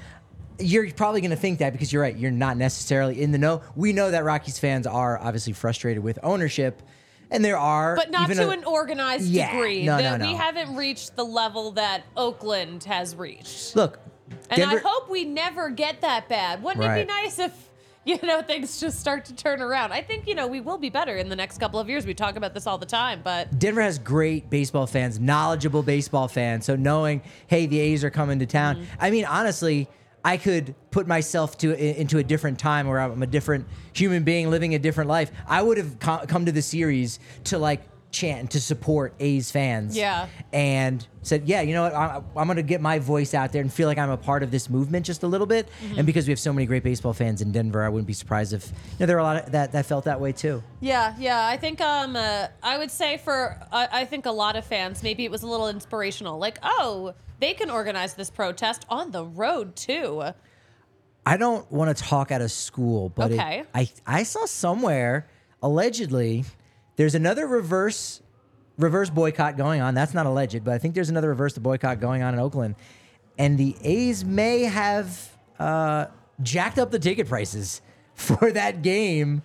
You're 0.62 0.92
probably 0.92 1.22
going 1.22 1.32
to 1.32 1.38
think 1.38 1.60
that 1.60 1.72
because 1.72 1.94
you're 1.94 2.02
right. 2.02 2.18
You're 2.18 2.32
not 2.32 2.58
necessarily 2.58 3.22
in 3.22 3.32
the 3.32 3.38
know. 3.38 3.62
We 3.76 3.94
know 3.94 4.12
that 4.12 4.26
Rockies 4.26 4.60
fans 4.60 4.86
are 4.86 5.18
obviously 5.18 5.54
frustrated 5.54 6.04
with 6.04 6.20
ownership, 6.22 6.82
and 7.32 7.44
there 7.46 7.58
are, 7.58 7.96
but 7.96 8.10
not 8.12 8.30
even 8.30 8.38
to 8.46 8.50
a- 8.50 8.54
an 8.54 8.64
organized 8.64 9.26
Yeah, 9.26 9.52
degree. 9.52 9.86
no, 9.86 9.98
that 9.98 10.20
no, 10.20 10.28
We 10.28 10.34
haven't 10.36 10.76
reached 10.76 11.16
the 11.16 11.26
level 11.26 11.72
that 11.72 12.04
Oakland 12.18 12.84
has 12.86 13.16
reached. 13.16 13.76
look. 13.76 14.00
And 14.52 14.58
Denver- 14.60 14.78
I 14.86 14.88
hope 14.88 15.10
we 15.10 15.26
never 15.26 15.70
get 15.70 16.02
that 16.02 16.28
bad. 16.30 16.62
Wouldn't 16.64 16.84
it 16.86 16.96
be 16.96 17.06
nice 17.06 17.40
if 17.40 17.52
you 18.06 18.18
know 18.24 18.42
things 18.42 18.80
just 18.80 19.00
start 19.00 19.26
to 19.26 19.36
turn 19.36 19.62
around? 19.62 19.92
I 19.92 20.02
think 20.02 20.28
you 20.28 20.36
know 20.36 20.48
we 20.48 20.60
will 20.62 20.78
be 20.78 20.90
better 20.90 21.16
in 21.18 21.30
the 21.30 21.36
next 21.36 21.58
couple 21.60 21.80
of 21.80 21.90
years. 21.90 22.06
We 22.06 22.14
talk 22.14 22.36
about 22.36 22.54
this 22.54 22.66
all 22.68 22.78
the 22.78 22.86
time, 22.86 23.22
but 23.24 23.58
Denver 23.60 23.82
has 23.82 23.98
great 24.00 24.50
baseball 24.50 24.88
fans, 24.88 25.20
knowledgeable 25.20 25.84
baseball 25.84 26.28
fans. 26.28 26.66
So 26.66 26.76
knowing, 26.76 27.22
hey, 27.48 27.66
the 27.66 27.80
A's 27.80 28.04
are 28.04 28.10
coming 28.12 28.40
to 28.40 28.46
town. 28.46 28.76
Mm-hmm. 28.78 28.86
I 29.00 29.12
mean, 29.12 29.26
honestly, 29.26 29.88
I 30.24 30.38
could 30.38 30.76
put 30.92 31.08
myself 31.08 31.58
to 31.60 31.74
into 32.00 32.18
a 32.18 32.24
different 32.24 32.60
time 32.60 32.88
where 32.88 33.00
I'm 33.00 33.24
a 33.24 33.28
different 33.28 33.68
human 33.94 34.24
being 34.24 34.50
living 34.50 34.76
a 34.76 34.80
different 34.80 35.10
life. 35.10 35.32
I 35.48 35.62
would 35.62 35.78
have 35.78 36.00
co- 36.00 36.26
come 36.28 36.46
to 36.46 36.52
the 36.52 36.62
series 36.62 37.20
to 37.46 37.58
like 37.58 37.82
chant 38.12 38.52
to 38.52 38.60
support 38.62 39.14
A's 39.20 39.52
fans. 39.52 39.96
Yeah. 39.96 40.28
And 40.52 41.06
said, 41.22 41.48
yeah, 41.48 41.62
you 41.62 41.74
know 41.74 41.84
what? 41.84 41.94
I, 41.94 42.22
I'm 42.36 42.48
going 42.48 42.56
to 42.58 42.64
get 42.64 42.82
my 42.82 42.98
voice 42.98 43.34
out 43.36 43.52
there 43.52 43.62
and 43.62 43.72
feel 43.72 43.88
like 43.88 43.98
I'm 44.00 44.10
a 44.10 44.18
part 44.18 44.42
of 44.42 44.50
this 44.50 44.70
movement 44.70 45.06
just 45.06 45.22
a 45.22 45.28
little 45.28 45.46
bit. 45.46 45.68
Mm-hmm. 45.84 45.98
And 46.00 46.06
because 46.08 46.26
we 46.26 46.32
have 46.32 46.40
so 46.40 46.52
many 46.52 46.66
great 46.66 46.82
baseball 46.84 47.14
fans 47.14 47.42
in 47.42 47.52
Denver, 47.52 47.84
I 47.84 47.90
wouldn't 47.90 48.08
be 48.08 48.14
surprised 48.14 48.54
if 48.54 48.68
you 48.68 48.74
know 49.02 49.06
there 49.06 49.18
are 49.18 49.20
a 49.20 49.24
lot 49.24 49.44
of, 49.46 49.52
that 49.52 49.74
that 49.74 49.86
felt 49.86 50.06
that 50.06 50.20
way 50.20 50.32
too. 50.32 50.64
yeah, 50.80 51.14
yeah. 51.20 51.46
I 51.46 51.58
think 51.58 51.82
um 51.82 52.16
uh, 52.16 52.48
I 52.64 52.78
would 52.80 52.90
say 52.90 53.18
for 53.18 53.60
I, 53.72 53.88
I 53.92 54.06
think 54.06 54.26
a 54.26 54.32
lot 54.32 54.56
of 54.56 54.66
fans 54.66 55.04
maybe 55.04 55.24
it 55.26 55.30
was 55.32 55.44
a 55.44 55.48
little 55.48 55.68
inspirational. 55.70 56.40
Like 56.40 56.58
oh 56.64 57.14
they 57.40 57.54
can 57.54 57.70
organize 57.70 58.16
this 58.16 58.30
protest 58.32 58.86
on 58.90 59.12
the 59.12 59.24
road 59.26 59.76
too. 59.76 60.24
I 61.26 61.38
don't 61.38 61.70
want 61.72 61.96
to 61.96 62.04
talk 62.04 62.32
out 62.32 62.42
of 62.42 62.52
school, 62.52 63.10
but 63.10 63.32
it- 63.32 63.36
Okay. 63.36 63.64
I 63.76 63.90
I 64.08 64.24
saw 64.24 64.46
somewhere 64.48 65.28
allegedly 65.62 66.46
there's 67.00 67.16
another 67.16 67.48
reverse 67.48 68.22
reverse 68.78 69.10
boycott 69.10 69.56
going 69.56 69.80
on. 69.80 69.94
That's 69.94 70.14
not 70.14 70.26
alleged, 70.26 70.66
but 70.66 70.74
I 70.74 70.80
think 70.80 70.96
there's 70.96 71.10
another 71.10 71.30
reverse 71.30 71.58
boycott 71.58 72.02
going 72.02 72.24
on 72.24 72.34
in 72.34 72.42
Oakland, 72.42 72.76
and 73.38 73.58
the 73.58 73.74
A's 73.82 74.26
may 74.26 74.64
have 74.64 75.38
uh, 75.60 76.08
jacked 76.44 76.78
up 76.78 76.92
the 76.92 77.00
ticket 77.00 77.30
prices 77.30 77.82
for 78.16 78.52
that 78.52 78.82
game, 78.82 79.44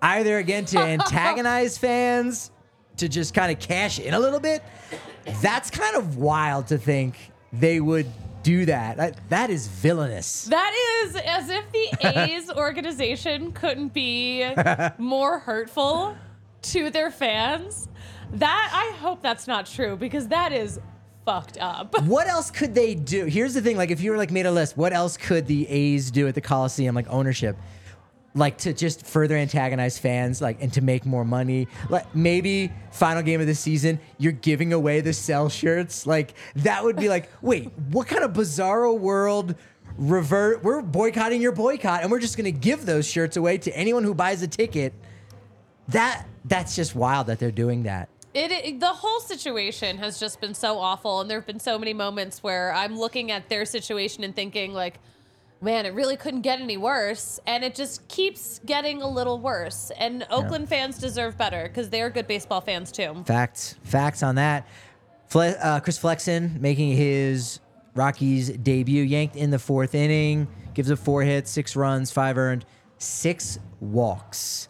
either 0.00 0.38
again 0.38 0.66
to 0.66 0.78
antagonize 0.78 1.76
fans, 1.78 2.52
to 2.98 3.08
just 3.08 3.34
kind 3.34 3.50
of 3.50 3.58
cash 3.58 3.98
in 3.98 4.14
a 4.14 4.20
little 4.20 4.38
bit. 4.38 4.62
That's 5.42 5.72
kind 5.72 5.96
of 5.96 6.16
wild 6.16 6.68
to 6.68 6.78
think 6.78 7.16
they 7.52 7.80
would 7.80 8.06
do 8.44 8.66
that. 8.66 8.98
That, 8.98 9.30
that 9.30 9.50
is 9.50 9.66
villainous. 9.66 10.44
That 10.44 10.72
is 11.02 11.16
as 11.16 11.50
if 11.50 11.64
the 11.72 12.06
A's 12.20 12.52
organization 12.52 13.50
couldn't 13.50 13.92
be 13.92 14.48
more 14.96 15.40
hurtful 15.40 16.16
to 16.64 16.90
their 16.90 17.10
fans. 17.10 17.88
That 18.32 18.70
I 18.72 18.96
hope 18.96 19.22
that's 19.22 19.46
not 19.46 19.66
true 19.66 19.96
because 19.96 20.28
that 20.28 20.52
is 20.52 20.80
fucked 21.24 21.58
up. 21.58 22.00
what 22.04 22.26
else 22.26 22.50
could 22.50 22.74
they 22.74 22.94
do? 22.94 23.26
Here's 23.26 23.54
the 23.54 23.60
thing: 23.60 23.76
like, 23.76 23.90
if 23.90 24.00
you 24.00 24.10
were 24.10 24.16
like 24.16 24.30
made 24.30 24.46
a 24.46 24.50
list, 24.50 24.76
what 24.76 24.92
else 24.92 25.16
could 25.16 25.46
the 25.46 25.68
A's 25.68 26.10
do 26.10 26.26
at 26.26 26.34
the 26.34 26.40
Coliseum, 26.40 26.94
like 26.94 27.06
ownership, 27.08 27.56
like 28.34 28.58
to 28.58 28.72
just 28.72 29.06
further 29.06 29.36
antagonize 29.36 29.98
fans, 29.98 30.40
like, 30.40 30.62
and 30.62 30.72
to 30.72 30.80
make 30.80 31.06
more 31.06 31.24
money? 31.24 31.68
Like, 31.88 32.14
maybe 32.14 32.72
final 32.90 33.22
game 33.22 33.40
of 33.40 33.46
the 33.46 33.54
season, 33.54 34.00
you're 34.18 34.32
giving 34.32 34.72
away 34.72 35.00
the 35.00 35.12
sell 35.12 35.48
shirts. 35.48 36.06
Like, 36.06 36.34
that 36.56 36.82
would 36.82 36.96
be 36.96 37.08
like, 37.08 37.30
wait, 37.42 37.72
what 37.90 38.08
kind 38.08 38.24
of 38.24 38.32
bizarro 38.32 38.98
world? 38.98 39.54
Revert. 39.96 40.64
We're 40.64 40.82
boycotting 40.82 41.40
your 41.40 41.52
boycott, 41.52 42.02
and 42.02 42.10
we're 42.10 42.18
just 42.18 42.36
gonna 42.36 42.50
give 42.50 42.84
those 42.84 43.06
shirts 43.06 43.36
away 43.36 43.58
to 43.58 43.76
anyone 43.76 44.02
who 44.02 44.12
buys 44.12 44.42
a 44.42 44.48
ticket. 44.48 44.92
That 45.88 46.26
that's 46.44 46.76
just 46.76 46.94
wild 46.94 47.26
that 47.28 47.38
they're 47.38 47.50
doing 47.50 47.84
that. 47.84 48.08
It, 48.34 48.50
it 48.50 48.80
the 48.80 48.86
whole 48.86 49.20
situation 49.20 49.98
has 49.98 50.18
just 50.18 50.40
been 50.40 50.54
so 50.54 50.78
awful 50.78 51.20
and 51.20 51.30
there 51.30 51.38
have 51.38 51.46
been 51.46 51.60
so 51.60 51.78
many 51.78 51.94
moments 51.94 52.42
where 52.42 52.72
I'm 52.74 52.98
looking 52.98 53.30
at 53.30 53.48
their 53.48 53.64
situation 53.64 54.24
and 54.24 54.34
thinking 54.34 54.72
like 54.72 54.98
man, 55.60 55.86
it 55.86 55.94
really 55.94 56.16
couldn't 56.16 56.42
get 56.42 56.60
any 56.60 56.76
worse 56.76 57.40
and 57.46 57.64
it 57.64 57.74
just 57.74 58.06
keeps 58.08 58.60
getting 58.66 59.00
a 59.00 59.08
little 59.08 59.38
worse. 59.38 59.90
And 59.98 60.26
Oakland 60.28 60.68
fans 60.68 60.98
deserve 60.98 61.38
better 61.38 61.70
cuz 61.72 61.88
they're 61.88 62.10
good 62.10 62.26
baseball 62.26 62.60
fans 62.60 62.92
too. 62.92 63.22
Facts, 63.24 63.76
facts 63.82 64.22
on 64.22 64.34
that. 64.34 64.66
Fle- 65.28 65.56
uh, 65.60 65.80
Chris 65.80 65.96
Flexen 65.96 66.60
making 66.60 66.96
his 66.96 67.60
Rockies 67.94 68.50
debut, 68.50 69.02
yanked 69.02 69.36
in 69.36 69.50
the 69.50 69.58
fourth 69.58 69.94
inning, 69.94 70.48
gives 70.74 70.90
up 70.90 70.98
four 70.98 71.22
hits, 71.22 71.50
six 71.50 71.76
runs, 71.76 72.10
five 72.10 72.36
earned, 72.36 72.66
six 72.98 73.58
walks. 73.80 74.68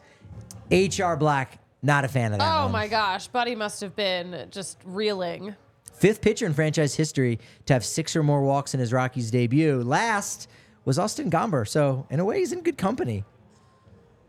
H.R. 0.71 1.17
Black, 1.17 1.59
not 1.85 2.05
a 2.05 2.09
fan 2.09 2.33
of 2.33 2.39
that. 2.41 2.57
Oh 2.59 2.63
one. 2.65 2.73
my 2.73 2.89
gosh, 2.89 3.29
Buddy 3.29 3.55
must 3.55 3.81
have 3.81 3.95
been 3.95 4.49
just 4.51 4.79
reeling. 4.85 5.55
Fifth 5.93 6.21
pitcher 6.21 6.47
in 6.47 6.55
franchise 6.55 6.95
history 6.97 7.39
to 7.67 7.73
have 7.73 7.85
six 7.85 8.17
or 8.17 8.23
more 8.23 8.43
walks 8.43 8.75
in 8.75 8.81
his 8.81 8.93
Rockies 8.93 9.31
debut. 9.31 9.81
Last 9.83 10.49
was 10.85 10.99
Austin 10.99 11.31
Gomber. 11.31 11.67
So, 11.69 12.07
in 12.11 12.19
a 12.21 12.25
way, 12.25 12.41
he's 12.41 12.53
in 12.53 12.63
good 12.63 12.77
company. 12.77 13.25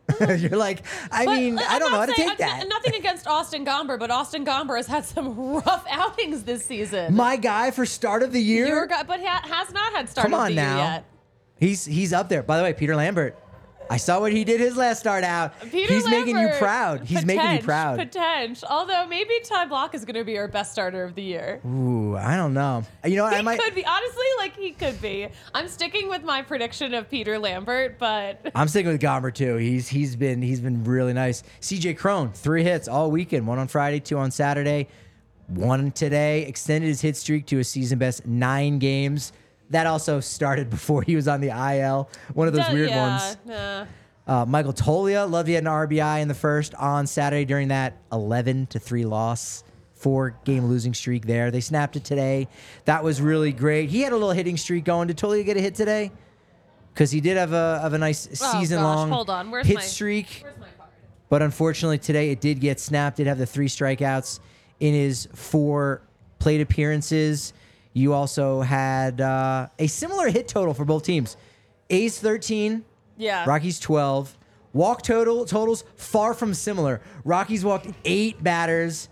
You're 0.20 0.52
like, 0.52 0.84
I 1.12 1.26
But 1.26 1.36
mean, 1.38 1.58
I'm 1.58 1.66
I 1.68 1.80
don't 1.80 1.92
know 1.92 1.98
how 1.98 2.06
to 2.06 2.14
take 2.14 2.30
I'm 2.30 2.38
that. 2.38 2.68
Nothing 2.70 2.94
against 2.94 3.26
Austin 3.26 3.66
Gomber, 3.66 3.98
but 3.98 4.12
Austin 4.12 4.46
Gomber 4.46 4.78
has 4.78 4.86
had 4.86 5.04
some 5.04 5.36
rough 5.56 5.84
outings 5.90 6.44
this 6.44 6.64
season. 6.64 7.16
My 7.16 7.38
guy 7.38 7.72
for 7.72 7.88
start 7.88 8.22
of 8.22 8.32
the 8.32 8.40
year. 8.42 8.68
Your 8.68 8.86
guy, 8.86 9.02
but 9.02 9.20
ha- 9.20 9.42
has 9.48 9.74
not 9.74 9.94
had 9.94 10.08
start 10.08 10.26
Come 10.26 10.36
of 10.36 10.42
on 10.42 10.46
the 10.50 10.54
year 10.54 10.62
now. 10.64 10.78
yet. 10.78 11.06
He's 11.58 11.86
he's 11.86 12.14
up 12.14 12.30
there. 12.30 12.44
By 12.44 12.58
the 12.58 12.64
way, 12.64 12.74
Peter 12.74 12.96
Lambert. 12.96 13.36
I 13.90 13.98
saw 13.98 14.20
what 14.20 14.32
he 14.32 14.44
did 14.44 14.60
his 14.60 14.78
last 14.78 15.00
start 15.00 15.24
out. 15.24 15.60
Peter 15.72 15.94
he's 15.94 16.08
making 16.10 16.38
you 16.38 16.50
proud. 16.58 17.04
He's 17.06 17.26
making 17.26 17.52
you 17.52 17.60
proud. 17.60 18.00
Potent. 18.00 18.64
Although 18.70 19.06
maybe 19.08 19.34
Ty 19.44 19.68
Blach 19.68 19.94
is 19.94 20.06
going 20.06 20.16
to 20.16 20.24
be 20.24 20.38
our 20.38 20.48
best 20.48 20.72
starter 20.72 21.04
of 21.04 21.16
the 21.16 21.22
year. 21.22 21.62
Ooh, 21.66 22.16
I 22.18 22.36
don't 22.36 22.54
know. 22.54 22.84
You 23.04 23.18
know 23.18 23.24
what? 23.24 23.34
He 23.34 23.40
I 23.40 23.42
might. 23.44 23.60
could 23.60 23.76
be. 23.76 23.86
Honestly, 23.86 24.26
like 24.38 24.56
he 24.58 24.72
could 24.72 25.02
be. 25.02 25.28
I'm 25.54 25.68
sticking 25.68 26.10
with 26.10 26.24
my 26.24 26.42
prediction 26.42 26.94
of 26.94 27.10
Peter 27.10 27.38
Lambert, 27.38 28.00
but 28.00 28.52
I'm 28.56 28.68
sticking 28.68 28.92
with 28.92 29.02
Gomber 29.02 29.34
too. 29.34 29.56
He's 29.58 29.88
he's 29.88 30.16
been 30.16 30.42
he's 30.42 30.62
been 30.62 30.84
really 30.84 31.14
nice. 31.14 31.44
CJ 31.62 31.98
Cron, 31.98 32.32
three 32.32 32.64
hits 32.64 32.88
all 32.88 33.12
weekend. 33.12 33.48
One 33.48 33.60
on 33.60 33.68
Friday, 33.68 34.00
two 34.00 34.18
on 34.18 34.32
Saturday, 34.32 34.88
one 35.48 35.92
today. 35.92 36.44
Extended 36.44 36.88
his 36.88 37.02
hit 37.02 37.18
streak 37.18 37.46
to 37.48 37.60
a 37.60 37.64
season 37.64 38.00
best 38.00 38.26
nine 38.26 38.80
games. 38.80 39.32
That 39.72 39.88
also 39.88 40.20
started 40.20 40.70
before 40.70 41.02
he 41.02 41.16
was 41.16 41.28
on 41.28 41.42
the 41.42 41.50
IL. 41.50 42.10
One 42.34 42.48
of 42.48 42.54
those 42.54 42.70
weird 42.72 42.90
yeah, 42.90 43.20
ones. 43.20 43.38
nah. 43.46 43.86
Uh, 44.28 44.44
Michael 44.46 44.74
Toglia, 44.74 45.30
love 45.30 45.48
you 45.48 45.56
had 45.56 45.64
an 45.66 45.70
RBI 45.70 46.22
in 46.22 46.28
the 46.28 46.34
first 46.34 46.74
on 46.76 47.06
Saturday 47.06 47.46
during 47.46 47.68
that 47.68 47.98
11 48.12 48.66
to 48.68 48.80
3 48.80 49.06
loss, 49.06 49.64
four 49.94 50.36
game 50.46 50.66
losing 50.66 50.96
streak 50.96 51.28
there. 51.28 51.52
They 51.52 51.62
snapped 51.62 51.96
it 51.96 52.04
today. 52.04 52.48
That 52.86 53.04
was 53.04 53.22
really 53.22 53.52
great. 53.52 53.90
He 53.92 54.02
had 54.02 54.14
a 54.14 54.16
little 54.16 54.32
hitting 54.32 54.58
streak 54.58 54.84
going. 54.84 55.08
Did 55.10 55.18
Toglia 55.18 55.46
get 55.46 55.58
a 55.58 55.62
hit 55.62 55.76
today? 55.76 56.12
Because 56.92 57.12
he 57.12 57.22
did 57.22 57.38
have 57.38 57.54
a, 57.54 57.80
have 57.82 57.94
a 57.94 58.00
nice 58.00 58.28
Oh, 58.42 58.60
season 58.60 58.82
long 58.82 59.12
hold 59.12 59.30
on. 59.30 59.52
Where's 59.52 59.68
hit 59.68 59.76
my- 59.76 59.82
streak. 59.82 60.40
Where's 60.42 60.58
my 60.58 60.68
card? 60.78 60.90
But 61.30 61.42
unfortunately, 61.44 62.00
today 62.00 62.32
it 62.32 62.42
did 62.42 62.60
get 62.60 62.80
snapped. 62.80 63.18
Did 63.18 63.28
have 63.28 63.38
the 63.38 63.46
three 63.46 63.68
strikeouts 63.68 64.40
in 64.80 64.94
his 64.96 65.28
four 65.36 66.02
plate 66.40 66.62
appearances. 66.62 67.54
You 67.96 68.12
also 68.12 68.60
had 68.60 69.22
uh, 69.22 69.70
a 69.80 69.88
similar 69.88 70.28
hit 70.30 70.50
total 70.50 70.74
for 70.74 70.84
both 70.84 71.04
teams. 71.04 71.38
A's 71.90 72.20
13, 72.20 72.84
Yeah. 73.18 73.46
Rockies 73.48 73.80
12. 73.80 74.38
Walk 74.74 75.02
total 75.02 75.46
totals 75.46 75.86
far 75.96 76.34
from 76.34 76.54
similar. 76.54 77.00
Rockies 77.24 77.64
walked 77.64 77.88
eight 78.04 78.44
batters. 78.44 79.08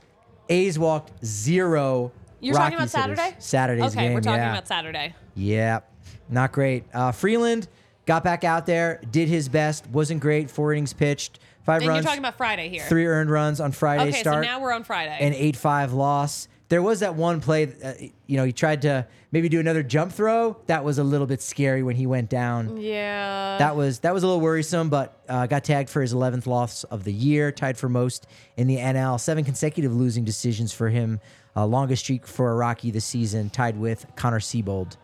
A's 0.50 0.78
walked 0.78 1.26
zero. 1.26 2.12
You're 2.41 2.56
talking 2.56 2.74
about 2.74 2.93
Rockies 2.93 2.96
hitters. 2.96 3.17
Saturday? 3.17 3.36
Saturday's 3.39 3.86
okay, 3.93 4.02
game. 4.08 4.13
we're 4.15 4.19
talking 4.19 4.41
yeah. 4.41 4.52
about 4.52 4.67
Saturday. 4.67 5.15
Yeah, 5.36 5.80
not 6.28 6.52
great. 6.52 6.84
Uh, 6.93 7.13
Freeland 7.13 7.69
got 8.06 8.26
back 8.26 8.43
out 8.43 8.65
there, 8.65 9.00
did 9.12 9.30
his 9.30 9.48
best, 9.48 9.88
wasn't 9.88 10.19
great. 10.19 10.52
Four 10.52 10.74
innings 10.74 10.91
pitched, 10.91 11.39
five 11.63 11.82
And 11.84 11.88
runs, 11.88 12.04
you're 12.04 12.10
talking 12.10 12.19
about 12.19 12.36
Friday 12.36 12.67
here. 12.67 12.84
three 12.89 13.06
earned 13.06 13.32
runs 13.32 13.62
on 13.62 13.72
Friday 13.72 14.10
okay, 14.10 14.19
start, 14.19 14.43
so 14.43 14.50
now 14.50 14.60
we're 14.60 14.74
on 14.74 14.84
Friday. 14.84 15.17
an 15.22 15.34
eight-five 15.34 15.93
loss. 15.93 16.50
There 16.69 16.82
was 16.82 17.02
that 17.02 17.15
one 17.15 17.39
play, 17.41 17.71
uh, 17.84 17.93
you 18.26 18.38
know, 18.38 18.45
he 18.45 18.52
tried 18.52 18.82
to 18.84 19.06
maybe 19.32 19.47
do 19.49 19.60
another 19.60 19.84
jump 19.84 20.12
throw. 20.12 20.58
That 20.65 20.84
was 20.84 20.97
a 20.97 21.04
little 21.04 21.28
bit 21.28 21.41
scary 21.41 21.84
when 21.84 21.95
he 21.95 22.08
went 22.08 22.30
down. 22.30 22.78
yeah. 22.78 23.58
That 23.60 23.76
was 23.76 23.99
that 23.99 24.13
was 24.13 24.23
a 24.23 24.28
little 24.28 24.41
worrisome, 24.41 24.89
but 24.89 25.21
uh, 25.30 25.45
got 25.45 25.63
tagged 25.63 25.89
for 25.89 26.02
his 26.02 26.13
11th 26.13 26.47
loss 26.47 26.84
of 26.86 27.04
the 27.04 27.13
year, 27.13 27.52
tied 27.52 27.78
for 27.78 27.89
most 27.89 28.26
in 28.58 28.67
the 28.67 28.78
NL. 28.78 29.19
Seven 29.19 29.43
consecutive 29.43 29.93
losing 29.93 30.23
decisions 30.23 30.73
for 30.73 30.89
him, 30.89 31.19
uh, 31.56 31.65
longest 31.65 32.04
streak 32.06 32.26
for 32.26 32.49
a 32.52 32.56
Rocky 32.56 32.89
this 32.89 33.06
season, 33.06 33.49
tied 33.52 33.78
with 33.78 34.06
Connor 34.15 34.39
Seabold. 34.39 34.97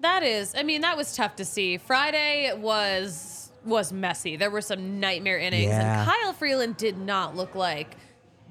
That 0.00 0.22
is, 0.22 0.54
I 0.56 0.62
mean, 0.62 0.80
that 0.80 0.96
was 0.96 1.14
tough 1.14 1.36
to 1.36 1.44
see. 1.44 1.76
Friday 1.78 2.52
was 2.56 3.50
was 3.64 3.92
messy. 3.92 4.36
There 4.36 4.50
were 4.50 4.62
some 4.62 5.00
nightmare 5.00 5.38
innings, 5.38 5.68
Yeah. 5.68 6.00
and 6.02 6.10
Kyle 6.10 6.32
Freeland 6.32 6.76
did 6.78 6.96
not 6.98 7.36
look 7.36 7.54
like 7.54 7.96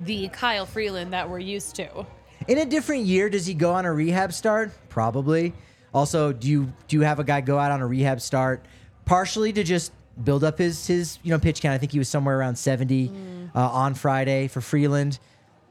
the 0.01 0.27
Kyle 0.29 0.65
Freeland 0.65 1.13
that 1.13 1.29
we're 1.29 1.39
used 1.39 1.75
to. 1.75 2.05
In 2.47 2.57
a 2.59 2.65
different 2.65 3.03
year, 3.03 3.29
does 3.29 3.45
he 3.45 3.53
go 3.53 3.71
on 3.73 3.85
a 3.85 3.93
rehab 3.93 4.33
start? 4.33 4.71
Probably. 4.89 5.53
Also, 5.93 6.31
do 6.31 6.47
you 6.47 6.71
do 6.87 6.97
you 6.97 7.01
have 7.01 7.19
a 7.19 7.23
guy 7.23 7.41
go 7.41 7.57
out 7.57 7.71
on 7.71 7.81
a 7.81 7.87
rehab 7.87 8.21
start 8.21 8.65
partially 9.05 9.51
to 9.53 9.63
just 9.63 9.91
build 10.23 10.43
up 10.43 10.57
his 10.57 10.85
his 10.87 11.19
you 11.23 11.31
know 11.31 11.39
pitch 11.39 11.61
count? 11.61 11.73
I 11.73 11.77
think 11.77 11.91
he 11.91 11.99
was 11.99 12.07
somewhere 12.07 12.37
around 12.39 12.55
70 12.55 13.11
uh, 13.55 13.59
on 13.59 13.93
Friday 13.95 14.47
for 14.47 14.61
Freeland. 14.61 15.19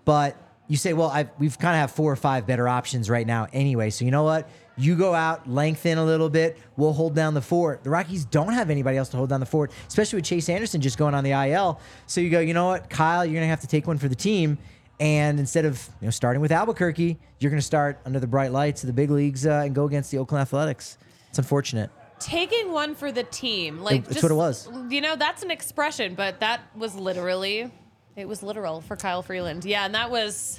But 0.04 0.36
you 0.68 0.76
say, 0.76 0.92
well, 0.92 1.08
I've, 1.08 1.30
we've 1.38 1.58
kind 1.58 1.74
of 1.74 1.80
have 1.80 1.92
four 1.92 2.12
or 2.12 2.16
five 2.16 2.46
better 2.46 2.68
options 2.68 3.08
right 3.08 3.26
now 3.26 3.46
anyway. 3.52 3.90
So 3.90 4.04
you 4.04 4.10
know 4.10 4.24
what? 4.24 4.48
You 4.78 4.96
go 4.96 5.14
out, 5.14 5.48
lengthen 5.48 5.98
a 5.98 6.04
little 6.04 6.30
bit. 6.30 6.56
We'll 6.76 6.92
hold 6.92 7.14
down 7.14 7.34
the 7.34 7.42
fort. 7.42 7.82
The 7.82 7.90
Rockies 7.90 8.24
don't 8.24 8.52
have 8.52 8.70
anybody 8.70 8.96
else 8.96 9.08
to 9.10 9.16
hold 9.16 9.28
down 9.28 9.40
the 9.40 9.46
fort, 9.46 9.72
especially 9.88 10.18
with 10.18 10.24
Chase 10.24 10.48
Anderson 10.48 10.80
just 10.80 10.96
going 10.96 11.14
on 11.14 11.24
the 11.24 11.32
IL. 11.32 11.80
So 12.06 12.20
you 12.20 12.30
go, 12.30 12.40
you 12.40 12.54
know 12.54 12.66
what, 12.66 12.88
Kyle, 12.88 13.24
you're 13.24 13.34
gonna 13.34 13.46
have 13.46 13.60
to 13.60 13.66
take 13.66 13.86
one 13.86 13.98
for 13.98 14.08
the 14.08 14.14
team. 14.14 14.58
And 15.00 15.38
instead 15.38 15.64
of 15.64 15.88
you 16.00 16.06
know 16.06 16.10
starting 16.10 16.40
with 16.40 16.52
Albuquerque, 16.52 17.18
you're 17.38 17.50
going 17.50 17.60
to 17.60 17.66
start 17.66 18.00
under 18.04 18.18
the 18.18 18.26
bright 18.26 18.52
lights 18.52 18.82
of 18.82 18.88
the 18.88 18.92
big 18.92 19.10
leagues 19.10 19.46
uh, 19.46 19.62
and 19.64 19.74
go 19.74 19.84
against 19.84 20.10
the 20.10 20.18
Oakland 20.18 20.42
Athletics. 20.42 20.98
It's 21.28 21.38
unfortunate. 21.38 21.90
Taking 22.18 22.72
one 22.72 22.96
for 22.96 23.12
the 23.12 23.22
team, 23.22 23.78
like 23.78 24.08
just, 24.08 24.22
what 24.22 24.32
it 24.32 24.34
was. 24.34 24.68
You 24.88 25.00
know, 25.00 25.14
that's 25.14 25.44
an 25.44 25.52
expression, 25.52 26.16
but 26.16 26.40
that 26.40 26.62
was 26.74 26.96
literally, 26.96 27.70
it 28.16 28.26
was 28.26 28.42
literal 28.42 28.80
for 28.80 28.96
Kyle 28.96 29.22
Freeland. 29.22 29.64
Yeah, 29.64 29.84
and 29.84 29.94
that 29.94 30.10
was 30.10 30.58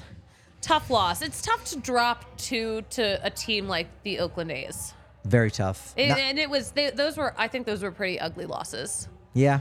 tough 0.62 0.90
loss. 0.90 1.22
It's 1.22 1.42
tough 1.42 1.66
to 1.66 1.80
drop 1.80 2.38
two 2.38 2.82
to 2.92 3.20
a 3.26 3.30
team 3.30 3.68
like 3.68 3.88
the 4.04 4.20
Oakland 4.20 4.52
A's, 4.52 4.94
Very 5.26 5.52
tough. 5.52 5.94
and, 5.98 6.10
Not- 6.10 6.20
and 6.20 6.40
it 6.40 6.50
was 6.50 6.72
they, 6.72 6.90
those 6.90 7.18
were 7.18 7.34
I 7.38 7.48
think 7.48 7.66
those 7.66 7.82
were 7.84 7.92
pretty 7.92 8.20
ugly 8.20 8.46
losses. 8.46 9.08
yeah, 9.34 9.60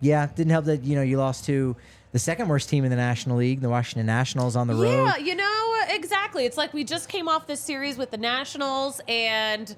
yeah. 0.00 0.26
Didn't 0.26 0.50
help 0.50 0.64
that 0.66 0.82
you 0.82 0.94
know 0.96 1.02
you 1.02 1.18
lost 1.18 1.44
to 1.46 1.76
the 2.12 2.18
second 2.18 2.48
worst 2.48 2.68
team 2.68 2.84
in 2.84 2.90
the 2.90 2.96
National 2.96 3.38
League, 3.38 3.60
the 3.60 3.68
Washington 3.70 4.06
Nationals, 4.06 4.54
on 4.56 4.66
the 4.66 4.74
road. 4.74 4.82
Yeah, 5.04 5.16
you 5.16 5.34
know, 5.34 5.74
exactly. 5.88 6.44
It's 6.44 6.56
like 6.58 6.74
we 6.74 6.84
just 6.84 7.08
came 7.08 7.26
off 7.26 7.46
this 7.46 7.60
series 7.60 7.96
with 7.96 8.10
the 8.10 8.18
Nationals 8.18 9.00
and 9.08 9.74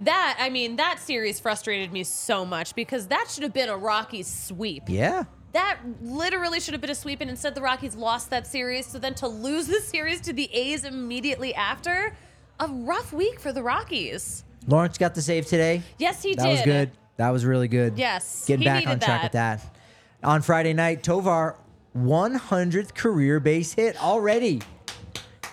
that, 0.00 0.36
I 0.40 0.48
mean, 0.50 0.76
that 0.76 0.98
series 0.98 1.38
frustrated 1.38 1.92
me 1.92 2.02
so 2.04 2.44
much 2.46 2.74
because 2.74 3.08
that 3.08 3.26
should 3.30 3.42
have 3.42 3.52
been 3.52 3.68
a 3.68 3.76
Rockies 3.76 4.26
sweep. 4.26 4.84
Yeah. 4.88 5.24
That 5.54 5.78
literally 6.02 6.58
should 6.58 6.74
have 6.74 6.80
been 6.80 6.90
a 6.90 6.94
sweep, 6.96 7.20
and 7.20 7.30
instead 7.30 7.54
the 7.54 7.62
Rockies 7.62 7.94
lost 7.94 8.28
that 8.30 8.44
series. 8.46 8.86
So 8.86 8.98
then 8.98 9.14
to 9.14 9.28
lose 9.28 9.66
the 9.68 9.80
series 9.80 10.20
to 10.22 10.32
the 10.32 10.52
A's 10.52 10.84
immediately 10.84 11.54
after, 11.54 12.14
a 12.58 12.66
rough 12.66 13.12
week 13.12 13.38
for 13.38 13.52
the 13.52 13.62
Rockies. 13.62 14.44
Lawrence 14.66 14.98
got 14.98 15.14
the 15.14 15.22
save 15.22 15.46
today. 15.46 15.82
Yes, 15.98 16.22
he 16.24 16.34
that 16.34 16.42
did. 16.42 16.46
That 16.46 16.50
was 16.52 16.62
good. 16.64 16.90
That 17.18 17.30
was 17.30 17.44
really 17.44 17.68
good. 17.68 17.96
Yes, 17.96 18.44
Getting 18.48 18.64
back 18.64 18.86
on 18.88 18.98
track 18.98 19.20
that. 19.20 19.22
with 19.22 19.32
that. 19.32 19.78
On 20.24 20.42
Friday 20.42 20.72
night, 20.72 21.04
Tovar 21.04 21.56
100th 21.96 22.94
career 22.94 23.38
base 23.38 23.72
hit 23.72 24.02
already. 24.02 24.60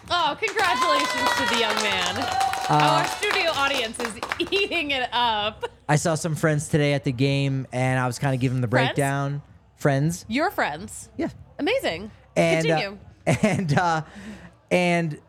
Oh, 0.10 0.36
congratulations 0.40 1.30
to 1.38 1.54
the 1.54 1.60
young 1.60 1.76
man. 1.76 2.18
Uh, 2.70 3.04
Our 3.04 3.06
studio 3.08 3.52
audience 3.52 4.00
is 4.00 4.16
eating 4.52 4.92
it 4.92 5.10
up. 5.14 5.66
I 5.88 5.96
saw 5.98 6.16
some 6.16 6.34
friends 6.36 6.70
today 6.70 6.94
at 6.94 7.04
the 7.04 7.12
game, 7.12 7.68
and 7.72 8.00
I 8.00 8.08
was 8.08 8.18
kind 8.18 8.34
of 8.34 8.42
giving 8.42 8.56
them 8.58 8.62
the 8.62 8.68
Friends? 8.74 8.88
breakdown. 8.90 9.44
Friends, 9.82 10.26
Your 10.30 10.52
friends. 10.52 11.10
yeah. 11.18 11.30
Amazing. 11.58 12.12
and 12.36 12.66
Continue. 12.66 12.98
Uh, 13.26 13.36
and 13.44 13.78
uh, 13.78 14.02
and 14.70 15.20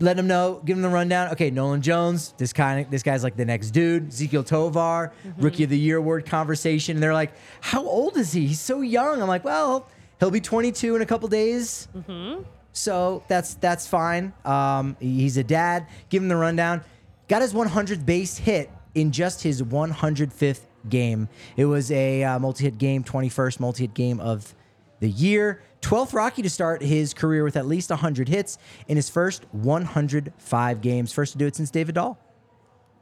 let 0.00 0.16
them 0.18 0.26
know, 0.26 0.60
give 0.64 0.76
them 0.76 0.82
the 0.82 0.88
rundown. 0.90 1.30
Okay, 1.32 1.50
Nolan 1.50 1.80
Jones, 1.80 2.34
this 2.36 2.52
kind 2.52 2.84
of 2.84 2.90
this 2.90 3.02
guy's 3.02 3.22
like 3.24 3.36
the 3.36 3.44
next 3.46 3.70
dude. 3.70 4.10
Ezequiel 4.10 4.44
Tovar, 4.44 5.12
Mm-hmm. 5.26 5.42
Rookie 5.42 5.64
of 5.64 5.70
the 5.70 5.78
Year 5.78 5.96
award 5.96 6.26
conversation. 6.26 6.96
And 6.96 7.02
they're 7.02 7.14
like, 7.14 7.32
"How 7.62 7.82
old 7.86 8.18
is 8.18 8.32
he? 8.32 8.46
He's 8.48 8.60
so 8.60 8.82
young." 8.82 9.22
I'm 9.22 9.28
like, 9.28 9.44
"Well, 9.44 9.88
he'll 10.20 10.30
be 10.30 10.40
22 10.42 10.96
in 10.96 11.00
a 11.02 11.06
couple 11.06 11.28
days." 11.28 11.88
Mm-hmm. 11.96 12.42
So 12.74 13.22
that's 13.28 13.54
that's 13.54 13.86
fine. 13.86 14.34
Um, 14.44 14.96
he's 15.00 15.36
a 15.38 15.44
dad. 15.44 15.86
Give 16.10 16.22
him 16.22 16.28
the 16.28 16.36
rundown. 16.36 16.82
Got 17.28 17.40
his 17.40 17.54
100th 17.54 18.04
base 18.04 18.36
hit 18.36 18.70
in 18.94 19.10
just 19.10 19.42
his 19.42 19.62
105th 19.62 20.60
game. 20.88 21.28
It 21.56 21.64
was 21.66 21.90
a 21.90 22.22
uh, 22.24 22.38
multi-hit 22.38 22.78
game, 22.78 23.04
21st 23.04 23.60
multi-hit 23.60 23.94
game 23.94 24.20
of 24.20 24.54
the 25.00 25.08
year. 25.10 25.62
12th 25.82 26.14
Rocky 26.14 26.40
to 26.42 26.48
start 26.50 26.80
his 26.82 27.12
career 27.12 27.44
with 27.44 27.56
at 27.56 27.66
least 27.66 27.90
100 27.90 28.28
hits 28.28 28.56
in 28.88 28.96
his 28.96 29.10
first 29.10 29.44
105 29.52 30.80
games. 30.80 31.12
First 31.12 31.32
to 31.32 31.38
do 31.38 31.46
it 31.46 31.54
since 31.56 31.70
David 31.70 31.94
Dahl. 31.94 32.18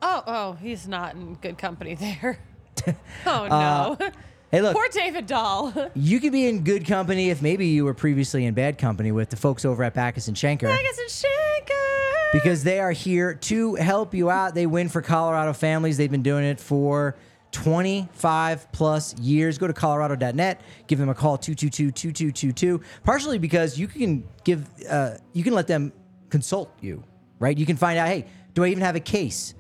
Oh, 0.01 0.23
oh, 0.27 0.53
he's 0.55 0.89
not 0.89 1.15
in 1.15 1.35
good 1.35 1.59
company 1.59 1.95
there. 1.95 2.39
oh 3.27 3.45
Uh, 3.45 3.97
no. 4.01 4.11
Hey, 4.51 4.61
look, 4.61 4.75
Poor 4.75 4.89
David 4.93 5.27
Dahl. 5.27 5.73
you 5.95 6.21
could 6.21 6.33
be 6.33 6.47
in 6.47 6.63
good 6.65 6.85
company 6.87 7.31
if 7.31 7.41
maybe 7.41 7.69
you 7.69 7.85
were 7.85 7.95
previously 7.95 8.45
in 8.45 8.53
bad 8.55 8.77
company 8.79 9.13
with 9.13 9.31
the 9.31 9.37
folks 9.37 9.65
over 9.65 9.83
at 9.85 9.95
Bachus 9.95 10.29
and 10.29 10.37
Schanker. 10.37 10.63
Vegas 10.69 10.99
and 10.99 11.11
Shaker. 11.11 12.29
because 12.33 12.65
they 12.65 12.79
are 12.81 12.93
here 12.93 13.33
to 13.35 13.77
help 13.77 14.13
you 14.13 14.29
out. 14.29 14.55
They 14.55 14.67
win 14.67 14.89
for 14.89 15.01
Colorado 15.01 15.53
families. 15.53 15.97
They've 15.97 16.11
been 16.11 16.23
doing 16.23 16.45
it 16.45 16.61
for 16.61 17.15
25 17.53 18.73
plus 18.73 19.15
years. 19.19 19.59
Go 19.59 19.67
to 19.67 19.73
colorado.net, 19.73 20.61
give 20.87 20.99
them 20.99 21.09
a 21.09 21.15
call 21.15 21.39
222-2222. 21.39 22.83
Partially 23.05 23.39
because 23.39 23.79
you 23.79 23.87
can 23.87 24.27
give 24.45 24.69
uh, 24.89 25.17
you 25.33 25.45
can 25.45 25.55
let 25.55 25.67
them 25.67 25.93
consult 26.31 26.73
you, 26.81 27.05
right? 27.39 27.57
You 27.57 27.67
can 27.67 27.77
find 27.77 27.99
out, 27.99 28.09
"Hey, 28.09 28.27
do 28.55 28.65
I 28.65 28.69
even 28.69 28.83
have 28.83 28.97
a 28.97 29.01
case?" 29.01 29.55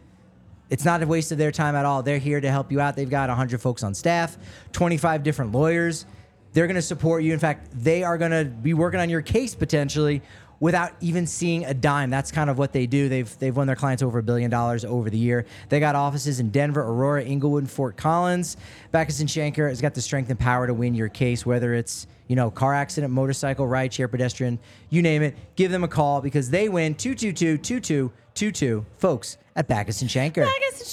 It's 0.71 0.87
not 0.87 1.03
a 1.03 1.07
waste 1.07 1.33
of 1.33 1.39
their 1.39 1.53
time 1.53 1.77
at 1.77 1.85
all. 1.85 2.03
They're 2.03 2.17
here 2.19 2.41
to 2.41 2.51
help 2.51 2.73
you 2.73 2.81
out. 2.81 2.97
They've 2.97 3.09
got 3.09 3.29
100 3.29 3.61
folks 3.61 3.83
on 3.83 3.93
staff, 3.93 4.39
25 4.73 5.23
different 5.23 5.53
lawyers. 5.53 6.07
They're 6.55 6.67
going 6.67 6.77
to 6.77 6.83
support 6.83 7.23
you. 7.23 7.35
In 7.35 7.39
fact, 7.39 7.69
they 7.75 8.03
are 8.03 8.17
going 8.17 8.31
to 8.31 8.47
be 8.47 8.73
working 8.73 8.99
on 8.99 9.11
your 9.11 9.21
case 9.21 9.55
potentially 9.55 10.23
without 10.63 10.93
even 11.01 11.27
seeing 11.27 11.65
a 11.65 11.75
dime. 11.75 12.09
That's 12.09 12.31
kind 12.31 12.49
of 12.49 12.57
what 12.57 12.73
they 12.73 12.87
do. 12.87 13.09
They've 13.09 13.39
they've 13.41 13.55
won 13.55 13.67
their 13.67 13.75
clients 13.75 14.01
over 14.01 14.21
a 14.21 14.23
billion 14.23 14.49
dollars 14.49 14.85
over 14.85 15.11
the 15.11 15.19
year. 15.19 15.45
They 15.69 15.81
got 15.81 15.97
offices 15.97 16.39
in 16.39 16.51
Denver, 16.51 16.83
Aurora, 16.83 17.25
Englewood, 17.25 17.69
Fort 17.69 17.97
Collins. 17.97 18.57
Bachus 18.95 19.19
and 19.19 19.29
Schanker 19.29 19.69
has 19.69 19.81
got 19.81 19.95
the 19.95 20.01
strength 20.01 20.31
and 20.31 20.39
power 20.39 20.69
to 20.69 20.73
win 20.73 20.95
your 20.95 21.09
case, 21.09 21.45
whether 21.45 21.75
it's 21.75 22.07
you 22.29 22.37
know 22.37 22.49
car 22.49 22.75
accident, 22.75 23.13
motorcycle, 23.13 23.67
ride 23.67 23.93
share, 23.93 24.07
pedestrian, 24.07 24.61
you 24.89 25.03
name 25.03 25.23
it. 25.23 25.37
Give 25.57 25.73
them 25.73 25.83
a 25.83 25.89
call 25.89 26.21
because 26.21 26.49
they 26.49 26.69
win 26.69 26.95
222-2222. 26.95 28.85
Folks 28.99 29.39
at 29.57 29.69
Bachus 29.69 30.01
and 30.01 30.09
Schanker. 30.09 30.47
Vegas 30.47 30.81
and 30.81 30.89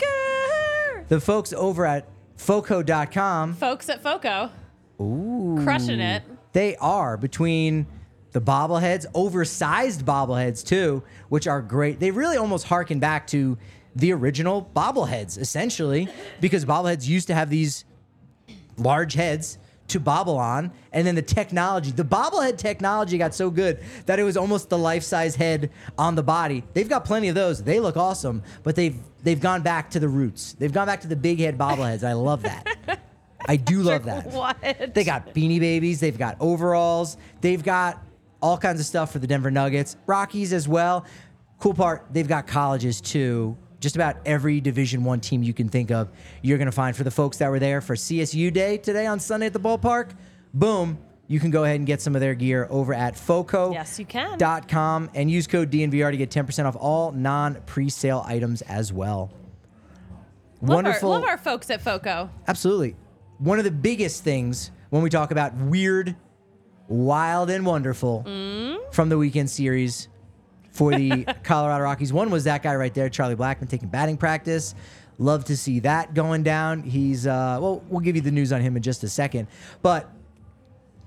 Shaker. 0.00 1.04
The 1.08 1.20
folks 1.20 1.52
over 1.52 1.86
at 1.86 2.08
Foco.com, 2.36 3.54
Folks 3.54 3.88
at 3.88 4.02
Foco. 4.02 4.50
ooh, 5.00 5.60
Crushing 5.62 6.00
it. 6.00 6.24
They 6.52 6.74
are 6.76 7.16
between 7.16 7.86
the 8.36 8.42
bobbleheads, 8.42 9.06
oversized 9.14 10.04
bobbleheads 10.04 10.62
too, 10.62 11.02
which 11.30 11.46
are 11.46 11.62
great. 11.62 12.00
They 12.00 12.10
really 12.10 12.36
almost 12.36 12.66
harken 12.66 12.98
back 12.98 13.26
to 13.28 13.56
the 13.94 14.12
original 14.12 14.70
bobbleheads, 14.76 15.38
essentially, 15.38 16.06
because 16.38 16.66
bobbleheads 16.66 17.08
used 17.08 17.28
to 17.28 17.34
have 17.34 17.48
these 17.48 17.86
large 18.76 19.14
heads 19.14 19.56
to 19.88 19.98
bobble 19.98 20.36
on, 20.36 20.70
and 20.92 21.06
then 21.06 21.14
the 21.14 21.22
technology, 21.22 21.92
the 21.92 22.04
bobblehead 22.04 22.58
technology 22.58 23.16
got 23.16 23.34
so 23.34 23.48
good 23.48 23.82
that 24.04 24.18
it 24.18 24.22
was 24.22 24.36
almost 24.36 24.68
the 24.68 24.76
life-size 24.76 25.34
head 25.34 25.70
on 25.96 26.14
the 26.14 26.22
body. 26.22 26.62
They've 26.74 26.90
got 26.90 27.06
plenty 27.06 27.28
of 27.28 27.34
those. 27.34 27.62
They 27.62 27.80
look 27.80 27.96
awesome, 27.96 28.42
but 28.64 28.76
they've 28.76 28.98
they've 29.22 29.40
gone 29.40 29.62
back 29.62 29.88
to 29.92 29.98
the 29.98 30.08
roots. 30.08 30.52
They've 30.58 30.72
gone 30.74 30.88
back 30.88 31.00
to 31.00 31.08
the 31.08 31.16
big 31.16 31.38
head 31.38 31.56
bobbleheads. 31.56 32.04
I 32.04 32.12
love 32.12 32.42
that. 32.42 33.00
I 33.48 33.56
do 33.56 33.80
love 33.80 34.04
that. 34.10 34.26
What? 34.26 34.92
They 34.92 35.04
got 35.04 35.32
beanie 35.32 35.58
babies. 35.60 36.00
They've 36.00 36.18
got 36.18 36.36
overalls. 36.38 37.16
They've 37.40 37.62
got 37.62 38.02
all 38.46 38.56
kinds 38.56 38.78
of 38.78 38.86
stuff 38.86 39.10
for 39.10 39.18
the 39.18 39.26
Denver 39.26 39.50
Nuggets, 39.50 39.96
Rockies 40.06 40.52
as 40.52 40.68
well. 40.68 41.04
Cool 41.58 41.74
part, 41.74 42.06
they've 42.12 42.28
got 42.28 42.46
colleges 42.46 43.00
too. 43.00 43.56
Just 43.80 43.96
about 43.96 44.16
every 44.24 44.60
Division 44.60 45.02
One 45.02 45.18
team 45.18 45.42
you 45.42 45.52
can 45.52 45.68
think 45.68 45.90
of, 45.90 46.08
you're 46.42 46.56
going 46.56 46.66
to 46.66 46.72
find 46.72 46.96
for 46.96 47.02
the 47.02 47.10
folks 47.10 47.38
that 47.38 47.50
were 47.50 47.58
there 47.58 47.80
for 47.80 47.96
CSU 47.96 48.52
Day 48.52 48.78
today 48.78 49.06
on 49.06 49.18
Sunday 49.18 49.46
at 49.46 49.52
the 49.52 49.58
ballpark. 49.58 50.12
Boom, 50.54 50.96
you 51.26 51.40
can 51.40 51.50
go 51.50 51.64
ahead 51.64 51.76
and 51.76 51.86
get 51.86 52.00
some 52.00 52.14
of 52.14 52.20
their 52.20 52.36
gear 52.36 52.68
over 52.70 52.94
at 52.94 53.16
FOCO. 53.16 53.72
Yes, 53.72 53.98
you 53.98 54.06
can. 54.06 54.38
Dot 54.38 54.68
com 54.68 55.10
and 55.12 55.28
use 55.28 55.48
code 55.48 55.70
DNVR 55.70 56.12
to 56.12 56.16
get 56.16 56.30
10% 56.30 56.66
off 56.66 56.76
all 56.78 57.10
non 57.10 57.56
pre-sale 57.66 58.22
items 58.26 58.62
as 58.62 58.92
well. 58.92 59.32
Love 60.62 60.84
Wonderful. 60.84 61.12
Our, 61.12 61.20
love 61.20 61.28
our 61.28 61.38
folks 61.38 61.68
at 61.70 61.80
FOCO. 61.82 62.30
Absolutely. 62.46 62.94
One 63.38 63.58
of 63.58 63.64
the 63.64 63.72
biggest 63.72 64.22
things 64.22 64.70
when 64.90 65.02
we 65.02 65.10
talk 65.10 65.32
about 65.32 65.54
weird, 65.56 66.14
wild, 66.88 67.50
and 67.50 67.64
wonderful 67.66 68.22
from 68.92 69.08
the 69.08 69.18
weekend 69.18 69.50
series 69.50 70.08
for 70.70 70.94
the 70.94 71.24
Colorado 71.42 71.84
Rockies. 71.84 72.12
One 72.12 72.30
was 72.30 72.44
that 72.44 72.62
guy 72.62 72.74
right 72.76 72.92
there, 72.92 73.08
Charlie 73.08 73.36
Blackmon, 73.36 73.68
taking 73.68 73.88
batting 73.88 74.16
practice. 74.16 74.74
Love 75.18 75.44
to 75.46 75.56
see 75.56 75.80
that 75.80 76.12
going 76.14 76.42
down. 76.42 76.82
He's, 76.82 77.26
uh, 77.26 77.58
well, 77.60 77.82
we'll 77.88 78.00
give 78.00 78.16
you 78.16 78.22
the 78.22 78.30
news 78.30 78.52
on 78.52 78.60
him 78.60 78.76
in 78.76 78.82
just 78.82 79.02
a 79.02 79.08
second. 79.08 79.48
But 79.80 80.10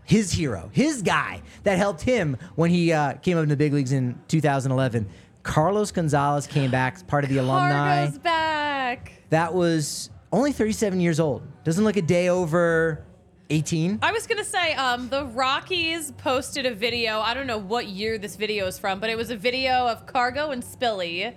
his 0.04 0.32
hero, 0.32 0.72
his 0.74 1.04
guy 1.04 1.44
that 1.63 1.78
helped 1.78 2.02
him 2.02 2.36
when 2.56 2.72
he 2.72 2.92
uh, 2.92 3.13
came 3.13 3.38
up 3.38 3.44
in 3.44 3.50
the 3.50 3.58
big 3.58 3.74
leagues 3.74 3.92
in 3.92 4.20
2011, 4.28 5.08
Carlos 5.44 5.92
Gonzalez 5.92 6.48
came 6.48 6.72
back 6.72 6.96
as 6.96 7.04
part 7.04 7.24
of 7.24 7.30
the 7.30 7.38
alumni. 7.38 8.10
Back. 8.10 9.13
That 9.30 9.54
was 9.54 10.10
only 10.32 10.52
37 10.52 11.00
years 11.00 11.20
old. 11.20 11.44
Doesn't 11.63 11.84
look 11.84 11.98
a 11.98 12.02
day 12.02 12.30
over 12.30 13.06
18. 13.49 13.99
I 14.01 14.12
was 14.12 14.27
gonna 14.27 14.43
say, 14.43 14.73
um, 14.75 15.09
the 15.09 15.25
Rockies 15.25 16.12
posted 16.12 16.65
a 16.65 16.73
video. 16.73 17.19
I 17.19 17.33
don't 17.33 17.47
know 17.47 17.57
what 17.57 17.88
year 17.88 18.17
this 18.17 18.35
video 18.35 18.67
is 18.67 18.77
from, 18.77 18.99
but 18.99 19.09
it 19.09 19.17
was 19.17 19.31
a 19.31 19.35
video 19.35 19.88
of 19.88 20.05
Cargo 20.05 20.51
and 20.51 20.63
Spilly. 20.63 21.33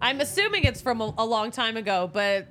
I'm 0.00 0.20
assuming 0.20 0.64
it's 0.64 0.80
from 0.80 1.00
a, 1.00 1.12
a 1.18 1.24
long 1.24 1.50
time 1.50 1.76
ago, 1.76 2.08
but 2.12 2.48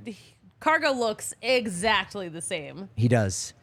Cargo 0.60 0.92
looks 0.92 1.34
exactly 1.42 2.28
the 2.30 2.42
same. 2.42 2.90
He 2.96 3.08
does. 3.08 3.54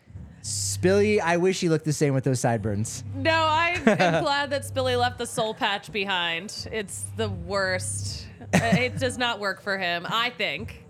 Spilly, 0.43 1.21
I 1.21 1.37
wish 1.39 1.61
he 1.61 1.69
looked 1.69 1.85
the 1.85 1.93
same 1.93 2.15
with 2.15 2.25
those 2.25 2.41
sideburns. 2.41 3.03
No, 3.15 3.33
I 3.33 3.81
am 3.87 4.23
glad 4.23 4.51
that 4.51 4.63
Spilly 4.63 4.99
left 4.99 5.19
the 5.19 5.27
soul 5.27 5.55
patch 5.55 5.91
behind. 5.93 6.69
It's 6.73 7.05
the 7.17 7.29
worst. 7.29 8.27
Uh, 8.55 8.59
it 8.63 8.99
does 8.99 9.19
not 9.19 9.41
work 9.41 9.61
for 9.61 9.77
him, 9.77 10.07
I 10.09 10.31
think. 10.31 10.85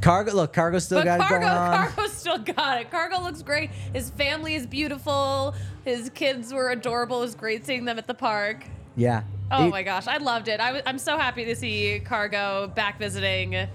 Cargo, 0.00 0.32
look, 0.32 0.52
Cargo 0.52 0.78
still 0.78 0.98
But 0.98 1.04
got 1.04 1.20
Cargo, 1.20 1.36
it 1.36 1.40
going 1.48 1.52
on. 1.52 1.88
Cargo 1.88 2.03
still 2.42 2.54
got 2.54 2.80
it. 2.80 2.90
Cargo 2.90 3.20
looks 3.20 3.42
great. 3.42 3.70
His 3.92 4.10
family 4.10 4.54
is 4.54 4.66
beautiful. 4.66 5.54
His 5.84 6.10
kids 6.10 6.52
were 6.52 6.70
adorable. 6.70 7.18
It 7.18 7.22
was 7.26 7.34
great 7.34 7.64
seeing 7.66 7.84
them 7.84 7.98
at 7.98 8.06
the 8.06 8.14
park. 8.14 8.64
yeah. 8.96 9.22
Oh 9.50 9.66
It- 9.66 9.70
my 9.70 9.82
gosh, 9.82 10.06
I 10.06 10.16
loved 10.16 10.48
it. 10.48 10.58
I 10.58 10.66
w- 10.68 10.82
I'm 10.86 10.98
so 10.98 11.18
happy 11.18 11.44
to 11.44 11.54
see 11.54 12.00
Cargo 12.04 12.66
back 12.74 12.98
visiting. 12.98 13.68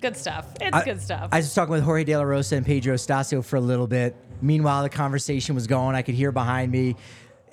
Good 0.00 0.16
stuff. 0.16 0.46
It's 0.60 0.74
I- 0.76 0.84
good 0.84 1.00
stuff. 1.00 1.28
I 1.30 1.36
was 1.38 1.54
talking 1.54 1.72
with 1.72 1.82
Jorge 1.84 2.04
De 2.04 2.16
La 2.16 2.22
Rosa 2.22 2.56
and 2.56 2.64
Pedro 2.64 2.94
Astacio 2.94 3.44
for 3.44 3.56
a 3.56 3.60
little 3.60 3.86
bit. 3.86 4.16
Meanwhile, 4.40 4.82
the 4.82 4.88
conversation 4.88 5.54
was 5.54 5.66
going. 5.66 5.94
I 5.94 6.02
could 6.02 6.14
hear 6.14 6.32
behind 6.32 6.72
me 6.72 6.96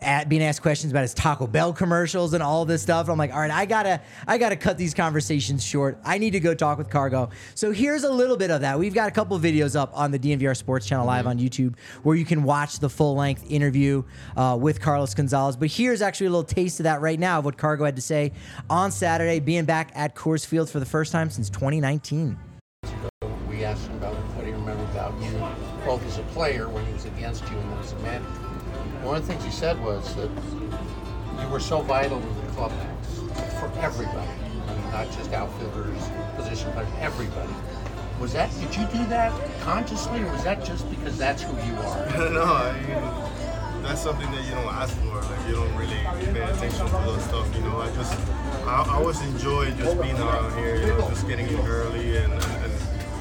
at, 0.03 0.29
being 0.29 0.43
asked 0.43 0.61
questions 0.61 0.91
about 0.91 1.01
his 1.01 1.13
Taco 1.13 1.47
Bell 1.47 1.73
commercials 1.73 2.33
and 2.33 2.43
all 2.43 2.65
this 2.65 2.81
stuff. 2.81 3.09
I'm 3.09 3.17
like, 3.17 3.33
all 3.33 3.39
right, 3.39 3.51
I 3.51 3.65
gotta, 3.65 4.01
I 4.27 4.37
gotta 4.37 4.55
cut 4.55 4.77
these 4.77 4.93
conversations 4.93 5.63
short. 5.63 5.97
I 6.03 6.17
need 6.17 6.31
to 6.31 6.39
go 6.39 6.53
talk 6.53 6.77
with 6.77 6.89
Cargo. 6.89 7.29
So 7.55 7.71
here's 7.71 8.03
a 8.03 8.11
little 8.11 8.37
bit 8.37 8.51
of 8.51 8.61
that. 8.61 8.77
We've 8.77 8.93
got 8.93 9.07
a 9.07 9.11
couple 9.11 9.37
videos 9.39 9.75
up 9.75 9.91
on 9.93 10.11
the 10.11 10.19
DNVR 10.19 10.55
Sports 10.55 10.85
Channel 10.85 11.05
live 11.05 11.27
on 11.27 11.39
YouTube 11.39 11.75
where 12.03 12.15
you 12.15 12.25
can 12.25 12.43
watch 12.43 12.79
the 12.79 12.89
full 12.89 13.15
length 13.15 13.49
interview 13.49 14.03
uh, 14.37 14.57
with 14.59 14.81
Carlos 14.81 15.13
Gonzalez. 15.13 15.55
But 15.55 15.69
here's 15.69 16.01
actually 16.01 16.27
a 16.27 16.31
little 16.31 16.43
taste 16.43 16.79
of 16.79 16.83
that 16.85 17.01
right 17.01 17.19
now 17.19 17.39
of 17.39 17.45
what 17.45 17.57
Cargo 17.57 17.85
had 17.85 17.95
to 17.95 18.01
say 18.01 18.33
on 18.69 18.91
Saturday, 18.91 19.39
being 19.39 19.65
back 19.65 19.91
at 19.95 20.15
Coors 20.15 20.45
Field 20.45 20.69
for 20.69 20.79
the 20.79 20.85
first 20.85 21.11
time 21.11 21.29
since 21.29 21.49
2019. 21.49 22.37
We 23.47 23.63
asked 23.63 23.87
him 23.87 23.95
about 23.97 24.15
what 24.35 24.45
he 24.45 24.51
remembered 24.51 24.89
about 24.89 25.13
you, 25.21 25.31
both 25.85 26.05
as 26.07 26.17
a 26.17 26.23
player 26.33 26.67
when 26.67 26.85
he 26.85 26.93
was 26.93 27.05
against 27.05 27.43
you 27.49 27.57
and 27.57 27.71
then 27.71 27.79
as 27.79 27.91
a 27.93 27.99
manager. 27.99 28.42
One 29.03 29.17
of 29.17 29.27
the 29.27 29.33
things 29.33 29.43
he 29.43 29.51
said 29.51 29.83
was 29.83 30.15
that 30.15 30.29
you 31.41 31.47
were 31.49 31.59
so 31.59 31.81
vital 31.81 32.21
to 32.21 32.27
the 32.27 32.51
clubhouse 32.53 33.19
for 33.59 33.69
everybody. 33.79 34.17
I 34.17 34.75
mean, 34.75 34.91
not 34.91 35.11
just 35.11 35.33
outfielders, 35.33 36.01
position 36.37 36.71
players, 36.71 36.87
everybody. 37.01 37.51
Was 38.21 38.31
that? 38.31 38.49
Did 38.61 38.73
you 38.73 38.87
do 38.87 39.05
that 39.09 39.33
consciously, 39.59 40.21
or 40.21 40.31
was 40.31 40.45
that 40.45 40.63
just 40.63 40.89
because 40.89 41.17
that's 41.17 41.41
who 41.41 41.51
you 41.67 41.77
are? 41.81 42.29
no, 42.31 42.43
I 42.43 42.71
mean, 42.79 43.83
that's 43.83 44.01
something 44.01 44.31
that 44.31 44.45
you 44.45 44.51
don't 44.51 44.73
ask 44.73 44.95
for. 44.99 45.15
Like 45.15 45.47
you 45.49 45.55
don't 45.55 45.75
really 45.75 45.99
pay 46.31 46.41
attention 46.41 46.85
to 46.85 46.91
those 47.03 47.23
stuff. 47.25 47.53
You 47.55 47.61
know, 47.63 47.81
I 47.81 47.93
just 47.95 48.17
I, 48.65 48.85
I 48.87 48.95
always 48.95 49.21
enjoy 49.21 49.71
just 49.71 50.01
being 50.01 50.15
around 50.17 50.57
here. 50.57 50.77
You 50.77 50.87
know, 50.87 51.09
just 51.09 51.27
getting 51.27 51.49
in 51.49 51.59
early 51.67 52.17
and, 52.17 52.31
and, 52.31 52.73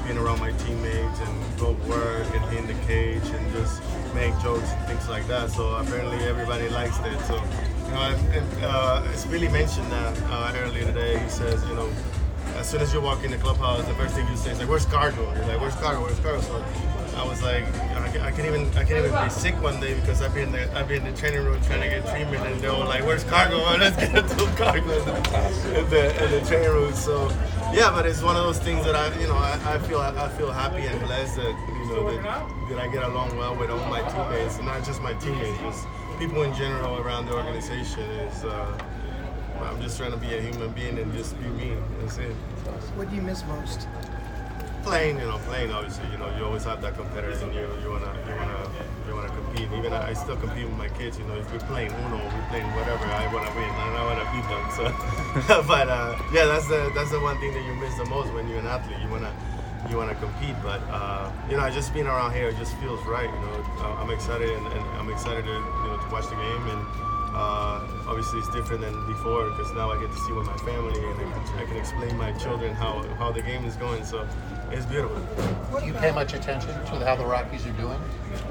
being 0.05 0.17
around 0.17 0.39
my 0.39 0.51
teammates 0.51 1.19
and 1.21 1.57
go 1.57 1.71
work 1.87 2.27
and 2.35 2.57
in 2.57 2.67
the 2.67 2.73
cage 2.85 3.23
and 3.23 3.53
just 3.53 3.81
make 4.13 4.37
jokes 4.39 4.69
and 4.71 4.87
things 4.87 5.07
like 5.09 5.27
that. 5.27 5.49
So 5.49 5.75
apparently 5.75 6.17
everybody 6.25 6.69
likes 6.69 6.97
that. 6.99 7.19
So 7.27 7.35
you 7.35 7.91
know, 7.91 8.01
and, 8.31 8.63
uh, 8.63 9.03
it's 9.11 9.25
really 9.27 9.49
mentioned 9.49 9.91
that 9.91 10.17
uh, 10.29 10.53
earlier 10.57 10.85
today. 10.85 11.19
He 11.19 11.29
says, 11.29 11.63
you 11.67 11.75
know 11.75 11.89
as 12.57 12.69
soon 12.69 12.81
as 12.81 12.93
you 12.93 13.01
walk 13.01 13.23
in 13.23 13.31
the 13.31 13.37
clubhouse, 13.37 13.83
the 13.87 13.93
first 13.95 14.15
thing 14.15 14.27
you 14.27 14.37
say 14.37 14.51
is 14.51 14.59
like, 14.59 14.69
"Where's 14.69 14.85
cargo?" 14.85 15.23
You're 15.35 15.45
like, 15.45 15.59
"Where's 15.59 15.75
cargo? 15.75 16.03
Where's 16.03 16.19
cargo?" 16.19 16.39
So 16.41 16.63
I 17.17 17.27
was 17.27 17.41
like, 17.41 17.65
I 18.23 18.31
can't 18.31 18.47
even 18.47 18.69
I 18.77 18.83
can't 18.83 19.05
even 19.05 19.23
be 19.23 19.29
sick 19.29 19.53
one 19.61 19.79
day 19.79 19.93
because 19.95 20.21
I've 20.21 20.33
been 20.33 20.55
I've 20.55 20.87
been 20.87 21.05
in 21.05 21.13
the 21.13 21.19
training 21.19 21.43
room 21.43 21.61
trying 21.63 21.81
to 21.81 21.89
get 21.89 22.07
treatment, 22.07 22.45
and 22.45 22.61
they 22.61 22.69
were 22.69 22.85
like, 22.85 23.03
"Where's 23.05 23.23
cargo? 23.25 23.57
Well, 23.57 23.77
let's 23.79 23.97
get 23.97 24.13
to 24.13 24.45
cargo 24.55 24.97
in 24.97 25.05
the, 25.05 25.79
in 25.79 25.89
the, 25.89 26.23
in 26.23 26.31
the 26.31 26.47
training 26.47 26.69
room." 26.69 26.93
So 26.93 27.29
yeah, 27.73 27.91
but 27.91 28.05
it's 28.05 28.21
one 28.21 28.35
of 28.35 28.43
those 28.43 28.59
things 28.59 28.85
that 28.85 28.95
I 28.95 29.13
you 29.19 29.27
know 29.27 29.35
I, 29.35 29.59
I 29.65 29.77
feel 29.79 29.99
I 29.99 30.29
feel 30.29 30.51
happy 30.51 30.85
and 30.85 30.99
blessed 31.01 31.35
that 31.37 31.55
know 31.93 32.11
that, 32.11 32.69
that 32.69 32.79
I 32.79 32.87
get 32.87 33.03
along 33.03 33.37
well 33.37 33.55
with 33.55 33.69
all 33.69 33.85
my 33.89 34.01
teammates, 34.01 34.57
and 34.57 34.65
not 34.65 34.83
just 34.83 35.01
my 35.01 35.13
teammates, 35.13 35.59
just 35.59 35.87
people 36.19 36.43
in 36.43 36.53
general 36.55 36.97
around 36.99 37.27
the 37.27 37.33
organization. 37.33 38.03
Is 38.03 38.43
uh, 38.43 38.77
I'm 39.61 39.81
just 39.81 39.97
trying 39.97 40.11
to 40.11 40.17
be 40.17 40.33
a 40.33 40.41
human 40.41 40.71
being 40.71 40.97
and 40.97 41.13
just 41.13 41.39
be 41.39 41.47
me. 41.49 41.75
That's 41.99 42.17
it. 42.17 42.33
What 42.95 43.09
do 43.09 43.15
you 43.15 43.21
miss 43.21 43.45
most? 43.45 43.87
Playing, 44.83 45.17
you 45.19 45.25
know, 45.25 45.39
playing. 45.45 45.71
Obviously, 45.71 46.05
you 46.11 46.17
know, 46.17 46.27
you 46.37 46.43
always 46.43 46.65
have 46.65 46.81
that 46.81 46.95
competitors 46.95 47.41
in 47.41 47.53
you. 47.53 47.69
You 47.81 47.91
wanna, 47.91 48.11
you 48.27 48.35
wanna, 48.35 48.69
you 49.07 49.15
wanna 49.15 49.29
compete. 49.29 49.69
Even 49.77 49.93
I, 49.93 50.09
I 50.09 50.13
still 50.13 50.35
compete 50.35 50.65
with 50.65 50.77
my 50.77 50.89
kids. 50.89 51.17
You 51.17 51.25
know, 51.25 51.35
if 51.35 51.49
we're 51.53 51.59
playing 51.71 51.91
Uno, 51.93 52.17
we're 52.17 52.47
playing 52.49 52.67
whatever. 52.75 53.05
I 53.05 53.31
wanna 53.33 53.53
win, 53.55 53.69
and 53.69 53.95
I 53.95 54.03
wanna 54.03 54.27
beat 54.35 54.47
them. 54.51 54.63
So, 54.75 55.63
but 55.67 55.87
uh, 55.87 56.17
yeah, 56.33 56.45
that's 56.45 56.67
the 56.67 56.91
that's 56.93 57.11
the 57.11 57.19
one 57.21 57.39
thing 57.39 57.53
that 57.53 57.63
you 57.63 57.73
miss 57.75 57.95
the 57.95 58.05
most 58.05 58.33
when 58.33 58.49
you're 58.49 58.59
an 58.59 58.67
athlete. 58.67 58.97
You 59.01 59.09
wanna, 59.09 59.31
you 59.93 59.99
wanna 59.99 60.15
compete. 60.15 60.55
But 60.63 60.81
uh, 60.89 61.31
you 61.49 61.55
know, 61.55 61.69
just 61.69 61.93
being 61.93 62.07
around 62.07 62.33
here 62.33 62.51
just 62.51 62.75
feels 62.77 62.99
right. 63.05 63.29
You 63.29 63.41
know, 63.45 63.59
Uh, 63.83 64.01
I'm 64.01 64.09
excited 64.09 64.49
and, 64.49 64.65
and 64.75 64.83
I'm 64.99 65.09
excited 65.09 65.45
to 65.45 65.51
you 65.53 65.87
know 65.87 65.97
to 66.03 66.09
watch 66.11 66.27
the 66.27 66.35
game 66.35 66.67
and. 66.73 66.83
Uh, 67.35 67.81
obviously, 68.07 68.37
it's 68.37 68.51
different 68.53 68.79
than 68.81 68.93
before 69.07 69.49
because 69.49 69.73
now 69.73 69.89
I 69.89 69.99
get 69.99 70.11
to 70.11 70.19
see 70.19 70.33
with 70.33 70.45
my 70.45 70.55
family 70.57 70.99
and 71.03 71.19
I 71.19 71.23
can, 71.33 71.59
I 71.61 71.65
can 71.65 71.77
explain 71.77 72.15
my 72.15 72.31
children 72.33 72.75
how, 72.75 73.01
how 73.17 73.31
the 73.31 73.41
game 73.41 73.65
is 73.65 73.75
going. 73.75 74.05
So 74.05 74.27
it's 74.73 74.85
beautiful. 74.85 75.21
Do 75.79 75.85
you 75.85 75.93
pay 75.93 76.11
much 76.11 76.33
attention 76.33 76.69
to 76.69 77.05
how 77.05 77.15
the 77.15 77.25
Rockies 77.25 77.65
are 77.65 77.77
doing? 77.77 77.99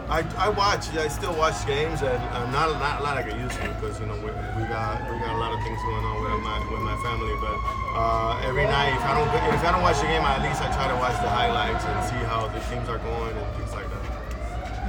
I, 0.09 0.23
I 0.39 0.49
watch. 0.51 0.95
I 0.95 1.09
still 1.09 1.35
watch 1.35 1.67
games, 1.67 2.03
and 2.03 2.23
uh, 2.31 2.51
not 2.51 2.71
not 2.79 3.01
a 3.01 3.03
lot 3.03 3.15
like 3.19 3.27
I 3.27 3.37
used 3.39 3.59
to 3.59 3.69
because 3.75 3.99
you 3.99 4.07
know 4.07 4.15
we, 4.23 4.31
we 4.31 4.63
got 4.71 5.03
we 5.11 5.19
got 5.19 5.35
a 5.35 5.41
lot 5.43 5.51
of 5.51 5.61
things 5.67 5.81
going 5.83 6.05
on 6.05 6.23
with 6.23 6.43
my 6.47 6.59
with 6.71 6.83
my 6.83 6.97
family. 7.03 7.35
But 7.43 7.59
uh, 7.99 8.47
every 8.47 8.65
night, 8.65 8.95
if 8.95 9.03
I 9.03 9.19
don't 9.19 9.31
if 9.55 9.63
I 9.67 9.73
don't 9.75 9.83
watch 9.83 9.99
the 9.99 10.07
game, 10.07 10.23
at 10.23 10.43
least 10.43 10.63
I 10.63 10.71
try 10.71 10.87
to 10.87 10.99
watch 11.03 11.19
the 11.23 11.31
highlights 11.31 11.85
and 11.85 11.99
see 12.07 12.23
how 12.31 12.47
the 12.47 12.61
teams 12.71 12.89
are 12.89 12.99
going 12.99 13.35
and 13.35 13.49
things 13.59 13.73
like 13.75 13.87
that. 13.91 14.03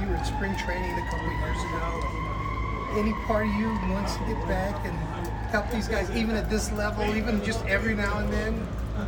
You 0.00 0.08
were 0.08 0.16
at 0.16 0.26
spring 0.26 0.54
training 0.62 0.94
a 0.94 1.04
couple 1.10 1.26
of 1.26 1.36
years 1.42 1.60
ago. 1.66 1.86
Any 2.94 3.14
part 3.26 3.46
of 3.46 3.54
you 3.58 3.74
wants 3.90 4.14
to 4.16 4.22
get 4.26 4.38
back 4.46 4.78
and 4.86 4.94
help 5.50 5.70
these 5.70 5.88
guys, 5.88 6.10
even 6.14 6.36
at 6.36 6.48
this 6.48 6.70
level, 6.72 7.02
even 7.16 7.42
just 7.42 7.64
every 7.66 7.94
now 7.94 8.18
and 8.18 8.32
then? 8.32 8.54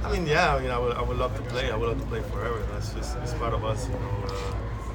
I 0.05 0.13
mean, 0.13 0.27
yeah, 0.27 0.61
you 0.61 0.69
know, 0.69 0.77
I 0.77 0.79
would, 0.79 0.97
I 0.97 1.03
would 1.03 1.17
love 1.19 1.37
to 1.37 1.43
play. 1.43 1.71
I 1.71 1.77
would 1.77 1.89
love 1.89 2.01
to 2.01 2.07
play 2.07 2.21
forever. 2.23 2.59
That's 2.73 2.93
just 2.95 3.17
it's 3.19 3.35
part 3.35 3.55
of 3.55 3.65
us, 3.65 3.89
you 3.89 3.95
know. 3.95 4.25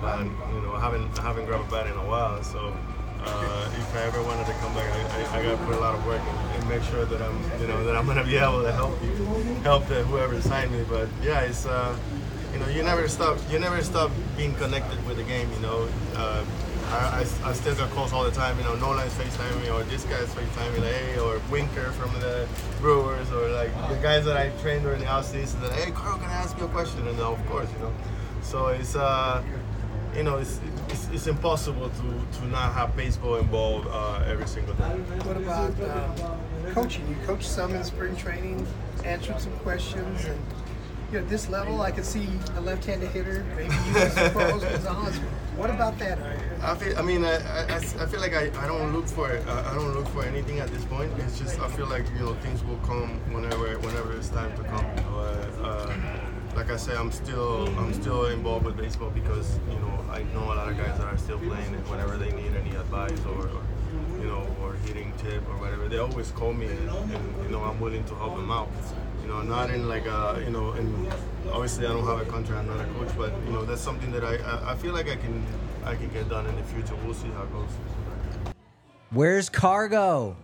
Uh, 0.03 0.17
and, 0.19 0.31
you 0.55 0.61
know, 0.61 0.73
I 0.73 0.79
haven't 0.79 1.19
I 1.19 1.21
haven't 1.23 1.45
grabbed 1.45 1.67
a 1.67 1.71
bat 1.71 1.87
in 1.87 1.93
a 1.93 2.05
while, 2.07 2.41
so 2.43 2.75
uh, 3.23 3.69
if 3.77 3.95
I 3.95 4.01
ever 4.03 4.21
wanted 4.23 4.47
to 4.47 4.53
come 4.53 4.73
back, 4.73 4.91
I, 4.91 5.37
I, 5.37 5.39
I 5.39 5.43
got 5.43 5.59
to 5.59 5.65
put 5.65 5.75
a 5.75 5.79
lot 5.79 5.93
of 5.93 6.05
work 6.07 6.21
and, 6.21 6.55
and 6.55 6.69
make 6.69 6.81
sure 6.83 7.05
that 7.05 7.21
I'm, 7.21 7.37
you 7.61 7.67
know, 7.67 7.83
that 7.83 7.95
I'm 7.95 8.07
gonna 8.07 8.23
be 8.23 8.37
able 8.37 8.63
to 8.63 8.71
help 8.71 9.01
you, 9.03 9.13
help 9.61 9.83
whoever 9.83 10.41
signed 10.41 10.71
me. 10.71 10.83
But 10.89 11.07
yeah, 11.21 11.41
it's, 11.41 11.65
uh, 11.65 11.95
you 12.53 12.59
know, 12.59 12.67
you 12.67 12.83
never 12.83 13.07
stop, 13.07 13.37
you 13.49 13.59
never 13.59 13.83
stop 13.83 14.11
being 14.37 14.55
connected 14.55 15.05
with 15.05 15.17
the 15.17 15.23
game. 15.23 15.51
You 15.53 15.59
know, 15.59 15.87
uh, 16.15 16.43
I, 16.91 17.25
I, 17.45 17.53
still 17.53 17.75
get 17.75 17.89
calls 17.91 18.11
all 18.11 18.23
the 18.23 18.31
time. 18.31 18.57
You 18.57 18.65
know, 18.65 18.75
Nolan's 18.75 19.13
FaceTime 19.13 19.61
me, 19.61 19.69
or 19.69 19.83
this 19.83 20.03
guy's 20.03 20.27
FaceTime 20.33 20.73
me, 20.73 20.79
like, 20.79 20.93
hey, 20.93 21.19
or 21.19 21.41
Winker 21.49 21.91
from 21.93 22.13
the 22.19 22.47
Brewers, 22.79 23.31
or 23.31 23.49
like 23.49 23.71
the 23.89 23.95
guys 24.01 24.25
that 24.25 24.35
I 24.35 24.49
trained 24.61 24.83
during 24.83 24.99
the 24.99 25.07
off 25.07 25.25
season. 25.25 25.61
That, 25.61 25.71
hey, 25.71 25.91
Carl, 25.91 26.17
can 26.17 26.29
I 26.29 26.33
ask 26.33 26.57
you 26.57 26.65
a 26.65 26.69
question? 26.69 27.07
And 27.07 27.17
no 27.17 27.33
of 27.33 27.45
course, 27.47 27.71
you 27.71 27.79
know. 27.79 27.93
So 28.41 28.67
it's, 28.67 28.95
uh, 28.95 29.41
you 30.15 30.23
know, 30.23 30.37
it's, 30.37 30.59
it's, 30.89 31.07
it's 31.09 31.27
impossible 31.27 31.89
to, 31.89 32.39
to 32.39 32.47
not 32.47 32.73
have 32.73 32.95
baseball 32.97 33.37
involved 33.37 33.87
uh, 33.89 34.25
every 34.27 34.47
single 34.47 34.73
day. 34.73 34.83
What 34.83 35.37
about 35.37 35.71
um, 35.89 36.73
coaching? 36.73 37.07
You 37.07 37.15
coach 37.25 37.47
some 37.47 37.73
in 37.73 37.83
spring 37.85 38.17
training, 38.17 38.67
answered 39.05 39.39
some 39.39 39.53
questions, 39.59 40.25
and 40.25 40.39
you 41.11 41.19
know, 41.19 41.23
at 41.23 41.29
this 41.29 41.49
level, 41.49 41.81
I 41.81 41.91
could 41.91 42.05
see 42.05 42.27
a 42.55 42.61
left-handed 42.61 43.09
hitter, 43.11 43.45
maybe 43.55 43.73
you 43.73 43.97
as 43.97 44.15
Gonzalez. 44.33 45.17
What 45.55 45.69
about 45.69 45.97
that? 45.99 46.17
I 46.63 46.75
feel. 46.75 46.97
I 46.97 47.01
mean, 47.01 47.25
I, 47.25 47.37
I, 47.37 47.75
I 47.77 48.05
feel 48.05 48.19
like 48.19 48.33
I, 48.33 48.51
I 48.63 48.67
don't 48.67 48.93
look 48.93 49.07
for 49.07 49.31
it. 49.31 49.45
I 49.47 49.73
don't 49.73 49.93
look 49.95 50.07
for 50.09 50.23
anything 50.23 50.59
at 50.59 50.69
this 50.69 50.85
point. 50.85 51.11
It's 51.17 51.39
just 51.39 51.59
I 51.59 51.67
feel 51.69 51.87
like 51.87 52.05
you 52.13 52.19
know 52.19 52.35
things 52.35 52.63
will 52.63 52.77
come 52.77 53.19
whenever 53.33 53.79
whenever 53.79 54.13
it's 54.15 54.29
time 54.29 54.55
to 54.57 54.63
come. 54.65 54.85
Uh, 55.09 55.67
uh, 55.67 55.97
like 56.55 56.69
I 56.69 56.77
said, 56.77 56.97
I'm 56.97 57.11
still 57.11 57.67
I'm 57.79 57.93
still 57.93 58.27
involved 58.27 58.65
with 58.65 58.77
baseball 58.77 59.09
because 59.09 59.57
you 59.71 59.79
know 59.79 60.05
I 60.11 60.21
know 60.33 60.43
a 60.43 60.53
lot 60.53 60.69
of 60.69 60.77
guys 60.77 60.97
that 60.99 61.07
are 61.07 61.17
still 61.17 61.39
playing, 61.39 61.73
and 61.73 61.87
whenever 61.87 62.15
they 62.17 62.31
need 62.31 62.53
any 62.55 62.75
advice 62.75 63.19
or, 63.25 63.47
or 63.47 63.63
you 64.19 64.27
know 64.27 64.45
or 64.61 64.73
hitting 64.85 65.11
tip 65.17 65.41
or 65.49 65.57
whatever, 65.57 65.87
they 65.87 65.97
always 65.97 66.29
call 66.31 66.53
me, 66.53 66.67
and, 66.67 66.89
and 66.89 67.43
you 67.43 67.49
know 67.49 67.63
I'm 67.63 67.79
willing 67.79 68.03
to 68.05 68.15
help 68.15 68.35
them 68.35 68.51
out. 68.51 68.69
You 69.23 69.29
know, 69.29 69.41
not 69.41 69.71
in 69.71 69.87
like 69.87 70.05
a 70.05 70.39
you 70.45 70.51
know, 70.51 70.71
and 70.71 71.11
obviously 71.51 71.87
I 71.87 71.89
don't 71.89 72.05
have 72.05 72.21
a 72.21 72.25
contract, 72.25 72.69
I'm 72.69 72.77
not 72.77 72.85
a 72.85 72.89
coach, 72.93 73.17
but 73.17 73.33
you 73.47 73.51
know 73.53 73.65
that's 73.65 73.81
something 73.81 74.11
that 74.11 74.23
I 74.23 74.35
I, 74.35 74.73
I 74.73 74.75
feel 74.75 74.93
like 74.93 75.09
I 75.09 75.15
can 75.15 75.43
I 75.83 75.95
can 75.95 76.09
get 76.09 76.29
done 76.29 76.45
in 76.47 76.55
the 76.55 76.63
future. 76.63 76.95
We'll 77.05 77.13
see 77.13 77.27
how 77.29 77.43
it 77.43 77.51
goes. 77.51 77.69
Where's 79.11 79.49
Cargo? 79.49 80.35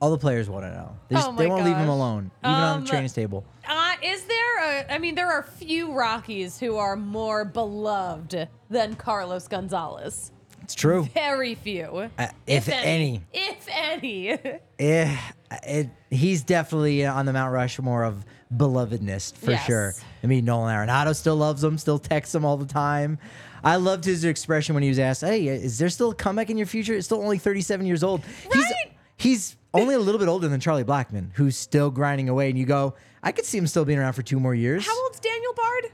All 0.00 0.10
the 0.10 0.18
players 0.18 0.50
want 0.50 0.66
to 0.66 0.70
know. 0.70 0.96
They, 1.08 1.14
just, 1.16 1.28
Oh 1.28 1.32
they 1.36 1.46
won't 1.46 1.64
leave 1.64 1.76
him 1.76 1.86
gosh. 1.86 1.94
alone, 1.94 2.30
even 2.42 2.50
on 2.54 2.76
Um, 2.78 2.84
the 2.84 2.90
training 2.90 3.08
table. 3.10 3.44
Uh, 3.66 3.92
is 4.02 4.24
there 4.24 4.80
a, 4.82 4.92
I 4.92 4.98
mean, 4.98 5.14
there 5.14 5.30
are 5.30 5.42
few 5.42 5.92
Rockies 5.92 6.58
who 6.58 6.76
are 6.76 6.96
more 6.96 7.44
beloved 7.44 8.48
than 8.68 8.94
Carlos 8.96 9.48
Gonzalez. 9.48 10.32
It's 10.62 10.74
true. 10.74 11.04
Very 11.14 11.54
few. 11.54 12.10
Uh, 12.18 12.26
if 12.46 12.68
any. 12.68 13.22
If 13.32 13.66
any. 13.70 14.38
Eh, 14.76 15.16
it, 15.62 15.88
he's 16.10 16.42
definitely 16.42 17.06
on 17.06 17.26
the 17.26 17.32
Mount 17.32 17.52
Rushmore 17.52 18.02
of 18.02 18.24
belovedness 18.56 19.32
for 19.36 19.52
Yes. 19.52 19.64
sure. 19.66 19.94
I 20.22 20.26
mean, 20.26 20.44
Nolan 20.44 20.74
Arenado 20.74 21.14
still 21.14 21.36
loves 21.36 21.62
him, 21.62 21.78
still 21.78 22.00
texts 22.00 22.34
him 22.34 22.44
all 22.44 22.56
the 22.56 22.66
time. 22.66 23.18
I 23.64 23.76
loved 23.76 24.04
his 24.04 24.24
expression 24.24 24.74
when 24.74 24.82
he 24.82 24.88
was 24.90 24.98
asked, 24.98 25.22
"Hey, 25.22 25.46
is 25.48 25.78
there 25.78 25.88
still 25.88 26.10
a 26.10 26.14
comeback 26.14 26.50
in 26.50 26.56
your 26.58 26.66
future?" 26.66 26.94
It's 26.94 27.06
still 27.06 27.20
only 27.22 27.38
37 27.38 27.86
years 27.86 28.02
old. 28.04 28.22
He's 28.52 28.62
Right. 28.62 28.92
he's 29.16 29.56
only 29.72 29.94
a 29.94 29.98
little 29.98 30.18
bit 30.18 30.28
older 30.28 30.46
than 30.48 30.60
Charlie 30.60 30.84
Blackmon, 30.84 31.30
who's 31.34 31.56
still 31.56 31.90
grinding 31.90 32.28
away. 32.28 32.48
And 32.50 32.58
you 32.58 32.66
go, 32.66 32.94
I 33.22 33.32
could 33.32 33.44
see 33.44 33.58
him 33.58 33.66
still 33.66 33.84
being 33.84 33.98
around 33.98 34.12
for 34.12 34.22
two 34.22 34.38
more 34.38 34.54
years. 34.54 34.86
How 34.86 35.02
old's 35.04 35.18
Daniel 35.18 35.52
Bard? 35.54 35.86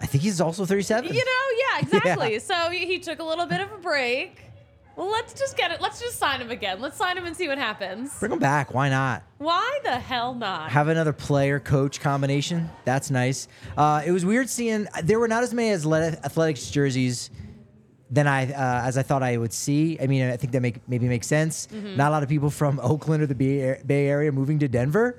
I 0.00 0.06
think 0.06 0.22
he's 0.22 0.40
also 0.40 0.64
37. 0.66 1.14
You 1.14 1.24
know, 1.24 1.56
yeah, 1.58 1.78
exactly. 1.96 2.32
Yeah. 2.34 2.38
So 2.40 2.70
he 2.70 2.98
took 2.98 3.18
a 3.20 3.24
little 3.24 3.46
bit 3.46 3.60
of 3.60 3.72
a 3.72 3.78
break. 3.78 4.42
Well, 4.96 5.10
let's 5.10 5.32
just 5.32 5.56
get 5.56 5.70
it. 5.70 5.80
Let's 5.80 6.00
just 6.00 6.18
sign 6.18 6.40
him 6.40 6.50
again. 6.50 6.80
Let's 6.80 6.96
sign 6.96 7.16
him 7.16 7.24
and 7.24 7.36
see 7.36 7.48
what 7.48 7.58
happens. 7.58 8.18
Bring 8.20 8.32
him 8.32 8.38
back. 8.38 8.74
Why 8.74 8.88
not? 8.90 9.22
Why 9.38 9.80
the 9.84 9.98
hell 9.98 10.34
not? 10.34 10.70
have 10.70 10.88
another 10.88 11.12
player 11.12 11.58
coach 11.58 12.00
combination. 12.00 12.68
That's 12.84 13.10
nice. 13.10 13.48
Uh, 13.76 14.02
it 14.04 14.12
was 14.12 14.24
weird 14.26 14.48
seeing 14.50 14.86
there 15.02 15.18
were 15.18 15.28
not 15.28 15.42
as 15.42 15.54
many 15.54 15.72
athletic, 15.72 16.20
athletics 16.24 16.70
jerseys 16.70 17.30
than 18.10 18.26
I 18.26 18.52
uh, 18.52 18.86
as 18.86 18.98
I 18.98 19.02
thought 19.02 19.22
I 19.22 19.38
would 19.38 19.52
see. 19.52 19.98
I 20.00 20.06
mean, 20.06 20.28
I 20.30 20.36
think 20.36 20.52
that 20.52 20.60
make 20.60 20.86
maybe 20.86 21.08
makes 21.08 21.26
sense. 21.26 21.68
Mm-hmm. 21.68 21.96
Not 21.96 22.10
a 22.10 22.12
lot 22.12 22.22
of 22.22 22.28
people 22.28 22.50
from 22.50 22.78
Oakland 22.82 23.22
or 23.22 23.26
the 23.26 23.34
Bay 23.34 24.06
Area 24.06 24.30
moving 24.30 24.58
to 24.58 24.68
Denver. 24.68 25.18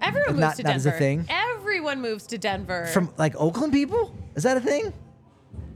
Everyone 0.00 0.30
moves 0.30 0.40
not- 0.40 0.56
to 0.56 0.62
Denver. 0.62 0.76
as 0.76 0.86
a 0.86 0.92
thing. 0.92 1.26
Everyone 1.28 2.00
moves 2.00 2.26
to 2.28 2.38
Denver. 2.38 2.86
From 2.86 3.12
like 3.18 3.34
Oakland 3.36 3.72
people, 3.72 4.14
is 4.34 4.42
that 4.44 4.56
a 4.56 4.60
thing? 4.60 4.92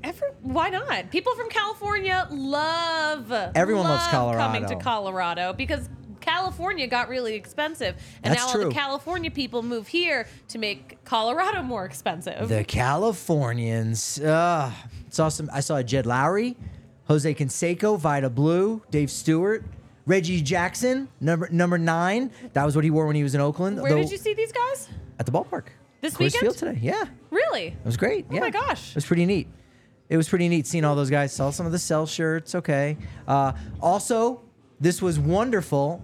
Every, 0.04 0.28
why 0.42 0.70
not? 0.70 1.10
People 1.10 1.34
from 1.34 1.48
California 1.48 2.26
love 2.30 3.32
Everyone 3.54 3.84
loves 3.84 4.12
love 4.12 4.36
coming 4.36 4.62
to 4.66 4.76
Colorado. 4.76 4.82
Colorado 4.82 5.52
because 5.52 5.88
California 6.20 6.86
got 6.86 7.08
really 7.08 7.34
expensive, 7.34 7.96
and 8.22 8.32
That's 8.34 8.42
now 8.42 8.46
all 8.48 8.52
true. 8.52 8.64
the 8.64 8.70
California 8.70 9.30
people 9.30 9.62
move 9.62 9.88
here 9.88 10.26
to 10.48 10.58
make 10.58 11.02
Colorado 11.04 11.62
more 11.62 11.84
expensive. 11.84 12.48
The 12.48 12.64
Californians. 12.64 14.20
Uh, 14.20 14.70
it's 15.06 15.18
awesome. 15.18 15.48
I 15.52 15.60
saw 15.60 15.82
Jed 15.82 16.04
Lowrie, 16.04 16.54
Jose 17.06 17.34
Canseco, 17.34 17.98
Vida 17.98 18.28
Blue, 18.28 18.82
Dave 18.90 19.10
Stewart, 19.10 19.64
Reggie 20.06 20.40
Jackson, 20.42 21.08
number 21.20 21.48
number 21.50 21.78
nine. 21.78 22.30
That 22.52 22.64
was 22.64 22.74
what 22.74 22.84
he 22.84 22.90
wore 22.90 23.06
when 23.06 23.16
he 23.16 23.22
was 23.22 23.34
in 23.34 23.40
Oakland. 23.40 23.80
Where 23.80 23.94
did 23.96 24.10
you 24.10 24.18
see 24.18 24.34
these 24.34 24.52
guys? 24.52 24.88
At 25.18 25.26
the 25.26 25.32
ballpark. 25.32 25.68
This 26.00 26.14
Coors 26.14 26.18
weekend? 26.18 26.40
Field 26.42 26.56
today. 26.58 26.78
Yeah. 26.80 27.04
Really? 27.30 27.68
It 27.68 27.84
was 27.84 27.96
great. 27.96 28.26
Oh 28.30 28.34
yeah. 28.34 28.40
my 28.40 28.50
gosh. 28.50 28.90
It 28.90 28.94
was 28.94 29.06
pretty 29.06 29.26
neat. 29.26 29.48
It 30.08 30.16
was 30.16 30.28
pretty 30.28 30.48
neat 30.48 30.66
seeing 30.66 30.84
all 30.84 30.96
those 30.96 31.10
guys 31.10 31.32
sell 31.32 31.52
some 31.52 31.66
of 31.66 31.72
the 31.72 31.78
sell 31.78 32.06
shirts. 32.06 32.54
Okay. 32.54 32.96
Uh, 33.26 33.52
also, 33.80 34.40
this 34.80 35.02
was 35.02 35.18
wonderful. 35.18 36.02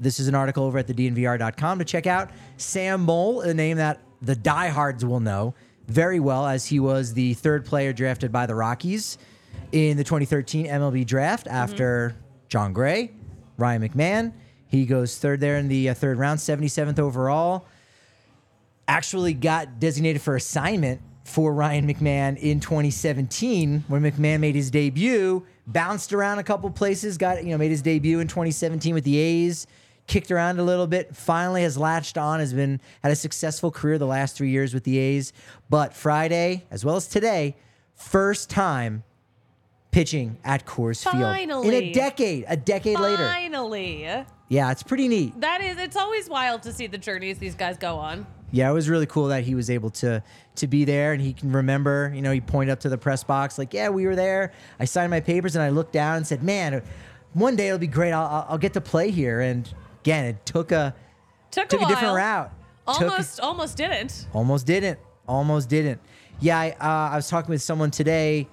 This 0.00 0.18
is 0.18 0.28
an 0.28 0.34
article 0.34 0.64
over 0.64 0.78
at 0.78 0.86
the 0.86 0.94
DNVR.com 0.94 1.78
to 1.78 1.84
check 1.84 2.06
out. 2.06 2.30
Sam 2.56 3.02
Moll, 3.02 3.42
a 3.42 3.54
name 3.54 3.76
that 3.76 4.00
the 4.20 4.34
diehards 4.34 5.04
will 5.04 5.20
know 5.20 5.54
very 5.86 6.18
well, 6.18 6.46
as 6.46 6.66
he 6.66 6.80
was 6.80 7.14
the 7.14 7.34
third 7.34 7.64
player 7.64 7.92
drafted 7.92 8.32
by 8.32 8.46
the 8.46 8.54
Rockies 8.54 9.18
in 9.72 9.96
the 9.96 10.04
2013 10.04 10.66
MLB 10.66 11.06
draft 11.06 11.46
after 11.46 12.16
Jon 12.48 12.72
Gray, 12.72 13.12
Ryan 13.56 13.88
McMahon. 13.88 14.32
He 14.66 14.84
goes 14.84 15.16
third 15.16 15.38
there 15.38 15.58
in 15.58 15.68
the 15.68 15.90
uh, 15.90 15.94
third 15.94 16.18
round, 16.18 16.40
77th 16.40 16.98
overall 16.98 17.66
actually 18.88 19.34
got 19.34 19.80
designated 19.80 20.22
for 20.22 20.36
assignment 20.36 21.00
for 21.26 21.52
Ryan 21.52 21.92
McMahon 21.92 22.38
in 22.38 22.60
2017 22.60 23.84
when 23.88 24.02
McMahon 24.02 24.40
made 24.40 24.54
his 24.54 24.70
debut. 24.70 25.44
Bounced 25.66 26.12
around 26.12 26.38
a 26.38 26.44
couple 26.44 26.70
places, 26.70 27.18
got 27.18 27.42
you 27.44 27.50
know 27.50 27.58
made 27.58 27.70
his 27.70 27.82
debut 27.82 28.20
in 28.20 28.28
2017 28.28 28.94
with 28.94 29.04
the 29.04 29.18
A's. 29.18 29.66
Kicked 30.06 30.30
around 30.30 30.60
a 30.60 30.62
little 30.62 30.86
bit. 30.86 31.16
Finally 31.16 31.62
has 31.62 31.76
latched 31.76 32.16
on. 32.16 32.38
Has 32.38 32.52
been 32.54 32.80
had 33.02 33.10
a 33.10 33.16
successful 33.16 33.72
career 33.72 33.98
the 33.98 34.06
last 34.06 34.36
three 34.36 34.50
years 34.50 34.72
with 34.72 34.84
the 34.84 34.98
A's. 34.98 35.32
But 35.68 35.94
Friday 35.94 36.64
as 36.70 36.84
well 36.84 36.94
as 36.94 37.08
today, 37.08 37.56
first 37.94 38.48
time 38.48 39.02
pitching 39.90 40.38
at 40.44 40.64
Coors 40.64 41.02
Field 41.02 41.64
in 41.66 41.74
a 41.74 41.92
decade. 41.92 42.44
A 42.46 42.56
decade 42.56 43.00
later. 43.00 43.28
Finally. 43.28 44.04
Yeah, 44.48 44.70
it's 44.70 44.84
pretty 44.84 45.08
neat. 45.08 45.40
That 45.40 45.60
is, 45.60 45.76
it's 45.78 45.96
always 45.96 46.28
wild 46.28 46.62
to 46.62 46.72
see 46.72 46.86
the 46.86 46.98
journeys 46.98 47.38
these 47.38 47.56
guys 47.56 47.76
go 47.76 47.96
on. 47.96 48.26
Yeah, 48.52 48.70
it 48.70 48.72
was 48.72 48.88
really 48.88 49.06
cool 49.06 49.28
that 49.28 49.44
he 49.44 49.54
was 49.54 49.70
able 49.70 49.90
to 49.90 50.22
to 50.56 50.66
be 50.66 50.84
there 50.84 51.12
and 51.12 51.20
he 51.20 51.32
can 51.32 51.52
remember. 51.52 52.12
You 52.14 52.22
know, 52.22 52.32
he 52.32 52.40
pointed 52.40 52.72
up 52.72 52.80
to 52.80 52.88
the 52.88 52.98
press 52.98 53.24
box 53.24 53.58
like, 53.58 53.74
"Yeah, 53.74 53.88
we 53.88 54.06
were 54.06 54.16
there. 54.16 54.52
I 54.80 54.84
signed 54.84 55.10
my 55.10 55.20
papers 55.20 55.56
and 55.56 55.62
I 55.62 55.70
looked 55.70 55.92
down 55.92 56.16
and 56.18 56.26
said, 56.26 56.42
man, 56.42 56.82
one 57.34 57.56
day 57.56 57.66
it'll 57.68 57.78
be 57.78 57.86
great. 57.86 58.12
I'll, 58.12 58.46
I'll- 58.48 58.58
get 58.58 58.72
to 58.74 58.80
play 58.80 59.10
here." 59.10 59.40
And 59.40 59.68
again, 60.02 60.24
it 60.26 60.46
took 60.46 60.72
a 60.72 60.94
Took, 61.50 61.68
took 61.68 61.80
a, 61.82 61.84
a, 61.84 61.88
different 61.88 62.14
route. 62.14 62.52
Took- 62.86 63.02
Almost, 63.02 63.40
almost 63.40 63.76
didn't. 63.76 64.26
almost 64.32 64.66
didn't. 64.66 64.98
Almost 65.26 65.68
didn't. 65.68 66.00
Yeah, 66.38 66.58
I, 66.58 66.70
uh, 66.80 67.12
I 67.12 67.16
was 67.16 67.28
talking 67.28 67.50
with 67.50 67.62
someone 67.62 67.90
today, 67.90 68.46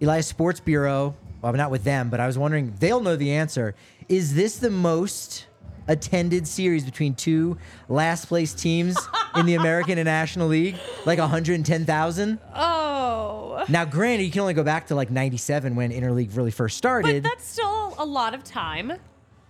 Elias 0.00 0.26
Sports 0.28 0.60
Bureau. 0.60 1.16
Well, 1.42 1.50
I'm 1.50 1.56
not 1.56 1.70
with 1.72 1.82
them, 1.84 2.08
but 2.10 2.20
I 2.20 2.26
was 2.26 2.38
wondering. 2.38 2.72
They'll 2.78 3.00
know 3.00 3.16
the 3.16 3.32
answer. 3.32 3.74
Is 4.08 4.34
this 4.34 4.58
the 4.58 4.70
most 4.70 5.46
attended 5.88 6.46
series 6.46 6.84
between 6.84 7.14
two 7.14 7.58
last 7.88 8.26
place 8.26 8.54
teams 8.54 8.96
in 9.36 9.46
the 9.46 9.54
American 9.54 9.98
and 9.98 10.06
National 10.06 10.48
League? 10.48 10.76
Like 11.06 11.18
110,000. 11.18 12.38
Oh. 12.54 13.64
Now, 13.68 13.84
granted, 13.84 14.24
you 14.24 14.30
can 14.30 14.40
only 14.42 14.54
go 14.54 14.62
back 14.62 14.88
to 14.88 14.94
like 14.94 15.10
97 15.10 15.74
when 15.76 15.90
interleague 15.90 16.36
really 16.36 16.50
first 16.50 16.76
started. 16.76 17.22
But 17.22 17.28
that's 17.30 17.44
still 17.46 17.94
a 17.98 18.04
lot 18.04 18.34
of 18.34 18.44
time. 18.44 18.92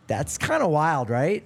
That's 0.07 0.39
kind 0.39 0.63
of 0.63 0.71
wild, 0.71 1.11
right? 1.11 1.45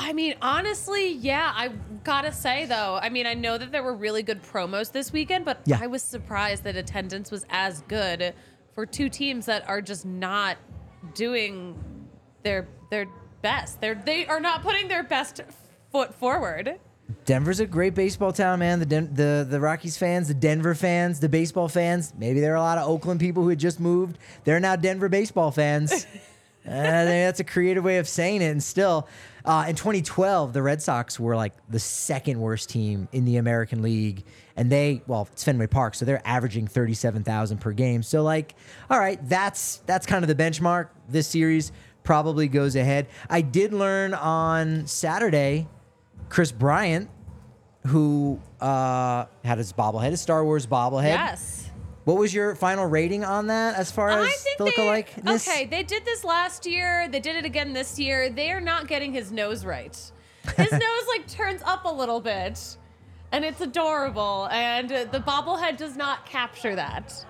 I 0.00 0.12
mean, 0.12 0.36
honestly, 0.40 1.12
yeah, 1.12 1.52
I 1.56 1.70
gotta 2.04 2.30
say 2.32 2.66
though, 2.66 3.00
I 3.02 3.08
mean, 3.08 3.26
I 3.26 3.34
know 3.34 3.58
that 3.58 3.72
there 3.72 3.82
were 3.82 3.94
really 3.94 4.22
good 4.22 4.42
promos 4.44 4.92
this 4.92 5.12
weekend, 5.12 5.44
but 5.44 5.60
Yeah. 5.64 5.78
I 5.80 5.88
was 5.88 6.02
surprised 6.04 6.62
that 6.64 6.76
attendance 6.76 7.32
was 7.32 7.44
as 7.50 7.82
good 7.88 8.32
for 8.74 8.86
two 8.86 9.08
teams 9.08 9.46
that 9.46 9.68
are 9.68 9.82
just 9.82 10.06
not 10.06 10.56
doing 11.14 11.76
their 12.44 12.68
their 12.90 13.06
best. 13.42 13.80
They're 13.80 13.96
they 13.96 14.24
are 14.26 14.38
not 14.38 14.62
putting 14.62 14.86
their 14.86 15.02
best 15.02 15.40
foot 15.90 16.14
forward. 16.14 16.78
Denver's 17.24 17.60
a 17.60 17.66
great 17.66 17.94
baseball 17.94 18.32
town, 18.32 18.58
man. 18.58 18.80
The 18.80 18.86
Den- 18.86 19.14
the 19.14 19.46
the 19.48 19.60
Rockies 19.60 19.96
fans, 19.96 20.28
the 20.28 20.34
Denver 20.34 20.74
fans, 20.74 21.20
the 21.20 21.28
baseball 21.28 21.68
fans. 21.68 22.12
Maybe 22.18 22.40
there 22.40 22.52
are 22.52 22.56
a 22.56 22.60
lot 22.60 22.78
of 22.78 22.88
Oakland 22.88 23.20
people 23.20 23.42
who 23.42 23.48
had 23.48 23.58
just 23.58 23.80
moved. 23.80 24.18
They're 24.44 24.60
now 24.60 24.76
Denver 24.76 25.08
baseball 25.08 25.50
fans. 25.50 26.06
uh, 26.66 26.70
that's 26.70 27.40
a 27.40 27.44
creative 27.44 27.84
way 27.84 27.98
of 27.98 28.08
saying 28.08 28.42
it. 28.42 28.46
And 28.46 28.62
still, 28.62 29.08
uh, 29.44 29.64
in 29.68 29.74
2012, 29.74 30.52
the 30.52 30.62
Red 30.62 30.82
Sox 30.82 31.18
were 31.18 31.34
like 31.34 31.54
the 31.70 31.78
second 31.78 32.40
worst 32.40 32.68
team 32.68 33.08
in 33.12 33.24
the 33.24 33.38
American 33.38 33.80
League, 33.80 34.24
and 34.56 34.70
they 34.70 35.02
well, 35.06 35.28
it's 35.32 35.44
Fenway 35.44 35.66
Park, 35.66 35.94
so 35.94 36.04
they're 36.04 36.26
averaging 36.26 36.66
37,000 36.66 37.58
per 37.58 37.72
game. 37.72 38.02
So 38.02 38.22
like, 38.22 38.54
all 38.90 38.98
right, 38.98 39.18
that's 39.28 39.78
that's 39.86 40.04
kind 40.04 40.24
of 40.24 40.28
the 40.28 40.42
benchmark. 40.42 40.88
This 41.08 41.26
series 41.26 41.72
probably 42.04 42.48
goes 42.48 42.76
ahead. 42.76 43.06
I 43.28 43.40
did 43.40 43.72
learn 43.72 44.14
on 44.14 44.86
Saturday, 44.86 45.68
Kris 46.28 46.52
Bryant 46.52 47.10
who 47.86 48.40
uh, 48.60 49.24
had 49.44 49.58
his 49.58 49.72
bobblehead, 49.72 50.10
his 50.10 50.20
Star 50.20 50.44
Wars 50.44 50.66
bobblehead. 50.66 51.04
Yes. 51.14 51.70
What 52.04 52.16
was 52.16 52.32
your 52.32 52.54
final 52.54 52.86
rating 52.86 53.24
on 53.24 53.48
that 53.48 53.76
as 53.76 53.90
far 53.90 54.10
as 54.10 54.26
I 54.26 54.30
think 54.30 54.58
the 54.58 54.64
they 54.64 54.70
lookalike? 54.70 55.36
okay. 55.36 55.66
They 55.66 55.82
did 55.82 56.04
this 56.04 56.24
last 56.24 56.64
year. 56.64 57.08
They 57.10 57.20
did 57.20 57.36
it 57.36 57.44
again 57.44 57.72
this 57.72 57.98
year. 57.98 58.30
They 58.30 58.50
are 58.50 58.60
not 58.60 58.88
getting 58.88 59.12
his 59.12 59.30
nose 59.30 59.64
right. 59.64 59.94
His 60.56 60.72
nose 60.72 61.06
like 61.08 61.26
turns 61.28 61.60
up 61.64 61.84
a 61.84 61.92
little 61.92 62.20
bit, 62.20 62.78
and 63.32 63.44
it's 63.44 63.60
adorable. 63.60 64.48
And 64.50 64.88
the 64.88 65.22
bobblehead 65.26 65.76
does 65.76 65.96
not 65.96 66.24
capture 66.24 66.74
that. 66.76 67.24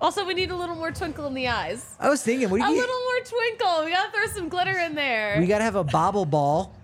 Also, 0.00 0.24
we 0.24 0.34
need 0.34 0.50
a 0.50 0.56
little 0.56 0.76
more 0.76 0.90
twinkle 0.90 1.26
in 1.26 1.34
the 1.34 1.48
eyes. 1.48 1.94
I 2.00 2.08
was 2.08 2.22
thinking, 2.22 2.48
what 2.50 2.60
do 2.60 2.66
you? 2.66 2.74
A 2.74 2.80
little 2.80 3.00
more 3.00 3.24
twinkle. 3.24 3.84
We 3.84 3.90
gotta 3.90 4.12
throw 4.12 4.26
some 4.34 4.48
glitter 4.48 4.78
in 4.78 4.94
there. 4.94 5.36
We 5.38 5.46
got 5.46 5.58
to 5.58 5.64
have 5.64 5.76
a 5.76 5.84
bobble 5.84 6.24
ball, 6.24 6.74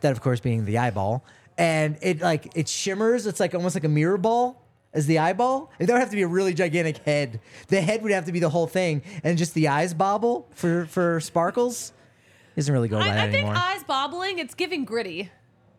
that 0.00 0.12
of 0.12 0.20
course 0.20 0.40
being 0.40 0.64
the 0.64 0.78
eyeball, 0.78 1.24
and 1.56 1.98
it 2.02 2.20
like 2.20 2.56
it 2.56 2.68
shimmers. 2.68 3.26
It's 3.26 3.40
like 3.40 3.54
almost 3.54 3.74
like 3.74 3.84
a 3.84 3.88
mirror 3.88 4.18
ball 4.18 4.62
as 4.94 5.06
the 5.06 5.18
eyeball. 5.18 5.70
It 5.78 5.88
would 5.88 5.98
have 5.98 6.10
to 6.10 6.16
be 6.16 6.22
a 6.22 6.28
really 6.28 6.54
gigantic 6.54 6.98
head. 6.98 7.40
The 7.68 7.80
head 7.80 8.02
would 8.02 8.12
have 8.12 8.24
to 8.26 8.32
be 8.32 8.40
the 8.40 8.50
whole 8.50 8.66
thing, 8.66 9.02
and 9.24 9.36
just 9.38 9.54
the 9.54 9.68
eyes 9.68 9.94
bobble 9.94 10.48
for 10.54 10.86
for 10.86 11.20
sparkles. 11.20 11.92
Doesn't 12.56 12.72
really 12.72 12.88
go 12.88 12.98
by 12.98 13.06
I, 13.06 13.14
that 13.14 13.28
I 13.28 13.30
think 13.30 13.46
eyes 13.48 13.84
bobbling. 13.84 14.38
It's 14.40 14.54
giving 14.54 14.84
gritty. 14.84 15.30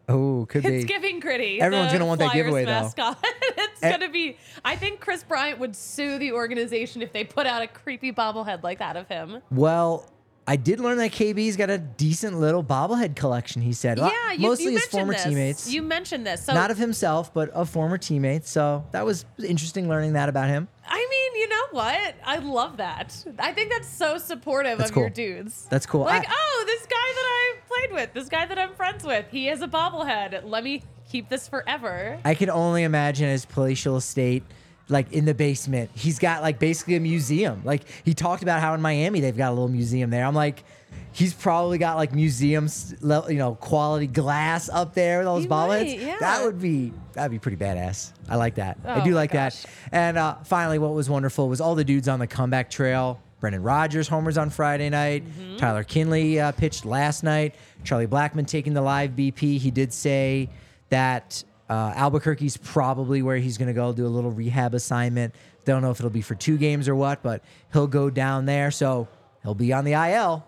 oh, 0.07 0.45
could 0.49 0.63
be. 0.63 0.75
It's 0.77 0.85
giving 0.85 1.19
gritty. 1.19 1.59
Everyone's 1.59 1.91
gonna 1.91 2.05
want 2.05 2.19
that 2.19 2.31
Flyers 2.31 2.45
giveaway, 2.45 2.65
though. 2.65 2.89
it's 3.57 3.83
Eh. 3.83 3.91
gonna 3.91 4.09
be. 4.09 4.37
I 4.63 4.75
think 4.77 5.01
Kris 5.01 5.23
Bryant 5.23 5.59
would 5.59 5.75
sue 5.75 6.17
the 6.17 6.31
organization 6.31 7.01
if 7.01 7.11
they 7.11 7.23
put 7.25 7.45
out 7.45 7.61
a 7.61 7.67
creepy 7.67 8.11
bobblehead 8.13 8.63
like 8.63 8.79
that 8.79 8.95
of 8.95 9.07
him. 9.09 9.41
Well, 9.51 10.05
I 10.49 10.55
did 10.55 10.79
learn 10.79 10.97
that 10.97 11.11
KB's 11.11 11.55
got 11.57 11.69
a 11.69 11.77
decent 11.77 12.39
little 12.39 12.63
bobblehead 12.63 13.15
collection. 13.15 13.61
He 13.61 13.71
said, 13.71 13.99
Well, 13.99 14.11
yeah, 14.11 14.31
you, 14.31 14.47
mostly 14.47 14.65
you 14.73 14.79
his 14.79 14.85
former 14.87 15.13
this. 15.13 15.23
teammates, 15.23 15.71
You 15.71 15.83
mentioned 15.83 16.25
this. 16.25 16.43
So 16.43 16.55
not 16.55 16.71
of 16.71 16.77
himself, 16.79 17.31
but 17.31 17.51
of 17.51 17.69
former 17.69 17.99
teammates. 17.99 18.49
So 18.49 18.83
that 18.89 19.05
was 19.05 19.25
interesting 19.37 19.87
learning 19.87 20.13
that 20.13 20.27
about 20.27 20.47
him. 20.47 20.67
I 20.87 21.07
mean, 21.07 21.41
you 21.43 21.49
know 21.49 21.63
what? 21.69 22.15
I 22.25 22.37
love 22.37 22.77
that. 22.77 23.15
I 23.37 23.53
think 23.53 23.71
that's 23.71 23.87
so 23.87 24.17
supportive 24.17 24.79
That's 24.79 24.89
of 24.89 24.97
your 24.97 25.11
dudes. 25.11 25.67
That's 25.69 25.85
cool. 25.85 26.05
Like, 26.05 26.27
I- 26.27 26.33
oh, 26.35 26.63
this 26.65 26.81
guy 26.81 26.95
that 26.95 27.25
I 27.25 27.53
played 27.67 27.93
with, 27.93 28.13
this 28.13 28.27
guy 28.27 28.47
that 28.47 28.57
I'm 28.57 28.73
friends 28.73 29.03
with, 29.03 29.27
he 29.29 29.45
has 29.45 29.61
a 29.61 29.67
bobblehead. 29.67 30.41
Let 30.45 30.63
me 30.63 30.81
keep 31.07 31.29
this 31.29 31.47
forever. 31.47 32.17
I 32.25 32.33
can 32.33 32.49
only 32.49 32.81
imagine 32.81 33.29
his 33.29 33.45
palatial 33.45 33.97
estate, 33.97 34.41
like 34.89 35.11
in 35.13 35.25
the 35.25 35.33
basement. 35.33 35.91
He's 35.93 36.19
got 36.19 36.41
like 36.41 36.59
basically 36.59 36.95
a 36.95 36.99
museum. 36.99 37.61
Like 37.63 37.83
he 38.03 38.13
talked 38.13 38.43
about 38.43 38.59
how 38.61 38.73
in 38.73 38.81
Miami 38.81 39.21
they've 39.21 39.37
got 39.37 39.49
a 39.49 39.53
little 39.53 39.67
museum 39.69 40.09
there. 40.09 40.25
I'm 40.25 40.35
like, 40.35 40.63
he's 41.11 41.33
probably 41.33 41.77
got 41.77 41.95
like 41.97 42.13
museums, 42.13 42.95
you 43.01 43.35
know, 43.35 43.55
quality 43.55 44.07
glass 44.07 44.69
up 44.69 44.93
there 44.93 45.19
with 45.19 45.27
all 45.27 45.35
those 45.35 45.43
He 45.45 45.49
might, 45.49 45.99
yeah. 45.99 46.17
That 46.19 46.43
would 46.43 46.59
be 46.59 46.91
that'd 47.13 47.31
be 47.31 47.39
pretty 47.39 47.57
badass. 47.57 48.11
I 48.27 48.35
like 48.35 48.55
that. 48.55 48.77
I 48.83 49.01
Oh 49.01 49.03
do 49.05 49.13
like 49.13 49.31
gosh. 49.31 49.61
that. 49.63 49.69
And 49.91 50.17
uh, 50.17 50.35
finally, 50.43 50.79
what 50.79 50.93
was 50.93 51.09
wonderful 51.09 51.49
was 51.49 51.61
all 51.61 51.75
the 51.75 51.83
dudes 51.83 52.07
on 52.07 52.19
the 52.19 52.27
comeback 52.27 52.69
trail. 52.69 53.19
Brendan 53.39 53.63
Rodgers 53.63 54.07
homers 54.09 54.37
on 54.37 54.49
Friday 54.49 54.89
night. 54.89 55.25
Mm-hmm. 55.25 55.57
Tyler 55.57 55.83
Kinley 55.85 56.39
uh, 56.41 56.51
pitched 56.51 56.83
last 56.83 57.23
night. 57.23 57.55
Charlie 57.85 58.07
Blackmon 58.07 58.45
taking 58.45 58.73
the 58.73 58.81
live 58.81 59.11
BP. 59.11 59.57
He 59.57 59.71
did 59.71 59.93
say 59.93 60.49
that 60.89 61.41
uh, 61.69 61.93
Albuquerque's 61.95 62.57
probably 62.57 63.21
where 63.21 63.37
he's 63.37 63.57
going 63.57 63.67
to 63.67 63.73
go 63.73 63.93
do 63.93 64.05
a 64.05 64.09
little 64.09 64.31
rehab 64.31 64.73
assignment. 64.73 65.35
Don't 65.65 65.81
know 65.81 65.91
if 65.91 65.99
it'll 65.99 66.09
be 66.09 66.21
for 66.21 66.35
two 66.35 66.57
games 66.57 66.87
or 66.87 66.95
what, 66.95 67.21
but 67.21 67.43
he'll 67.71 67.87
go 67.87 68.09
down 68.09 68.45
there. 68.45 68.71
So 68.71 69.07
he'll 69.43 69.53
be 69.53 69.71
on 69.71 69.85
the 69.85 69.93
IL 69.93 70.45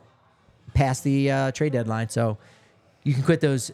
past 0.74 1.04
the 1.04 1.32
uh, 1.32 1.52
trade 1.52 1.74
deadline. 1.74 2.10
So 2.10 2.38
you 3.04 3.14
can 3.14 3.24
quit 3.24 3.40
those 3.40 3.72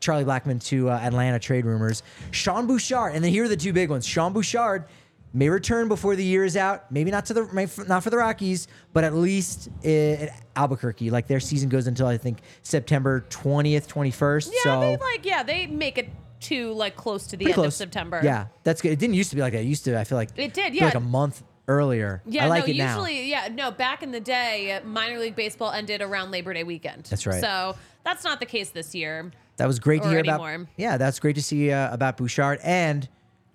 Charlie 0.00 0.24
Blackmon 0.24 0.62
to 0.66 0.90
uh, 0.90 0.98
Atlanta 0.98 1.38
trade 1.38 1.64
rumors. 1.64 2.02
Sean 2.30 2.66
Bouchard, 2.66 3.14
and 3.14 3.24
then 3.24 3.30
here 3.30 3.44
are 3.44 3.48
the 3.48 3.56
two 3.56 3.72
big 3.72 3.90
ones. 3.90 4.06
Sean 4.06 4.32
Bouchard 4.32 4.84
may 5.32 5.48
return 5.48 5.88
before 5.88 6.16
the 6.16 6.24
year 6.24 6.44
is 6.44 6.56
out. 6.56 6.90
Maybe 6.90 7.10
not 7.10 7.26
to 7.26 7.34
the 7.34 7.84
not 7.88 8.02
for 8.02 8.10
the 8.10 8.16
Rockies, 8.16 8.68
but 8.92 9.04
at 9.04 9.14
least 9.14 9.68
in 9.82 10.30
Albuquerque. 10.56 11.10
Like 11.10 11.26
their 11.26 11.40
season 11.40 11.68
goes 11.68 11.86
until 11.86 12.06
I 12.06 12.16
think 12.16 12.38
September 12.62 13.20
twentieth, 13.28 13.88
twenty 13.88 14.10
first. 14.10 14.52
Yeah, 14.52 14.62
so 14.62 14.80
they 14.80 14.96
like, 14.96 15.24
yeah, 15.24 15.42
they 15.42 15.66
make 15.66 15.98
it 15.98 16.08
to 16.40 16.72
like 16.72 16.96
close 16.96 17.26
to 17.28 17.36
the 17.36 17.44
pretty 17.44 17.52
end 17.52 17.54
close. 17.54 17.66
of 17.66 17.74
September. 17.74 18.20
Yeah, 18.22 18.46
that's 18.64 18.80
good. 18.82 18.92
It 18.92 18.98
didn't 18.98 19.14
used 19.14 19.30
to 19.30 19.36
be 19.36 19.42
like 19.42 19.52
that. 19.52 19.62
It 19.62 19.66
used 19.66 19.84
to. 19.84 19.98
I 19.98 20.04
feel 20.04 20.16
like 20.16 20.30
It 20.36 20.54
did, 20.54 20.72
feel 20.72 20.74
yeah. 20.74 20.84
like 20.86 20.94
a 20.94 21.00
month 21.00 21.42
earlier. 21.66 22.22
Yeah, 22.26 22.46
I 22.46 22.48
like 22.48 22.66
no, 22.66 22.72
it 22.72 22.76
now. 22.76 22.94
usually, 22.94 23.28
yeah, 23.30 23.48
no, 23.52 23.70
back 23.70 24.02
in 24.02 24.10
the 24.10 24.20
day, 24.20 24.80
minor 24.84 25.18
league 25.18 25.36
baseball 25.36 25.70
ended 25.70 26.00
around 26.00 26.30
Labor 26.30 26.54
Day 26.54 26.64
weekend. 26.64 27.04
That's 27.04 27.26
right. 27.26 27.40
So 27.40 27.76
that's 28.04 28.24
not 28.24 28.40
the 28.40 28.46
case 28.46 28.70
this 28.70 28.94
year. 28.94 29.30
That 29.58 29.66
was 29.66 29.78
great 29.78 30.02
to 30.02 30.08
or 30.08 30.10
hear 30.12 30.18
anymore. 30.20 30.54
about. 30.54 30.68
Yeah, 30.76 30.96
that's 30.96 31.18
great 31.18 31.34
to 31.36 31.42
see 31.42 31.70
uh, 31.72 31.92
about 31.92 32.16
Bouchard 32.16 32.60
and 32.62 33.08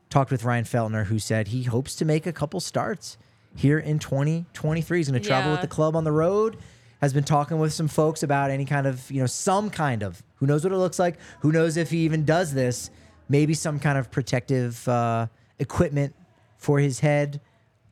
talked 0.09 0.31
with 0.31 0.43
Ryan 0.43 0.65
Feltner, 0.65 1.05
who 1.05 1.17
said 1.17 1.47
he 1.47 1.63
hopes 1.63 1.95
to 1.95 2.05
make 2.05 2.27
a 2.27 2.34
couple 2.34 2.59
starts 2.59 3.17
here 3.55 3.79
in 3.79 3.99
2023. 3.99 4.97
He's 4.97 5.09
going 5.09 5.21
to 5.21 5.27
travel 5.27 5.51
with 5.51 5.61
the 5.61 5.67
club 5.67 5.95
on 5.95 6.03
the 6.03 6.11
road. 6.11 6.57
Has 7.03 7.11
been 7.11 7.25
talking 7.25 7.59
with 7.59 7.73
some 7.73 7.89
folks 7.89 8.23
about 8.23 8.49
any 8.49 8.63
kind 8.63 8.87
of, 8.87 9.11
you 9.11 9.19
know, 9.19 9.25
some 9.25 9.69
kind 9.69 10.03
of. 10.03 10.23
Who 10.35 10.45
knows 10.45 10.63
what 10.63 10.71
it 10.71 10.77
looks 10.77 10.99
like? 10.99 11.17
Who 11.41 11.51
knows 11.51 11.75
if 11.75 11.91
he 11.91 11.97
even 12.05 12.23
does 12.23 12.53
this? 12.53 12.91
Maybe 13.27 13.53
some 13.53 13.77
kind 13.77 13.97
of 13.97 14.09
protective 14.09 14.87
uh, 14.87 15.27
equipment 15.59 16.15
for 16.55 16.79
his 16.79 17.01
head. 17.01 17.41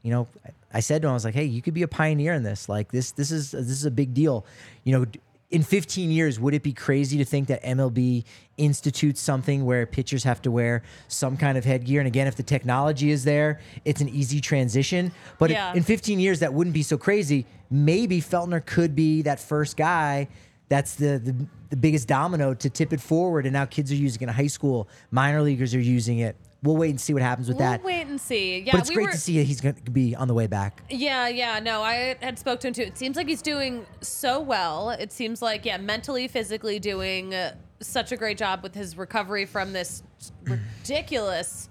You 0.02 0.12
know, 0.12 0.28
I 0.74 0.80
said 0.80 1.02
to 1.02 1.10
him, 1.10 1.12
I 1.12 1.14
was 1.16 1.26
like, 1.26 1.34
"Hey, 1.34 1.44
you 1.44 1.62
could 1.62 1.74
be 1.74 1.82
a 1.82 1.90
pioneer 1.90 2.34
in 2.34 2.44
this. 2.44 2.70
Like 2.70 2.94
this, 2.94 3.12
this 3.12 3.32
is 3.32 3.52
this 3.52 3.70
is 3.70 3.84
a 3.84 3.92
big 3.92 4.14
deal. 4.14 4.46
You 4.86 4.94
know, 4.94 5.06
in 5.52 5.64
15 5.64 6.10
years, 6.12 6.40
would 6.40 6.54
it 6.54 6.64
be 6.64 6.74
crazy 6.74 7.18
to 7.18 7.26
think 7.26 7.48
that 7.50 7.62
MLB 7.64 8.24
institutes 8.58 9.20
something 9.20 9.66
where 9.66 9.86
pitchers 9.86 10.24
have 10.24 10.42
to 10.44 10.52
wear 10.52 10.82
some 11.10 11.36
kind 11.38 11.58
of 11.58 11.66
headgear? 11.66 12.00
And 12.00 12.08
again, 12.08 12.26
if 12.28 12.36
the 12.36 12.44
technology 12.44 13.12
is 13.12 13.24
there, 13.26 13.60
it's 13.84 14.02
an 14.02 14.10
easy 14.10 14.40
transition. 14.42 15.12
But 15.38 15.50
Yeah. 15.52 15.74
in 15.74 15.84
15 15.84 16.20
years, 16.20 16.40
that 16.40 16.54
wouldn't 16.54 16.74
be 16.74 16.84
so 16.84 16.98
crazy. 16.98 17.46
Maybe 17.70 18.22
Feltner 18.22 18.66
could 18.66 18.96
be 18.96 19.22
that 19.24 19.40
first 19.40 19.78
guy. 19.78 20.28
That's 20.70 20.96
the, 20.96 21.20
the 21.20 21.36
the 21.72 21.78
biggest 21.78 22.06
domino 22.08 22.54
to 22.54 22.70
tip 22.70 22.92
it 22.92 23.00
forward. 23.00 23.46
And 23.46 23.54
now 23.54 23.64
kids 23.64 23.92
are 23.94 23.96
using 23.96 24.22
it 24.22 24.28
in 24.28 24.34
high 24.36 24.48
school. 24.48 24.90
Minor 25.10 25.42
leaguers 25.42 25.74
are 25.74 25.80
using 25.80 26.20
it. 26.20 26.36
We'll 26.64 26.78
wait 26.78 26.92
and 26.92 27.02
see 27.02 27.14
what 27.14 27.24
happens 27.24 27.48
with 27.48 27.58
that. 27.58 27.84
We'll 27.84 27.92
that. 27.92 28.00
wait 28.00 28.08
and 28.08 28.22
see. 28.22 28.60
Yeah, 28.60 28.74
but 28.74 28.82
it's 28.82 28.90
we 28.90 28.96
great 28.96 29.08
were, 29.08 29.12
to 29.14 29.18
see 29.18 29.40
that 29.40 29.46
he's 29.46 29.62
going 29.62 29.74
to 29.74 29.92
be 29.92 30.16
on 30.16 30.28
the 30.28 30.36
way 30.36 30.46
back. 30.46 30.84
Yeah, 30.92 31.28
yeah, 31.28 31.60
no, 31.60 31.82
I 31.82 32.16
had 32.22 32.38
spoke 32.38 32.60
to 32.60 32.68
him 32.68 32.74
too. 32.74 32.84
It 32.84 33.00
seems 33.00 33.18
like 33.18 33.28
he's 33.28 33.42
doing 33.42 33.86
so 34.02 34.40
well. 34.40 34.92
It 34.92 35.12
seems 35.12 35.42
like, 35.42 35.66
yeah, 35.66 35.78
mentally, 35.78 36.28
physically 36.28 36.78
doing 36.78 37.34
uh, 37.34 37.56
such 37.80 38.12
a 38.12 38.18
great 38.18 38.38
job 38.38 38.62
with 38.62 38.76
his 38.76 38.96
recovery 38.96 39.46
from 39.46 39.74
this 39.74 40.04
ridiculous, 40.44 41.68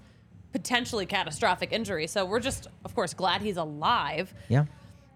potentially 0.51 1.05
catastrophic 1.05 1.71
injury. 1.71 2.05
So 2.07 2.25
we're 2.25 2.41
just, 2.41 2.67
of 2.83 2.93
course, 2.93 3.13
glad 3.13 3.41
he's 3.41 3.57
alive. 3.57 4.33
Yeah. 4.49 4.65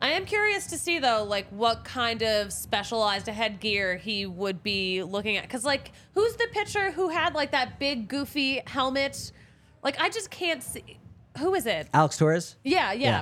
I 0.02 0.12
am 0.12 0.26
curious 0.26 0.68
to 0.68 0.78
see 0.78 1.00
though, 1.00 1.24
like 1.24 1.48
what 1.50 1.84
kind 1.84 2.22
of 2.22 2.54
specialized 2.54 3.28
headgear 3.28 3.98
he 3.98 4.26
would 4.26 4.64
be 4.64 5.04
looking 5.04 5.36
at. 5.36 5.44
Because 5.44 5.66
like, 5.66 5.92
who's 6.14 6.36
the 6.36 6.48
pitcher 6.52 6.92
who 6.92 7.10
had 7.10 7.34
like 7.34 7.52
that 7.52 7.78
big 7.78 8.08
goofy 8.08 8.62
helmet? 8.68 9.34
Like, 9.86 10.00
I 10.02 10.10
just 10.10 10.30
can't 10.32 10.62
see. 10.62 11.00
Who 11.38 11.54
is 11.56 11.66
it? 11.66 11.88
Alex 11.94 12.18
Torres. 12.18 12.56
Yeah, 12.64 12.92
yeah. 12.92 13.00
Yeah. 13.08 13.22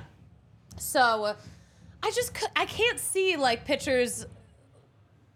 So 0.78 1.00
uh, 1.26 1.36
I 2.02 2.10
just 2.12 2.36
c- 2.36 2.48
I 2.56 2.66
can't 2.66 3.00
see 3.00 3.36
like 3.38 3.66
pitchers 3.66 4.26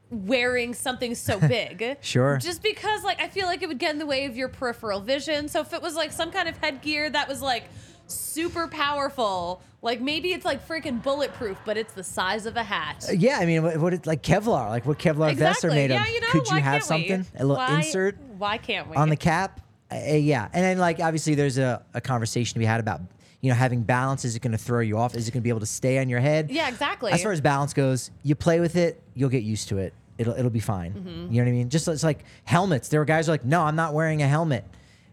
wearing 0.09 0.73
something 0.73 1.15
so 1.15 1.39
big. 1.47 1.97
Sure. 2.01 2.37
Just 2.37 2.63
because 2.63 3.03
like 3.03 3.21
I 3.21 3.27
feel 3.27 3.45
like 3.45 3.61
it 3.61 3.67
would 3.67 3.77
get 3.79 3.91
in 3.91 3.99
the 3.99 4.05
way 4.05 4.25
of 4.25 4.35
your 4.37 4.47
peripheral 4.47 4.99
vision. 5.01 5.47
So 5.49 5.59
if 5.61 5.73
it 5.73 5.81
was 5.81 5.95
like 5.95 6.11
some 6.11 6.31
kind 6.31 6.47
of 6.47 6.57
headgear 6.57 7.09
that 7.09 7.27
was 7.27 7.41
like 7.41 7.65
super 8.07 8.67
powerful, 8.67 9.61
like 9.81 9.99
maybe 9.99 10.31
it's 10.33 10.45
like 10.45 10.65
freaking 10.67 11.03
bulletproof, 11.03 11.57
but 11.65 11.77
it's 11.77 11.93
the 11.93 12.03
size 12.03 12.45
of 12.45 12.55
a 12.55 12.63
hat. 12.63 13.05
Uh, 13.09 13.11
Yeah, 13.13 13.39
I 13.39 13.45
mean, 13.45 13.63
what, 13.63 13.77
what 13.77 13.93
it, 13.93 14.07
like 14.07 14.23
Kevlar, 14.23 14.69
like 14.69 14.85
what 14.85 14.97
Kevlar 14.97 15.35
vests 15.35 15.65
are 15.65 15.67
Exactly. 15.67 15.75
made 15.75 15.89
yeah, 15.91 16.01
of. 16.03 16.09
you 16.09 16.21
know, 16.21 16.27
Could 16.29 16.47
you 16.49 16.57
have 16.59 16.83
something, 16.83 17.25
we? 17.33 17.39
a 17.39 17.45
little 17.45 17.55
Why- 17.57 17.77
insert 17.77 18.17
Why 18.37 18.57
can't 18.57 18.89
we? 18.89 18.95
on 18.95 19.09
the 19.09 19.17
cap? 19.17 19.59
Uh, 19.91 19.95
yeah, 20.15 20.49
and 20.53 20.63
then 20.63 20.77
like 20.77 20.99
obviously 20.99 21.35
there's 21.35 21.57
a, 21.57 21.83
a 21.93 22.01
conversation 22.01 22.53
to 22.55 22.59
be 22.59 22.65
had 22.65 22.79
about 22.79 23.01
you 23.41 23.49
know 23.49 23.55
having 23.55 23.83
balance. 23.83 24.25
Is 24.25 24.35
it 24.35 24.41
going 24.41 24.51
to 24.51 24.57
throw 24.57 24.81
you 24.81 24.97
off? 24.97 25.15
Is 25.15 25.27
it 25.27 25.31
going 25.31 25.41
to 25.41 25.43
be 25.43 25.49
able 25.49 25.61
to 25.61 25.65
stay 25.65 25.99
on 25.99 26.09
your 26.09 26.19
head? 26.19 26.51
Yeah, 26.51 26.67
exactly. 26.67 27.11
As 27.11 27.23
far 27.23 27.31
as 27.31 27.41
balance 27.41 27.73
goes, 27.73 28.11
you 28.23 28.35
play 28.35 28.59
with 28.59 28.75
it, 28.75 29.01
you'll 29.13 29.29
get 29.29 29.43
used 29.43 29.69
to 29.69 29.77
it. 29.77 29.93
it'll 30.17 30.33
it'll 30.33 30.51
be 30.51 30.59
fine. 30.59 30.93
Mm-hmm. 30.93 31.31
You 31.33 31.41
know 31.41 31.45
what 31.45 31.49
I 31.49 31.51
mean? 31.53 31.69
Just 31.69 31.87
it's 31.87 32.03
like 32.03 32.25
helmets. 32.43 32.89
There 32.89 32.99
were 32.99 33.05
guys 33.05 33.27
who 33.27 33.31
are 33.31 33.35
like, 33.35 33.45
no, 33.45 33.61
I'm 33.61 33.75
not 33.75 33.93
wearing 33.93 34.21
a 34.21 34.27
helmet, 34.27 34.65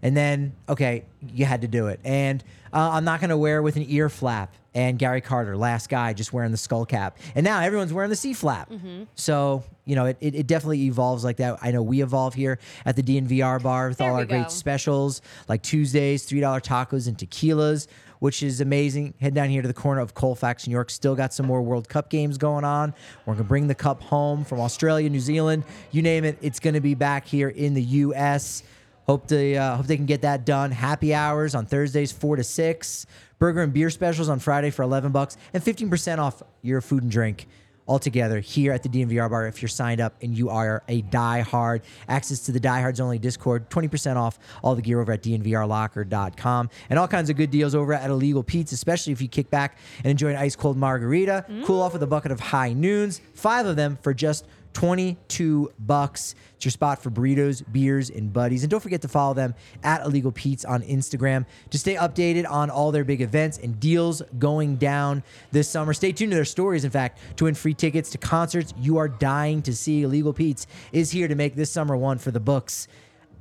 and 0.05 0.15
then 0.15 0.53
okay, 0.69 1.05
you 1.33 1.47
had 1.47 1.63
to 1.63 1.69
do 1.69 1.89
it. 1.89 1.99
And 2.05 2.45
uh, 2.73 2.91
I'm 2.93 3.05
not 3.05 3.21
gonna 3.21 3.39
wear 3.39 3.63
with 3.63 3.75
an 3.77 3.87
ear 3.89 4.09
flap. 4.09 4.55
And 4.77 4.99
Gary 4.99 5.21
Carter, 5.21 5.57
last 5.57 5.89
guy, 5.89 6.13
just 6.15 6.33
wearing 6.33 6.51
the 6.51 6.57
skull 6.57 6.85
cap, 6.85 7.19
and 7.37 7.45
now 7.45 7.61
everyone's 7.61 7.93
wearing 7.93 8.11
the 8.11 8.17
C 8.17 8.33
flap. 8.33 8.71
Mm-hmm. 8.71 9.05
So 9.15 9.63
you 9.85 9.95
know, 9.95 10.07
it, 10.07 10.17
it, 10.21 10.35
it 10.35 10.47
definitely 10.47 10.83
evolves 10.83 11.25
like 11.25 11.37
that. 11.37 11.59
I 11.63 11.71
know 11.71 11.83
we 11.83 12.03
evolve 12.03 12.35
here 12.35 12.59
at 12.85 12.97
the 12.97 13.03
DNVR 13.03 13.63
bar 13.63 13.89
with 13.89 13.99
There 13.99 14.11
all 14.11 14.17
our 14.17 14.25
great 14.25 14.51
specials 14.51 15.23
like 15.49 15.63
Tuesdays, 15.63 16.25
three 16.25 16.41
dollar 16.41 16.61
tacos 16.61 17.07
and 17.07 17.17
tequilas, 17.17 17.87
which 18.19 18.43
is 18.43 18.61
amazing. 18.61 19.15
Head 19.21 19.33
down 19.33 19.49
here 19.49 19.63
to 19.63 19.69
the 19.69 19.75
corner 19.75 20.01
of 20.01 20.15
Colfax, 20.15 20.67
New 20.67 20.73
York. 20.73 20.91
Still 20.91 21.15
got 21.15 21.33
some 21.33 21.47
more 21.47 21.63
World 21.63 21.89
Cup 21.89 22.11
games 22.11 22.37
going 22.37 22.65
on. 22.65 22.95
We're 23.27 23.35
gonna 23.35 23.45
bring 23.45 23.69
the 23.69 23.77
cup 23.77 24.03
home 24.03 24.45
from 24.45 24.61
Australia, 24.61 25.09
New 25.09 25.21
Zealand, 25.21 25.63
you 25.93 26.03
name 26.03 26.25
it. 26.25 26.37
It's 26.43 26.59
gonna 26.59 26.81
be 26.81 26.95
back 26.95 27.27
here 27.27 27.49
in 27.49 27.75
the 27.75 27.83
U.S. 27.83 28.65
Hope 29.07 29.27
they 29.27 29.57
uh, 29.57 29.77
hope 29.77 29.87
they 29.87 29.97
can 29.97 30.07
get 30.07 30.23
that 30.23 30.45
done. 30.47 30.71
Happy 30.71 31.15
hours 31.15 31.55
on 31.55 31.67
Thursdays, 31.67 32.13
four 32.13 32.37
to 32.37 32.45
six. 32.45 33.07
Burger 33.39 33.63
and 33.63 33.73
beer 33.73 33.91
specials 33.91 34.29
on 34.29 34.39
Friday 34.39 34.71
for 34.71 34.83
eleven 34.83 35.13
bucks, 35.13 35.37
and 35.53 35.63
fifteen 35.63 35.91
percent 35.91 36.21
off 36.21 36.43
your 36.63 36.81
food 36.81 37.03
and 37.03 37.13
drink 37.13 37.47
all 37.87 37.99
together 37.99 38.41
here 38.41 38.73
at 38.73 38.83
the 38.83 38.89
DNVR 38.89 39.29
bar 39.29 39.47
if 39.47 39.61
you're 39.61 39.69
signed 39.69 40.01
up 40.01 40.15
and 40.23 40.37
you 40.37 40.49
are 40.49 40.83
a 40.89 41.03
die-hard. 41.03 41.83
Access 42.09 42.41
to 42.41 42.53
the 42.53 42.61
diehards 42.61 43.01
only 43.01 43.19
Discord, 43.19 43.69
20% 43.69 44.17
off 44.17 44.39
all 44.63 44.75
the 44.75 44.83
gear 44.83 45.01
over 45.01 45.13
at 45.13 45.23
dnvrlocker.com 45.23 46.71
and 46.89 46.99
all 46.99 47.09
kinds 47.09 47.31
of 47.31 47.37
good 47.37 47.51
deals 47.51 47.75
over 47.75 47.93
at 47.93 48.09
Illegal 48.09 48.43
Pete's, 48.43 48.73
especially 48.73 49.13
if 49.13 49.21
you 49.21 49.29
kick 49.29 49.51
back 49.51 49.79
and 49.99 50.07
enjoy 50.07 50.31
an 50.31 50.37
ice 50.37 50.57
cold 50.57 50.77
margarita, 50.77 51.45
cool 51.65 51.83
off 51.83 51.93
with 51.93 52.03
a 52.03 52.07
bucket 52.07 52.33
of 52.33 52.41
high 52.41 52.73
noons, 52.73 53.21
five 53.35 53.67
of 53.67 53.77
them 53.77 53.99
for 54.01 54.15
just 54.15 54.47
22 54.75 55.73
bucks. 55.79 56.35
It's 56.57 56.65
your 56.65 56.73
spot 56.73 57.03
for 57.03 57.11
burritos, 57.11 57.65
beers, 57.73 58.11
and 58.11 58.33
buddies. 58.33 58.63
And 58.63 58.71
don't 58.71 58.81
forget 58.81 59.01
to 59.03 59.09
follow 59.09 59.33
them 59.33 59.55
at 59.83 60.05
Illegal 60.05 60.33
Pete's 60.33 60.65
on 60.65 60.83
Instagram 60.83 61.47
to 61.71 61.79
stay 61.79 61.95
updated 61.95 62.49
on 62.49 62.71
all 62.71 62.93
their 62.93 63.05
big 63.05 63.23
events 63.23 63.59
and 63.59 63.81
deals 63.81 64.21
going 64.39 64.77
down 64.77 65.23
this 65.53 65.69
summer. 65.69 65.95
Stay 65.95 66.13
tuned 66.13 66.33
to 66.33 66.37
their 66.37 66.45
stories, 66.45 66.85
in 66.85 66.91
fact, 66.91 67.19
to 67.37 67.45
win 67.45 67.55
free 67.55 67.75
tickets 67.75 68.11
to 68.11 68.19
concerts 68.19 68.75
you 68.79 68.99
are 68.99 69.09
dying 69.09 69.63
to 69.63 69.75
see. 69.75 70.03
Illegal 70.03 70.33
Pete's 70.33 70.67
is 70.93 71.11
here 71.11 71.29
to 71.29 71.35
make 71.35 71.55
this 71.55 71.71
summer 71.71 71.97
one 71.97 72.19
for 72.19 72.31
the 72.31 72.41
books. 72.41 72.89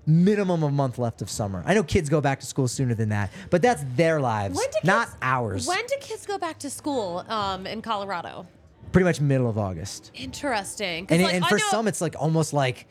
Minimum 0.06 0.64
of 0.64 0.70
a 0.70 0.74
month 0.74 0.98
left 0.98 1.22
of 1.22 1.30
summer. 1.30 1.64
I 1.66 1.74
know 1.74 1.84
kids 1.84 2.10
go 2.10 2.20
back 2.20 2.42
to 2.42 2.46
school 2.46 2.68
sooner 2.68 2.94
than 2.94 3.10
that, 3.10 3.32
but 3.50 3.62
that's 3.62 3.84
their 3.96 4.20
lives, 4.20 4.58
When 4.58 4.70
do 4.70 4.80
not 4.84 5.10
ours. 5.22 5.66
When 5.66 5.86
do 5.86 5.96
kids 6.02 6.26
go 6.26 6.38
back 6.38 6.60
to 6.60 6.70
school 6.70 7.24
um, 7.30 7.66
in 7.66 7.82
Colorado? 7.82 8.46
Pretty 8.94 9.04
much 9.06 9.20
middle 9.20 9.50
of 9.50 9.58
August. 9.58 10.12
Interesting. 10.14 11.08
And, 11.10 11.24
like, 11.24 11.34
and 11.34 11.46
for 11.46 11.60
some, 11.60 11.88
it's 11.88 12.00
like 12.00 12.16
almost 12.18 12.54
like 12.54 12.88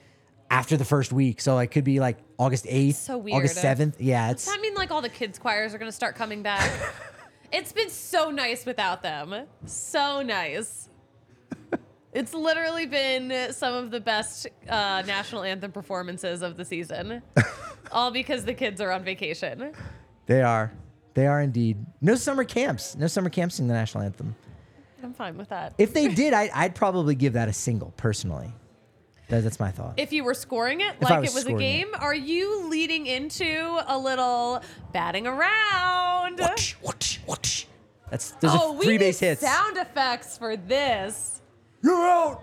after 0.50 0.76
the 0.76 0.84
first 0.84 1.12
week. 1.12 1.40
So 1.40 1.58
it 1.58 1.68
could 1.68 1.84
be 1.84 2.00
like 2.00 2.18
August 2.38 2.66
8th, 2.66 2.94
So 2.94 3.18
weird. 3.18 3.36
August 3.38 3.56
7th. 3.56 3.94
Yeah, 3.98 4.32
Does 4.32 4.44
that 4.46 4.60
mean 4.60 4.74
like 4.74 4.90
all 4.90 5.00
the 5.00 5.08
kids' 5.08 5.38
choirs 5.38 5.72
are 5.72 5.78
going 5.78 5.88
to 5.88 5.94
start 5.94 6.14
coming 6.14 6.42
back? 6.42 6.70
it's 7.52 7.72
been 7.72 7.88
so 7.88 8.30
nice 8.30 8.66
without 8.66 9.02
them. 9.02 9.46
So 9.64 10.22
nice. 10.22 10.88
It's 12.12 12.34
literally 12.34 12.84
been 12.84 13.52
some 13.52 13.72
of 13.72 13.90
the 13.90 14.00
best 14.00 14.46
uh, 14.68 15.02
national 15.06 15.44
anthem 15.44 15.72
performances 15.72 16.42
of 16.42 16.58
the 16.58 16.64
season. 16.64 17.22
all 17.92 18.10
because 18.10 18.44
the 18.44 18.52
kids 18.54 18.80
are 18.80 18.90
on 18.90 19.02
vacation. 19.04 19.72
they 20.26 20.42
are. 20.42 20.72
They 21.14 21.26
are 21.26 21.40
indeed. 21.40 21.78
No 22.00 22.14
summer 22.14 22.44
camps. 22.44 22.96
No 22.96 23.06
summer 23.06 23.30
camps 23.30 23.60
in 23.60 23.68
the 23.68 23.74
national 23.74 24.04
anthem. 24.04 24.34
I'm 25.02 25.14
fine 25.14 25.36
with 25.36 25.48
that. 25.48 25.74
If 25.78 25.92
they 25.94 26.08
did, 26.08 26.32
I, 26.32 26.50
I'd 26.54 26.74
probably 26.74 27.14
give 27.14 27.32
that 27.34 27.48
a 27.48 27.52
single 27.52 27.92
personally. 27.96 28.52
That, 29.28 29.42
that's 29.44 29.58
my 29.58 29.70
thought. 29.70 29.94
If 29.96 30.12
you 30.12 30.24
were 30.24 30.34
scoring 30.34 30.80
it 30.80 30.94
If 31.00 31.08
like 31.08 31.20
was 31.22 31.30
it 31.30 31.34
was 31.34 31.44
a 31.44 31.46
scoring 31.46 31.56
it. 31.56 31.60
game, 31.60 31.88
are 31.98 32.14
you 32.14 32.68
leading 32.68 33.06
into 33.06 33.80
a 33.86 33.98
little 33.98 34.62
batting 34.92 35.26
around? 35.26 36.38
Whoosh, 36.38 36.74
whoosh, 36.82 37.18
whoosh. 37.26 37.64
That's 38.10 38.32
those 38.32 38.50
oh, 38.54 38.72
are 38.72 38.78
we 38.78 38.84
three 38.84 38.98
base 38.98 39.18
hits. 39.20 39.40
sound 39.40 39.78
effects 39.78 40.36
for 40.36 40.56
this. 40.56 41.40
You're 41.82 42.06
out. 42.06 42.42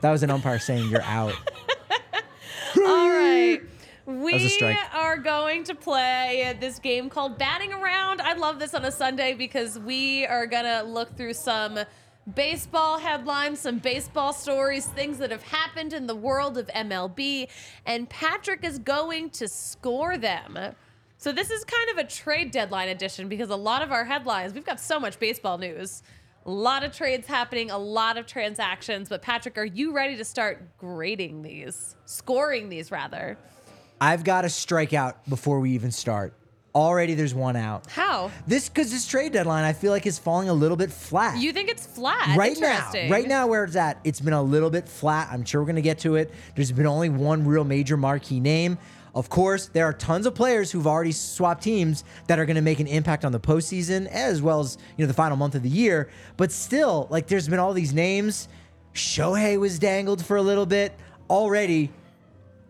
That 0.00 0.12
was 0.12 0.22
an 0.22 0.30
umpire 0.30 0.60
saying 0.60 0.88
you're 0.88 1.02
out. 1.02 1.34
All 2.76 3.10
right. 3.10 3.60
We 4.08 4.58
are 4.94 5.18
going 5.18 5.64
to 5.64 5.74
play 5.74 6.56
this 6.58 6.78
game 6.78 7.10
called 7.10 7.36
Batting 7.36 7.74
Around. 7.74 8.22
I 8.22 8.32
love 8.32 8.58
this 8.58 8.72
on 8.72 8.82
a 8.86 8.90
Sunday 8.90 9.34
because 9.34 9.78
we 9.78 10.24
are 10.24 10.46
going 10.46 10.64
to 10.64 10.80
look 10.80 11.14
through 11.14 11.34
some 11.34 11.78
baseball 12.34 12.98
headlines, 12.98 13.60
some 13.60 13.76
baseball 13.76 14.32
stories, 14.32 14.86
things 14.86 15.18
that 15.18 15.30
have 15.30 15.42
happened 15.42 15.92
in 15.92 16.06
the 16.06 16.14
world 16.14 16.56
of 16.56 16.68
MLB, 16.68 17.48
and 17.84 18.08
Patrick 18.08 18.64
is 18.64 18.78
going 18.78 19.28
to 19.28 19.46
score 19.46 20.16
them. 20.16 20.58
So 21.18 21.30
this 21.30 21.50
is 21.50 21.62
kind 21.64 21.90
of 21.90 21.98
a 21.98 22.08
trade 22.08 22.50
deadline 22.50 22.88
edition 22.88 23.28
because 23.28 23.50
a 23.50 23.56
lot 23.56 23.82
of 23.82 23.92
our 23.92 24.06
headlines, 24.06 24.54
we've 24.54 24.64
got 24.64 24.80
so 24.80 24.98
much 24.98 25.18
baseball 25.18 25.58
news. 25.58 26.02
A 26.46 26.50
lot 26.50 26.82
of 26.82 26.92
trades 26.96 27.26
happening, 27.26 27.70
a 27.70 27.76
lot 27.76 28.16
of 28.16 28.24
transactions. 28.24 29.10
But 29.10 29.20
Patrick, 29.20 29.58
are 29.58 29.66
you 29.66 29.92
ready 29.92 30.16
to 30.16 30.24
start 30.24 30.78
grading 30.78 31.42
these? 31.42 31.94
Scoring 32.06 32.70
these, 32.70 32.90
rather. 32.90 33.36
I've 34.00 34.24
got 34.24 34.42
to 34.42 34.48
strike 34.48 34.92
out 34.92 35.28
before 35.28 35.60
we 35.60 35.72
even 35.72 35.90
start. 35.90 36.34
Already 36.74 37.14
there's 37.14 37.34
one 37.34 37.56
out. 37.56 37.90
How? 37.90 38.30
This 38.46 38.68
because 38.68 38.90
this 38.92 39.06
trade 39.06 39.32
deadline 39.32 39.64
I 39.64 39.72
feel 39.72 39.90
like 39.90 40.06
is 40.06 40.18
falling 40.18 40.48
a 40.48 40.52
little 40.52 40.76
bit 40.76 40.92
flat. 40.92 41.38
You 41.38 41.52
think 41.52 41.70
it's 41.70 41.86
flat? 41.86 42.36
right 42.36 42.56
now, 42.60 42.92
right 43.10 43.26
now 43.26 43.46
where 43.46 43.64
it's 43.64 43.74
at, 43.74 43.98
it's 44.04 44.20
been 44.20 44.34
a 44.34 44.42
little 44.42 44.70
bit 44.70 44.88
flat. 44.88 45.28
I'm 45.32 45.44
sure 45.44 45.60
we're 45.60 45.66
gonna 45.66 45.80
get 45.80 45.98
to 46.00 46.16
it. 46.16 46.32
There's 46.54 46.70
been 46.70 46.86
only 46.86 47.08
one 47.08 47.44
real 47.46 47.64
major 47.64 47.96
marquee 47.96 48.38
name. 48.38 48.78
Of 49.14 49.30
course, 49.30 49.66
there 49.66 49.86
are 49.86 49.92
tons 49.92 50.26
of 50.26 50.34
players 50.34 50.70
who've 50.70 50.86
already 50.86 51.10
swapped 51.10 51.64
teams 51.64 52.04
that 52.28 52.38
are 52.38 52.46
going 52.46 52.56
to 52.56 52.62
make 52.62 52.78
an 52.78 52.86
impact 52.86 53.24
on 53.24 53.32
the 53.32 53.40
postseason 53.40 54.06
as 54.06 54.40
well 54.42 54.60
as 54.60 54.78
you 54.96 55.04
know 55.04 55.08
the 55.08 55.14
final 55.14 55.36
month 55.36 55.56
of 55.56 55.62
the 55.64 55.68
year. 55.68 56.08
But 56.36 56.52
still, 56.52 57.08
like 57.10 57.26
there's 57.26 57.48
been 57.48 57.58
all 57.58 57.72
these 57.72 57.92
names. 57.92 58.48
Shohei 58.94 59.58
was 59.58 59.78
dangled 59.80 60.24
for 60.24 60.36
a 60.36 60.42
little 60.42 60.66
bit. 60.66 60.92
Already, 61.28 61.90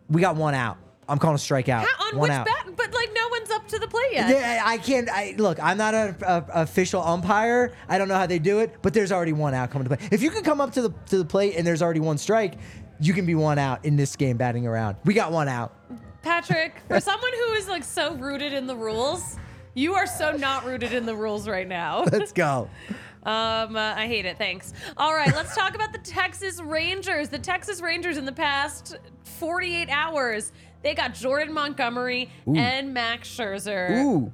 we 0.09 0.23
got 0.23 0.37
one 0.37 0.55
out. 0.55 0.79
I'm 1.09 1.19
calling 1.19 1.37
a 1.37 1.39
strikeout. 1.39 1.85
How- 1.85 2.09
on 2.09 2.17
one 2.17 2.29
which 2.29 2.33
out. 2.33 2.47
bat? 2.47 2.67
But 2.77 2.93
like, 2.95 3.11
no 3.15 3.29
one's 3.29 3.51
up 3.51 3.67
to 3.69 3.79
the 3.79 3.89
plate 3.89 4.13
yet. 4.13 4.31
Yeah, 4.31 4.63
I 4.65 4.79
can't. 4.79 5.09
I 5.11 5.35
look. 5.37 5.59
I'm 5.63 5.77
not 5.79 5.95
an 5.95 6.17
official 6.23 7.03
umpire. 7.03 7.73
I 7.89 7.99
don't 7.99 8.09
know 8.09 8.15
how 8.15 8.27
they 8.27 8.39
do 8.39 8.61
it, 8.61 8.77
but 8.83 8.95
there's 8.95 9.13
already 9.13 9.33
one 9.33 9.55
out 9.55 9.71
coming 9.71 9.89
to 9.89 9.97
play. 9.97 10.09
If 10.13 10.23
you 10.23 10.31
can 10.31 10.43
come 10.43 10.61
up 10.61 10.73
to 10.73 10.83
the 10.83 10.91
to 11.07 11.19
the 11.19 11.25
plate 11.25 11.55
and 11.57 11.67
there's 11.67 11.83
already 11.83 12.01
one 12.01 12.19
strike, 12.19 12.55
you 13.01 13.13
can 13.15 13.27
be 13.27 13.35
one 13.35 13.59
out 13.59 13.85
in 13.85 13.97
this 13.97 14.17
game 14.17 14.37
batting 14.37 14.67
around. 14.67 14.97
We 15.05 15.15
got 15.15 15.33
one 15.33 15.49
out. 15.49 15.75
Patrick, 16.23 16.81
for 16.89 17.01
someone 17.01 17.33
who 17.33 17.53
is 17.53 17.69
like 17.69 17.85
so 17.85 18.15
rooted 18.15 18.53
in 18.53 18.67
the 18.67 18.77
rules, 18.77 19.37
you 19.75 19.95
are 19.95 20.07
so 20.07 20.33
not 20.37 20.65
rooted 20.65 20.93
in 20.93 21.07
the 21.07 21.15
rules 21.15 21.49
right 21.49 21.69
now. 21.69 22.05
Let's 22.13 22.33
go. 22.33 22.69
Um, 23.25 23.77
uh, 23.77 23.95
I 23.95 24.07
hate 24.07 24.25
it. 24.25 24.39
Thanks. 24.39 24.73
All 24.97 25.13
right, 25.13 25.35
let's 25.35 25.55
talk 25.55 25.75
about 25.75 25.93
the 25.93 25.99
Texas 25.99 26.63
Rangers. 26.63 27.29
The 27.29 27.39
Texas 27.39 27.83
Rangers 27.83 28.17
in 28.17 28.25
the 28.25 28.33
past 28.33 28.97
48 29.25 29.91
hours, 29.91 30.53
they 30.83 30.95
got 30.95 31.15
Jordan 31.15 31.53
Montgomery 31.53 32.31
and 32.47 32.93
Max 32.95 33.29
Scherzer. 33.29 34.03
Ooh, 34.05 34.33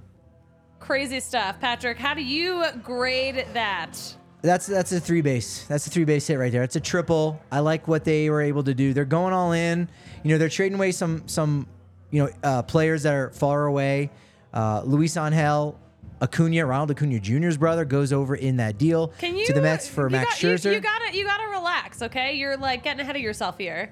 Crazy 0.81 1.21
stuff. 1.21 1.59
Patrick, 1.61 1.99
how 1.99 2.13
do 2.15 2.23
you 2.23 2.63
grade 2.83 3.47
that? 3.55 3.99
that's 4.43 4.67
that's 4.67 4.93
a 4.93 5.01
three 5.01 5.23
base. 5.23 5.65
That's 5.65 5.87
a 5.87 5.91
three 5.91 6.05
base 6.05 6.27
hit 6.27 6.39
right 6.39 6.53
there. 6.53 6.63
It's 6.63 6.77
a 6.77 6.81
triple. 6.81 7.41
I 7.51 7.61
like 7.61 7.89
what 7.89 8.05
they 8.05 8.29
were 8.29 8.43
able 8.43 8.63
to 8.65 8.75
do. 8.75 8.93
They're 8.93 9.07
going 9.07 9.33
all 9.33 9.53
in. 9.53 9.89
You 10.23 10.31
know, 10.33 10.39
they're 10.39 10.51
trading 10.51 10.77
away 10.77 10.93
some 10.93 11.23
some 11.27 11.67
you 12.11 12.23
know 12.25 12.31
uh, 12.43 12.63
players 12.63 13.05
that 13.05 13.15
are 13.15 13.31
far 13.31 13.65
away. 13.67 14.11
Uh, 14.53 14.83
Luis 14.85 15.17
Angel. 15.17 15.81
Acuna, 16.23 16.65
Ronald 16.65 16.91
Acuna 16.93 17.19
Jr.'s 17.19 17.57
brother, 17.59 17.85
goes 17.85 18.13
over 18.13 18.37
in 18.37 18.57
that 18.59 18.79
deal 18.79 19.09
Can 19.19 19.37
you 19.37 19.45
to 19.47 19.53
the 19.53 19.61
Mets 19.61 19.89
for 19.89 20.05
you 20.09 20.11
Max 20.13 20.31
got- 20.35 20.43
you- 20.43 20.49
Scherzer. 20.51 20.73
You, 20.73 20.81
gotta 20.81 21.15
you 21.15 21.25
gotta 21.25 21.49
relax, 21.49 22.01
okay? 22.03 22.35
You're 22.35 22.57
like 22.57 22.83
getting 22.85 23.01
ahead 23.01 23.17
of 23.17 23.21
yourself 23.21 23.59
here. 23.59 23.91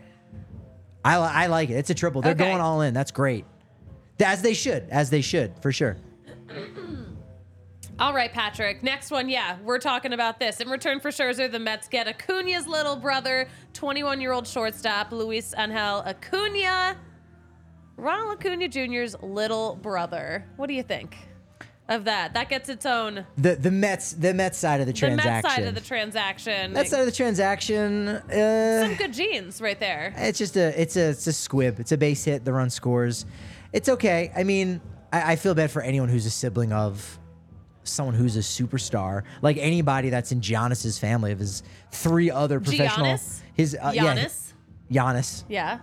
I, 1.05 1.19
li- 1.19 1.25
I 1.33 1.47
like 1.47 1.71
it. 1.71 1.75
It's 1.75 1.91
a 1.91 1.95
triple. 1.95 2.23
They're 2.23 2.33
Okay. 2.33 2.45
going 2.49 2.61
all 2.61 2.81
in. 2.83 2.95
That's 2.95 3.11
great. 3.11 3.45
As 4.25 4.41
they 4.43 4.55
should. 4.55 4.89
As 4.91 5.11
they 5.11 5.21
should, 5.21 5.59
for 5.61 5.73
sure. 5.73 5.97
All 7.99 8.13
right, 8.15 8.33
Patrick. 8.33 8.83
Next 8.83 9.11
one, 9.11 9.29
yeah, 9.29 9.59
we're 9.65 9.79
talking 9.79 10.13
about 10.13 10.41
this. 10.41 10.61
In 10.61 10.69
return 10.69 10.99
for 10.99 11.11
Scherzer, 11.11 11.51
the 11.51 11.59
Mets 11.59 11.89
get 11.89 12.09
Acuna's 12.09 12.67
little 12.67 12.97
brother, 12.97 13.49
21 13.75 14.21
year 14.21 14.33
old 14.33 14.47
shortstop, 14.47 15.13
Luis 15.13 15.55
Angel 15.57 16.03
Acuna. 16.07 16.97
Ronald 17.97 18.39
Acuna 18.39 18.67
Jr.'s 18.69 19.15
little 19.23 19.77
brother. 19.77 20.45
What 20.57 20.67
do 20.69 20.75
you 20.75 20.83
think 20.83 21.17
of 21.93 22.05
that? 22.05 22.35
That 22.35 22.49
gets 22.49 22.69
its 22.69 22.85
own. 22.87 23.25
The 23.39 23.55
the 23.55 23.71
Mets 23.71 24.13
the 24.13 24.35
Mets 24.35 24.59
side 24.59 24.81
of 24.81 24.87
the 24.87 24.93
transaction. 24.93 25.27
The. 25.27 25.33
Mets 25.33 25.55
side 25.55 25.65
of 25.65 25.75
the 25.75 25.81
transaction. 25.81 26.73
Mets 26.73 26.91
side 26.91 27.01
of 27.01 27.07
the 27.07 27.13
transaction. 27.13 28.09
Uh, 28.09 28.87
Some 28.87 28.97
good 28.97 29.13
genes 29.13 29.61
right 29.61 29.79
there. 29.79 30.15
it's 30.17 30.39
just 30.39 30.57
a 30.57 30.81
it's 30.81 30.97
a 30.97 31.11
it's 31.11 31.27
a 31.27 31.33
squib. 31.33 31.79
It's 31.81 31.93
a 31.93 31.97
base 31.97 32.25
hit. 32.25 32.45
The 32.45 32.53
run 32.53 32.71
scores. 32.71 33.27
It's 33.73 33.89
okay. 33.89 34.33
I 34.37 34.45
mean, 34.45 34.81
I, 35.13 35.33
I 35.33 35.37
feel 35.37 35.55
bad 35.55 35.71
for 35.71 35.83
anyone 35.83 36.09
who's 36.09 36.27
a 36.27 36.31
sibling 36.31 36.73
of 36.73 37.19
someone 37.85 38.15
who's 38.15 38.37
a 38.37 38.41
superstar, 38.41 39.23
like 39.41 39.57
anybody 39.57 40.11
that's 40.11 40.33
in 40.33 40.41
Giannis's 40.41 40.99
family 40.99 41.33
of 41.33 41.39
his 41.39 41.63
three 41.91 42.31
other 42.31 42.61
professional. 42.61 43.07
Giannis? 43.07 43.41
His 43.55 43.77
uh, 43.81 43.93
yeah, 43.95 44.15
Giannis? 44.15 44.53
Giannis. 44.91 45.45
Yeah. 45.49 45.79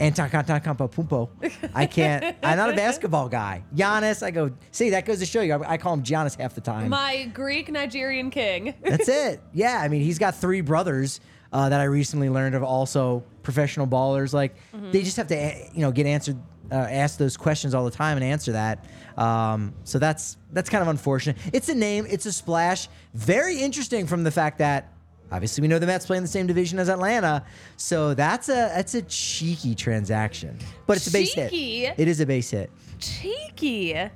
Antetokounmpo. 0.00 1.28
I 1.74 1.86
can't. 1.86 2.36
I'm 2.42 2.56
not 2.56 2.70
a 2.70 2.72
basketball 2.76 3.28
guy. 3.28 3.64
Giannis. 3.74 4.22
I 4.22 4.30
go. 4.30 4.50
See, 4.70 4.90
that 4.90 5.06
goes 5.06 5.20
to 5.20 5.26
show 5.26 5.40
you. 5.40 5.54
I, 5.54 5.72
I 5.72 5.76
call 5.78 5.94
him 5.94 6.02
Giannis 6.02 6.38
half 6.38 6.54
the 6.54 6.60
time. 6.60 6.90
My 6.90 7.24
Greek 7.32 7.70
Nigerian 7.70 8.30
king. 8.30 8.74
That's 8.82 9.08
it. 9.08 9.40
Yeah, 9.52 9.80
I 9.80 9.88
mean, 9.88 10.02
he's 10.02 10.18
got 10.18 10.34
three 10.36 10.60
brothers 10.60 11.20
uh, 11.52 11.68
that 11.68 11.80
I 11.80 11.84
recently 11.84 12.28
learned 12.28 12.54
of, 12.54 12.62
also 12.62 13.24
professional 13.42 13.86
ballers. 13.86 14.32
Like 14.32 14.56
they 14.92 15.02
just 15.02 15.16
have 15.16 15.28
to, 15.28 15.54
you 15.72 15.80
know, 15.80 15.92
get 15.92 16.06
answered, 16.06 16.36
uh, 16.70 16.74
ask 16.74 17.18
those 17.18 17.36
questions 17.36 17.74
all 17.74 17.84
the 17.84 17.90
time 17.90 18.16
and 18.16 18.24
answer 18.24 18.52
that. 18.52 18.84
Um, 19.16 19.72
so 19.84 19.98
that's 19.98 20.36
that's 20.52 20.68
kind 20.68 20.82
of 20.82 20.88
unfortunate. 20.88 21.38
It's 21.54 21.70
a 21.70 21.74
name. 21.74 22.06
It's 22.08 22.26
a 22.26 22.32
splash. 22.32 22.88
Very 23.14 23.60
interesting 23.60 24.06
from 24.06 24.24
the 24.24 24.30
fact 24.30 24.58
that. 24.58 24.92
Obviously, 25.32 25.62
we 25.62 25.68
know 25.68 25.78
the 25.78 25.86
Mets 25.86 26.06
play 26.06 26.16
in 26.16 26.22
the 26.22 26.28
same 26.28 26.46
division 26.46 26.78
as 26.78 26.88
Atlanta, 26.88 27.44
so 27.76 28.14
that's 28.14 28.48
a 28.48 28.52
that's 28.74 28.94
a 28.94 29.02
cheeky 29.02 29.74
transaction, 29.74 30.58
but 30.86 30.96
it's 30.96 31.06
a 31.08 31.12
base 31.12 31.34
Cheeky? 31.34 31.80
hit. 31.80 31.94
It 31.98 32.08
is 32.08 32.20
a 32.20 32.26
base 32.26 32.50
hit. 32.50 32.70
Cheeky. 33.00 34.10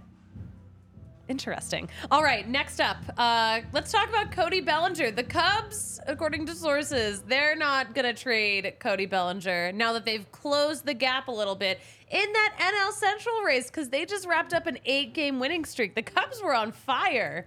Interesting. 1.31 1.89
All 2.11 2.25
right, 2.25 2.49
next 2.49 2.81
up, 2.81 2.97
uh, 3.17 3.61
let's 3.73 3.93
talk 3.93 4.09
about 4.09 4.33
Cody 4.33 4.61
Bellinger. 4.61 5.13
The 5.13 5.23
Cubs, 5.23 6.01
according 6.09 6.47
to 6.47 6.57
sources, 6.57 7.23
they're 7.23 7.55
not 7.55 7.95
going 7.95 8.05
to 8.05 8.21
trade 8.21 8.75
Cody 8.81 9.07
Bellinger 9.07 9.71
now 9.71 9.93
that 9.93 10.05
they've 10.05 10.29
closed 10.33 10.87
the 10.87 10.95
gap 10.95 11.29
a 11.29 11.31
little 11.31 11.55
bit 11.55 11.79
in 12.11 12.33
that 12.33 12.57
NL 12.59 12.93
Central 12.93 13.43
race 13.43 13.67
because 13.69 13.91
they 13.91 14.05
just 14.05 14.27
wrapped 14.27 14.53
up 14.53 14.67
an 14.67 14.79
eight 14.85 15.15
game 15.15 15.39
winning 15.39 15.65
streak. 15.65 15.95
The 15.95 16.03
Cubs 16.03 16.43
were 16.43 16.53
on 16.53 16.73
fire. 16.73 17.47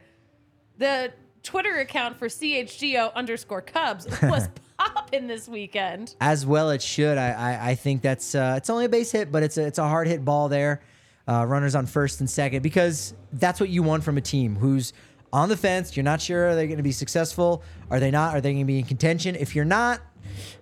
The 0.77 1.11
Twitter 1.43 1.79
account 1.79 2.17
for 2.17 2.27
CHGO 2.27 3.13
underscore 3.13 3.61
Cubs 3.61 4.07
was 4.23 4.47
popping 4.77 5.27
this 5.27 5.47
weekend. 5.47 6.15
as 6.21 6.45
well 6.45 6.69
it 6.71 6.81
should. 6.81 7.17
I 7.17 7.31
I, 7.31 7.69
I 7.71 7.75
think 7.75 8.01
that's 8.01 8.33
uh, 8.35 8.55
it's 8.57 8.69
only 8.69 8.85
a 8.85 8.89
base 8.89 9.11
hit, 9.11 9.31
but 9.31 9.43
it's 9.43 9.57
a 9.57 9.65
it's 9.65 9.77
a 9.79 9.87
hard 9.87 10.07
hit 10.07 10.23
ball 10.23 10.49
there. 10.49 10.81
Uh, 11.25 11.45
runners 11.45 11.73
on 11.73 11.85
first 11.85 12.19
and 12.19 12.29
second 12.29 12.61
because 12.63 13.13
that's 13.33 13.59
what 13.61 13.69
you 13.69 13.81
want 13.81 14.03
from 14.03 14.17
a 14.17 14.21
team 14.21 14.57
who's 14.57 14.91
on 15.31 15.47
the 15.47 15.55
fence. 15.55 15.95
You're 15.95 16.03
not 16.03 16.19
sure 16.21 16.49
are 16.49 16.55
they 16.55 16.67
going 16.67 16.77
to 16.77 16.83
be 16.83 16.91
successful? 16.91 17.63
Are 17.89 17.99
they 17.99 18.11
not? 18.11 18.35
Are 18.35 18.41
they 18.41 18.51
going 18.51 18.63
to 18.63 18.67
be 18.67 18.79
in 18.79 18.83
contention? 18.85 19.35
If 19.35 19.55
you're 19.55 19.63
not, 19.63 20.01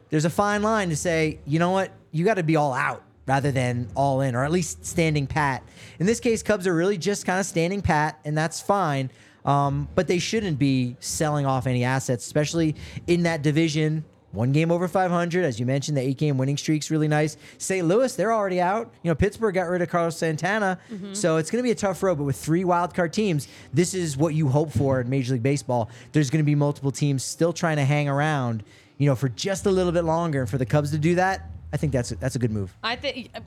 there's 0.10 0.26
a 0.26 0.30
fine 0.30 0.62
line 0.62 0.90
to 0.90 0.96
say, 0.96 1.40
you 1.48 1.58
know 1.58 1.72
what, 1.72 1.92
you 2.12 2.24
got 2.26 2.36
to 2.36 2.44
be 2.44 2.58
all 2.58 2.74
out 2.74 3.04
rather 3.26 3.52
than 3.52 3.88
all 3.96 4.22
in, 4.22 4.36
or 4.36 4.44
at 4.46 4.52
least 4.52 4.86
standing 4.86 5.26
pat. 5.26 5.64
In 6.00 6.06
this 6.06 6.20
case, 6.20 6.44
Cubs 6.44 6.68
are 6.68 6.76
really 6.76 6.98
just 6.98 7.26
kind 7.26 7.40
of 7.40 7.46
standing 7.48 7.82
pat, 7.82 8.20
and 8.24 8.38
that's 8.38 8.62
fine. 8.62 9.10
Um, 9.46 9.88
but 9.96 10.08
they 10.08 10.20
shouldn't 10.20 10.60
be 10.60 10.96
selling 11.00 11.46
off 11.46 11.68
any 11.68 11.84
assets, 11.84 12.26
especially 12.26 12.76
in 13.08 13.24
that 13.24 13.42
division. 13.42 14.06
One 14.34 14.54
game 14.54 14.72
over 14.72 14.88
500, 14.88 15.44
as 15.44 15.60
you 15.60 15.66
mentioned, 15.66 15.98
the 15.98 16.02
eight 16.02 16.18
game 16.18 16.38
winning 16.38 16.56
streak's 16.56 16.90
really 16.90 17.10
nice. 17.10 17.36
St. 17.58 17.86
Louis, 17.86 18.16
they're 18.16 18.32
already 18.32 18.62
out. 18.62 18.90
You 19.04 19.12
know, 19.12 19.16
Pittsburgh 19.16 19.54
got 19.54 19.64
rid 19.68 19.82
of 19.82 19.90
Carlos 19.90 20.16
Santana, 20.16 20.80
so 21.12 21.36
it's 21.36 21.52
going 21.52 21.62
to 21.62 21.64
be 21.68 21.72
a 21.72 21.76
tough 21.76 22.02
road. 22.02 22.18
But 22.18 22.24
with 22.24 22.38
three 22.38 22.64
wild 22.64 22.94
card 22.94 23.12
teams, 23.12 23.50
this 23.74 23.94
is 23.94 24.16
what 24.16 24.34
you 24.34 24.48
hope 24.48 24.72
for 24.72 25.02
in 25.02 25.10
Major 25.10 25.34
League 25.34 25.44
Baseball. 25.44 25.90
There's 26.14 26.30
going 26.30 26.40
to 26.40 26.46
be 26.46 26.56
multiple 26.56 26.92
teams 26.92 27.24
still 27.26 27.52
trying 27.52 27.76
to 27.76 27.84
hang 27.84 28.08
around, 28.08 28.64
you 28.98 29.08
know, 29.08 29.16
for 29.16 29.28
just 29.28 29.66
a 29.66 29.72
little 29.72 29.92
bit 29.92 30.06
longer. 30.06 30.40
And 30.42 30.50
for 30.50 30.58
the 30.58 30.66
Cubs 30.66 30.92
to 30.92 30.98
do 30.98 31.16
that, 31.16 31.50
I 31.74 31.78
think 31.78 31.94
that's 31.94 32.12
a, 32.12 32.16
that's 32.16 32.36
a 32.36 32.40
good 32.40 32.52
move. 32.52 32.76
I 32.84 32.96
think, 32.96 33.32
uh, 33.34 33.40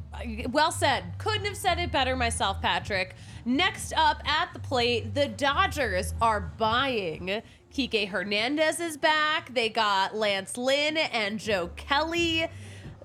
well 0.51 0.73
said. 0.73 1.05
Couldn't 1.19 1.45
have 1.45 1.57
said 1.57 1.79
it 1.79 1.93
better 1.93 2.17
myself, 2.17 2.61
Patrick. 2.63 3.17
Next 3.45 3.93
up 3.95 4.23
at 4.27 4.53
the 4.55 4.61
plate, 4.61 5.15
the 5.15 5.29
Dodgers 5.29 6.15
are 6.23 6.41
buying. 6.41 7.43
Kike 7.73 8.09
Hernandez 8.09 8.81
is 8.81 8.97
back. 8.97 9.53
They 9.53 9.69
got 9.69 10.15
Lance 10.17 10.57
Lynn 10.57 10.97
and 10.97 11.39
Joe 11.39 11.71
Kelly. 11.77 12.47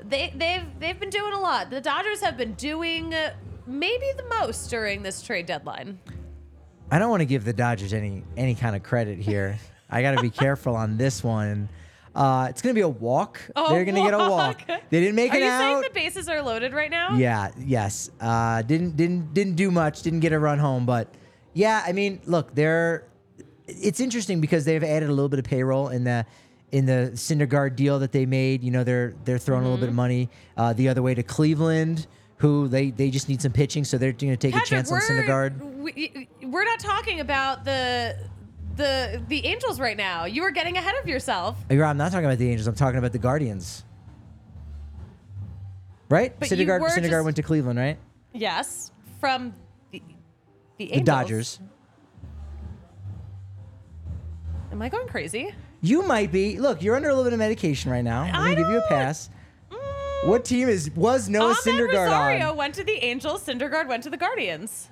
They 0.02 0.32
they've 0.36 0.64
they've 0.80 1.00
been 1.00 1.10
doing 1.10 1.34
a 1.34 1.40
lot. 1.40 1.70
The 1.70 1.82
Dodgers 1.82 2.22
have 2.22 2.38
been 2.38 2.54
doing 2.54 3.14
uh, 3.14 3.34
maybe 3.66 4.06
the 4.16 4.24
most 4.40 4.70
during 4.70 5.02
this 5.02 5.22
trade 5.22 5.48
deadline. 5.48 6.00
I 6.92 7.00
don't 7.00 7.10
want 7.10 7.22
to 7.22 7.26
give 7.26 7.44
the 7.44 7.54
Dodgers 7.54 7.94
any 7.94 8.24
any 8.38 8.56
kind 8.56 8.76
of 8.76 8.84
credit 8.84 9.20
here. 9.20 9.58
I 9.90 10.02
got 10.02 10.16
to 10.16 10.22
be 10.22 10.30
careful 10.30 10.76
on 10.76 10.98
this 10.98 11.24
one. 11.24 11.68
Uh, 12.16 12.48
it's 12.50 12.62
going 12.62 12.74
to 12.74 12.78
be 12.78 12.82
a 12.82 12.88
walk. 12.90 13.40
Oh, 13.56 13.70
They're 13.70 13.86
going 13.86 13.96
to 13.96 14.02
get 14.02 14.14
a 14.14 14.30
walk. 14.30 14.62
They 14.68 15.00
didn't 15.00 15.16
make 15.16 15.34
it. 15.34 15.38
Are 15.38 15.40
it 15.40 15.44
you 15.44 15.50
out. 15.50 15.60
saying 15.60 15.82
the 15.82 15.90
bases 15.94 16.28
are 16.28 16.42
loaded 16.42 16.74
right 16.74 16.90
now? 16.90 17.16
Yeah, 17.16 17.52
yes. 17.60 18.10
Uh, 18.20 18.62
didn't 18.64 18.98
didn't 18.98 19.34
didn't 19.34 19.56
do 19.56 19.72
much. 19.72 20.02
Didn't 20.02 20.22
get 20.22 20.34
a 20.34 20.40
run 20.40 20.60
home, 20.60 20.86
but 20.86 21.14
yeah. 21.54 21.84
I 21.86 21.92
mean, 21.92 22.22
look, 22.26 22.54
they're. 22.56 23.08
It's 23.68 24.00
interesting 24.00 24.42
because 24.42 24.66
they've 24.66 24.84
added 24.84 25.10
a 25.10 25.14
little 25.14 25.30
bit 25.30 25.38
of 25.40 25.46
payroll 25.46 25.90
in 25.90 26.04
the 26.04 26.26
in 26.72 26.86
the 26.86 27.12
Syndergaard 27.14 27.76
deal 27.76 28.00
that 28.00 28.12
they 28.12 28.26
made. 28.26 28.64
You 28.64 28.72
know, 28.72 28.84
they're 28.84 29.14
they're 29.26 29.38
throwing 29.38 29.62
a 29.64 29.66
little 29.66 29.80
bit 29.80 29.90
of 29.90 29.96
money 29.96 30.30
uh, 30.58 30.74
the 30.74 30.90
other 30.90 31.02
way 31.02 31.14
to 31.14 31.24
Cleveland, 31.24 32.08
who 32.38 32.68
they 32.68 32.90
they 32.92 33.10
just 33.12 33.30
need 33.30 33.42
some 33.42 33.52
pitching, 33.52 33.84
so 33.86 33.98
they're 33.98 34.12
going 34.12 34.32
to 34.32 34.38
take 34.38 34.54
Patrick, 34.54 34.68
a 34.68 34.70
chance 34.70 34.92
on 34.92 35.02
Syndergaard. 35.02 35.78
we, 35.78 36.28
we're 36.44 36.64
not 36.64 36.80
talking 36.80 37.20
about 37.20 37.64
the 37.66 38.18
the 38.80 39.22
the 39.28 39.46
Angels 39.46 39.80
right 39.80 39.96
now. 39.98 40.26
You 40.26 40.42
are 40.44 40.52
getting 40.52 40.76
ahead 40.78 40.96
of 41.02 41.08
yourself. 41.08 41.56
Oh, 41.70 41.74
you're 41.76 41.86
I'm 41.86 41.98
not 41.98 42.12
talking 42.12 42.26
about 42.26 42.40
the 42.40 42.50
Angels. 42.50 42.66
I'm 42.68 42.74
talking 42.76 42.98
about 42.98 43.12
the 43.12 43.20
Guardians. 43.20 43.84
Right? 46.10 46.34
But 46.40 46.50
you 46.50 46.58
Syndergaard, 46.58 46.82
were 46.82 46.90
Syndergaard 46.90 47.10
just- 47.12 47.26
went 47.26 47.36
to 47.36 47.44
Cleveland, 47.44 47.78
right? 47.78 47.98
Yes, 48.34 48.92
from 49.20 49.54
the 49.92 50.02
the, 50.78 50.88
The 50.88 51.02
Dodgers. 51.02 51.60
Am 54.72 54.82
I 54.82 54.90
going 54.90 55.08
crazy? 55.08 55.54
You 55.82 56.04
might 56.04 56.32
be. 56.32 56.60
Look, 56.60 56.82
you're 56.82 56.96
under 56.96 57.10
a 57.10 57.14
little 57.14 57.24
bit 57.26 57.34
of 57.34 57.40
medication 57.40 57.92
right 57.92 58.04
now. 58.04 58.22
I'm 58.24 58.36
I 58.36 58.38
gonna 58.38 58.56
give 58.56 58.70
you 58.70 58.78
a 58.78 58.80
don't- 58.82 58.90
pass. 58.90 59.30
Mm. 59.72 60.28
What 60.28 60.46
team 60.46 60.68
is 60.70 60.92
was 60.96 61.30
Noah 61.30 61.54
Amed 61.54 61.58
Syndergaard 61.64 62.06
Rosario 62.06 62.50
on? 62.52 62.58
went 62.58 62.76
to 62.76 62.84
the 62.84 63.04
Angels. 63.04 63.46
Syndergaard 63.46 63.88
went 63.88 64.04
to 64.04 64.10
the 64.10 64.18
Guardians. 64.18 64.90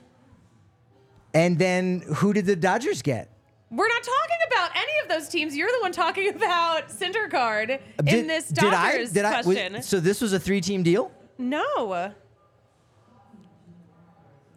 And 1.34 1.60
then 1.60 2.02
who 2.16 2.34
did 2.34 2.46
the 2.46 2.56
Dodgers 2.56 3.02
get? 3.02 3.30
We're 3.70 3.88
not 3.90 4.02
talking 4.04 4.38
about 4.48 4.72
any 4.76 4.92
of 5.04 5.10
those 5.10 5.28
teams. 5.30 5.56
You're 5.56 5.72
the 5.72 5.80
one 5.82 5.92
talking 5.92 6.30
about 6.36 6.90
Syndergaard 6.90 7.80
in 8.06 8.28
this 8.28 8.48
did 8.50 8.64
I- 8.66 8.92
Dodgers 8.94 9.12
did 9.12 9.26
I- 9.26 9.38
was- 9.38 9.46
question. 9.46 9.82
so 9.82 10.00
this 10.00 10.22
was 10.22 10.34
a 10.34 10.40
three-team 10.40 10.84
deal. 10.84 11.12
no. 11.38 12.14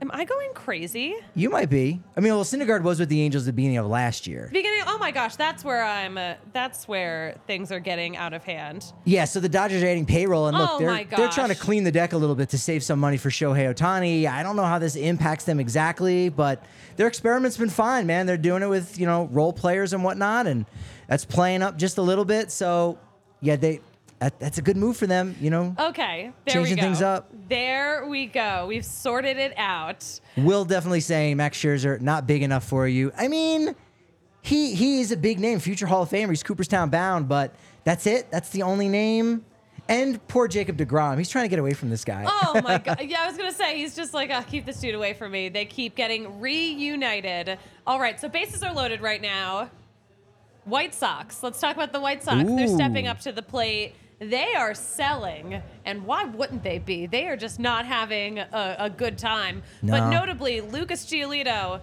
Am 0.03 0.11
I 0.15 0.25
going 0.25 0.53
crazy? 0.55 1.15
You 1.35 1.51
might 1.51 1.69
be. 1.69 2.01
I 2.17 2.21
mean, 2.21 2.33
well, 2.33 2.45
Syndergaard 2.45 2.83
was 2.83 2.99
with 2.99 3.11
the 3.11 3.21
Angels 3.21 3.43
at 3.45 3.47
the 3.47 3.53
beginning 3.53 3.77
of 3.77 3.87
last 3.87 4.27
year. 4.27 4.49
Beginning. 4.51 4.81
Oh 4.87 4.97
my 4.97 5.11
gosh, 5.11 5.37
that's 5.37 5.63
where 5.63 5.85
I'm. 5.85 6.17
Uh, 6.17 6.35
that's 6.55 6.89
where 6.89 7.37
things 7.47 7.71
are 7.71 7.81
getting 7.81 8.17
out 8.17 8.33
of 8.33 8.43
hand. 8.43 8.93
Yeah, 9.05 9.27
so 9.27 9.41
the 9.41 9.49
Dodgers 9.49 9.83
are 9.83 9.87
adding 9.87 10.07
payroll, 10.07 10.47
and 10.47 10.57
look, 10.57 10.71
Oh 10.73 10.79
they're 10.79 11.05
they're 11.05 11.29
trying 11.29 11.51
to 11.51 11.55
clean 11.55 11.85
the 11.85 11.93
deck 11.93 12.15
a 12.15 12.17
little 12.17 12.35
bit 12.35 12.49
to 12.51 12.59
save 12.59 12.83
some 12.83 12.99
money 12.99 13.19
for 13.19 13.29
Shohei 13.29 13.75
Ohtani. 13.75 14.27
I 14.27 14.43
don't 14.43 14.57
know 14.57 14.65
how 14.65 14.79
this 14.79 14.97
impacts 14.97 15.45
them 15.45 15.61
exactly, 15.61 16.31
but 16.31 16.65
their 16.97 17.07
experiment's 17.07 17.59
been 17.59 17.69
fine, 17.69 18.07
man. 18.07 18.25
They're 18.25 18.39
doing 18.39 18.63
it 18.63 18.69
with 18.69 18.99
you 18.99 19.05
know 19.05 19.29
role 19.31 19.53
players 19.53 19.93
and 19.93 20.03
whatnot, 20.03 20.47
and 20.47 20.65
that's 21.09 21.27
playing 21.27 21.63
up 21.63 21.77
just 21.77 21.99
a 21.99 22.03
little 22.03 22.25
bit. 22.25 22.51
So 22.51 22.99
yeah, 23.43 23.57
they 23.57 23.81
that, 24.21 24.39
that's 24.39 24.59
a 24.59 24.63
good 24.63 24.77
move 24.77 24.97
for 24.97 25.07
them. 25.07 25.35
You 25.41 25.51
know, 25.51 25.75
Okay, 25.79 26.33
there 26.47 26.55
Changing 26.55 26.77
we 26.77 26.81
go. 26.81 26.83
things 26.83 27.03
up. 27.03 27.31
There 27.49 28.07
we 28.07 28.27
go. 28.27 28.67
We've 28.69 28.85
sorted 28.85 29.37
it 29.39 29.53
out. 29.57 30.21
Will 30.37 30.65
definitely 30.65 31.01
saying 31.01 31.37
Max 31.37 31.59
Scherzer 31.59 32.01
not 32.01 32.27
big 32.27 32.43
enough 32.43 32.65
for 32.65 32.87
you. 32.87 33.13
I 33.17 33.29
mean, 33.29 33.75
he 34.43 34.75
he 34.75 35.01
is 35.01 35.11
a 35.13 35.17
big 35.17 35.41
name, 35.41 35.59
future 35.59 35.87
Hall 35.87 36.03
of 36.03 36.11
Famer. 36.11 36.29
He's 36.31 36.43
Cooperstown 36.43 36.91
bound, 36.91 37.29
but 37.29 37.55
that's 37.85 38.07
it. 38.07 38.31
That's 38.31 38.51
the 38.51 38.63
only 38.63 38.89
name. 38.89 39.45
And 39.89 40.25
poor 40.29 40.47
Jacob 40.47 40.77
deGrom. 40.77 41.19
He's 41.19 41.29
trying 41.31 41.47
to 41.47 41.49
get 41.49 41.59
away 41.59 41.73
from 41.73 41.91
this 41.91 42.05
guy. 42.05 42.25
Oh 42.29 42.61
my 42.63 42.79
god. 42.85 43.01
Yeah, 43.03 43.23
I 43.23 43.27
was 43.27 43.37
gonna 43.37 43.51
say 43.53 43.77
he's 43.79 43.97
just 43.97 44.15
like, 44.15 44.31
oh, 44.33 44.43
keep 44.49 44.65
this 44.67 44.79
dude 44.81 44.95
away 44.95 45.15
from 45.15 45.33
me. 45.33 45.49
They 45.49 45.65
keep 45.65 45.97
getting 45.97 46.41
reunited. 46.41 47.59
All 47.87 47.99
right, 47.99 48.21
so 48.21 48.29
bases 48.29 48.63
are 48.63 48.73
loaded 48.73 49.01
right 49.01 49.21
now. 49.21 49.71
White 50.65 50.95
Sox. 50.95 51.43
Let's 51.43 51.59
talk 51.59 51.75
about 51.75 51.93
the 51.93 52.01
White 52.01 52.23
Sox. 52.23 52.45
They're 52.49 52.69
stepping 52.69 53.09
up 53.09 53.19
to 53.21 53.33
the 53.33 53.43
plate. 53.43 53.95
They 54.21 54.55
are 54.55 54.75
selling, 54.75 55.63
and 55.87 56.05
why 56.05 56.25
wouldn't 56.25 56.63
they 56.63 56.79
be? 56.79 57.07
They 57.07 57.27
are 57.29 57.39
just 57.39 57.59
not 57.59 57.87
having 57.87 58.39
a, 58.39 58.77
a 58.79 58.91
good 58.91 59.17
time. 59.17 59.63
But 59.83 60.11
notably, 60.11 60.61
Lucas 60.61 61.07
Giolito 61.07 61.81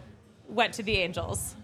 went 0.48 0.76
to 0.76 0.84
the 0.84 0.98
Angels. 0.98 1.56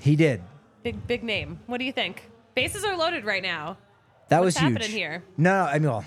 He 0.00 0.14
did. 0.14 0.40
Big 0.84 1.04
big 1.08 1.24
name. 1.24 1.58
What 1.66 1.78
do 1.78 1.84
you 1.84 1.90
think? 1.90 2.30
Bases 2.54 2.84
are 2.84 2.96
loaded 2.96 3.24
right 3.24 3.42
now. 3.42 3.76
That 4.28 4.38
What's 4.40 4.54
was 4.54 4.58
huge. 4.58 4.72
happening 4.72 4.90
here? 4.90 5.24
No, 5.36 5.64
I 5.64 5.80
mean, 5.80 5.90
well, 5.90 6.04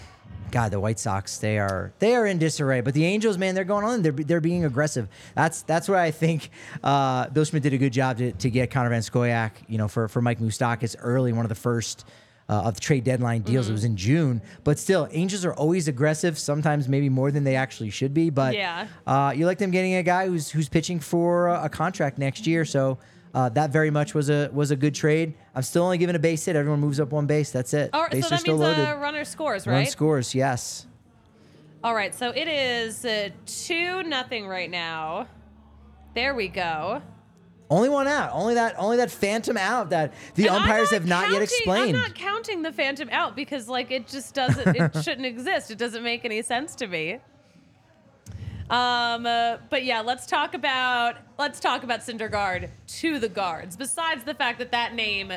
God, 0.52 0.72
the 0.72 0.80
White 0.80 1.00
Sox 1.00 1.38
they 1.38 1.58
are 1.60 1.91
they 2.00 2.16
are 2.16 2.26
in 2.26 2.38
disarray, 2.39 2.82
but 2.82 2.93
the 2.93 3.06
Angels, 3.06 3.38
man, 3.38 3.56
they're 3.56 3.64
going 3.64 3.86
on. 3.86 4.02
They're 4.02 4.12
they're 4.12 4.41
being 4.41 4.66
aggressive. 4.66 5.08
That's 5.36 5.62
that's 5.64 5.88
where 5.89 6.00
I 6.00 6.12
think 6.12 6.50
uh, 6.84 7.28
Bill 7.30 7.45
Schmidt 7.45 7.64
did 7.64 7.74
a 7.74 7.78
good 7.78 7.93
job 7.93 8.18
to, 8.18 8.32
to 8.32 8.50
get 8.50 8.72
Connor 8.72 8.89
Van 8.89 9.02
Scoyoc, 9.02 9.52
you 9.68 9.78
know, 9.78 9.88
for 9.88 10.08
for 10.08 10.22
Mike 10.22 10.39
Moustakas 10.39 10.95
early, 11.00 11.34
one 11.34 11.45
of 11.45 11.50
the 11.50 11.56
first 11.56 12.06
uh, 12.50 12.54
of 12.64 12.74
the 12.74 12.80
trade 12.80 13.04
deadline 13.04 13.41
deals. 13.41 13.66
Mm-hmm. 13.66 13.72
It 13.72 13.74
was 13.74 13.84
in 13.86 13.95
June, 13.97 14.41
but 14.64 14.80
still, 14.80 15.08
Angels 15.12 15.45
are 15.45 15.54
always 15.54 15.88
aggressive. 15.88 16.38
Sometimes 16.39 16.88
maybe 16.88 17.08
more 17.10 17.32
than 17.32 17.43
they 17.43 17.56
actually 17.56 17.91
should 17.91 18.14
be. 18.14 18.30
But 18.32 18.56
Yeah. 18.56 18.88
uh, 19.06 19.34
you 19.36 19.45
like 19.45 19.60
them 19.60 19.72
getting 19.72 19.95
a 19.95 20.04
guy 20.04 20.28
who's 20.28 20.50
who's 20.50 20.68
pitching 20.68 21.00
for 21.00 21.47
a, 21.50 21.66
a 21.66 21.70
contract 21.70 22.18
next 22.18 22.47
year. 22.47 22.66
So 22.66 22.97
uh, 23.34 23.50
that 23.50 23.70
very 23.72 23.92
much 23.92 24.14
was 24.14 24.30
a 24.30 24.50
was 24.54 24.72
a 24.72 24.76
good 24.76 24.96
trade. 24.96 25.34
I'm 25.56 25.62
still 25.64 25.84
only 25.84 25.98
giving 25.98 26.16
a 26.16 26.20
base 26.20 26.44
hit. 26.46 26.56
Everyone 26.56 26.80
moves 26.80 27.00
up 27.00 27.12
one 27.12 27.26
base. 27.28 27.52
That's 27.52 27.74
it. 27.74 27.90
All 27.94 28.02
right, 28.04 28.12
Bases 28.12 28.30
so 28.30 28.36
that 28.36 28.48
means 28.48 28.60
loaded. 28.60 28.88
uh, 28.88 28.96
runner 28.98 29.24
scores, 29.26 29.68
Run 29.68 29.76
right? 29.78 29.88
scores, 29.88 30.34
yes. 30.34 30.88
All 31.84 31.94
right, 31.96 32.14
so 32.14 32.32
it 32.32 32.48
is 32.48 33.06
uh, 33.06 33.30
two 33.46 34.04
nothing 34.04 34.48
right 34.48 34.70
now. 34.70 35.28
There 36.16 36.34
we 36.36 36.48
go. 36.50 37.02
Only 37.70 37.88
one 37.88 38.08
out. 38.08 38.32
Only 38.34 38.56
that. 38.56 38.74
Only 38.80 38.98
that 38.98 39.12
phantom 39.12 39.56
out 39.56 39.92
that 39.92 40.14
the 40.34 40.48
And 40.48 40.56
umpires 40.58 40.90
have 40.90 41.06
not 41.06 41.30
yet 41.32 41.44
explained. 41.44 41.96
I'm 41.96 42.02
not 42.02 42.16
counting 42.16 42.64
the 42.64 42.72
phantom 42.72 43.10
out 43.12 43.36
because 43.36 43.70
like 43.70 43.92
it 43.92 44.08
just 44.08 44.34
doesn't. 44.34 44.76
it 44.76 44.96
shouldn't 45.04 45.28
exist. 45.28 45.70
It 45.70 45.78
doesn't 45.78 46.04
make 46.04 46.26
any 46.26 46.42
sense 46.42 46.74
to 46.76 46.88
me. 46.88 47.20
Um, 48.70 49.26
uh, 49.26 49.58
but 49.70 49.84
yeah, 49.84 50.02
let's 50.02 50.26
talk 50.26 50.54
about 50.54 51.16
let's 51.38 51.60
talk 51.60 51.84
about 51.84 52.02
Cindergaard 52.02 52.70
to 53.00 53.20
the 53.20 53.30
guards. 53.30 53.76
Besides 53.76 54.24
the 54.24 54.34
fact 54.36 54.60
that 54.60 54.72
that 54.72 54.94
name 54.94 55.34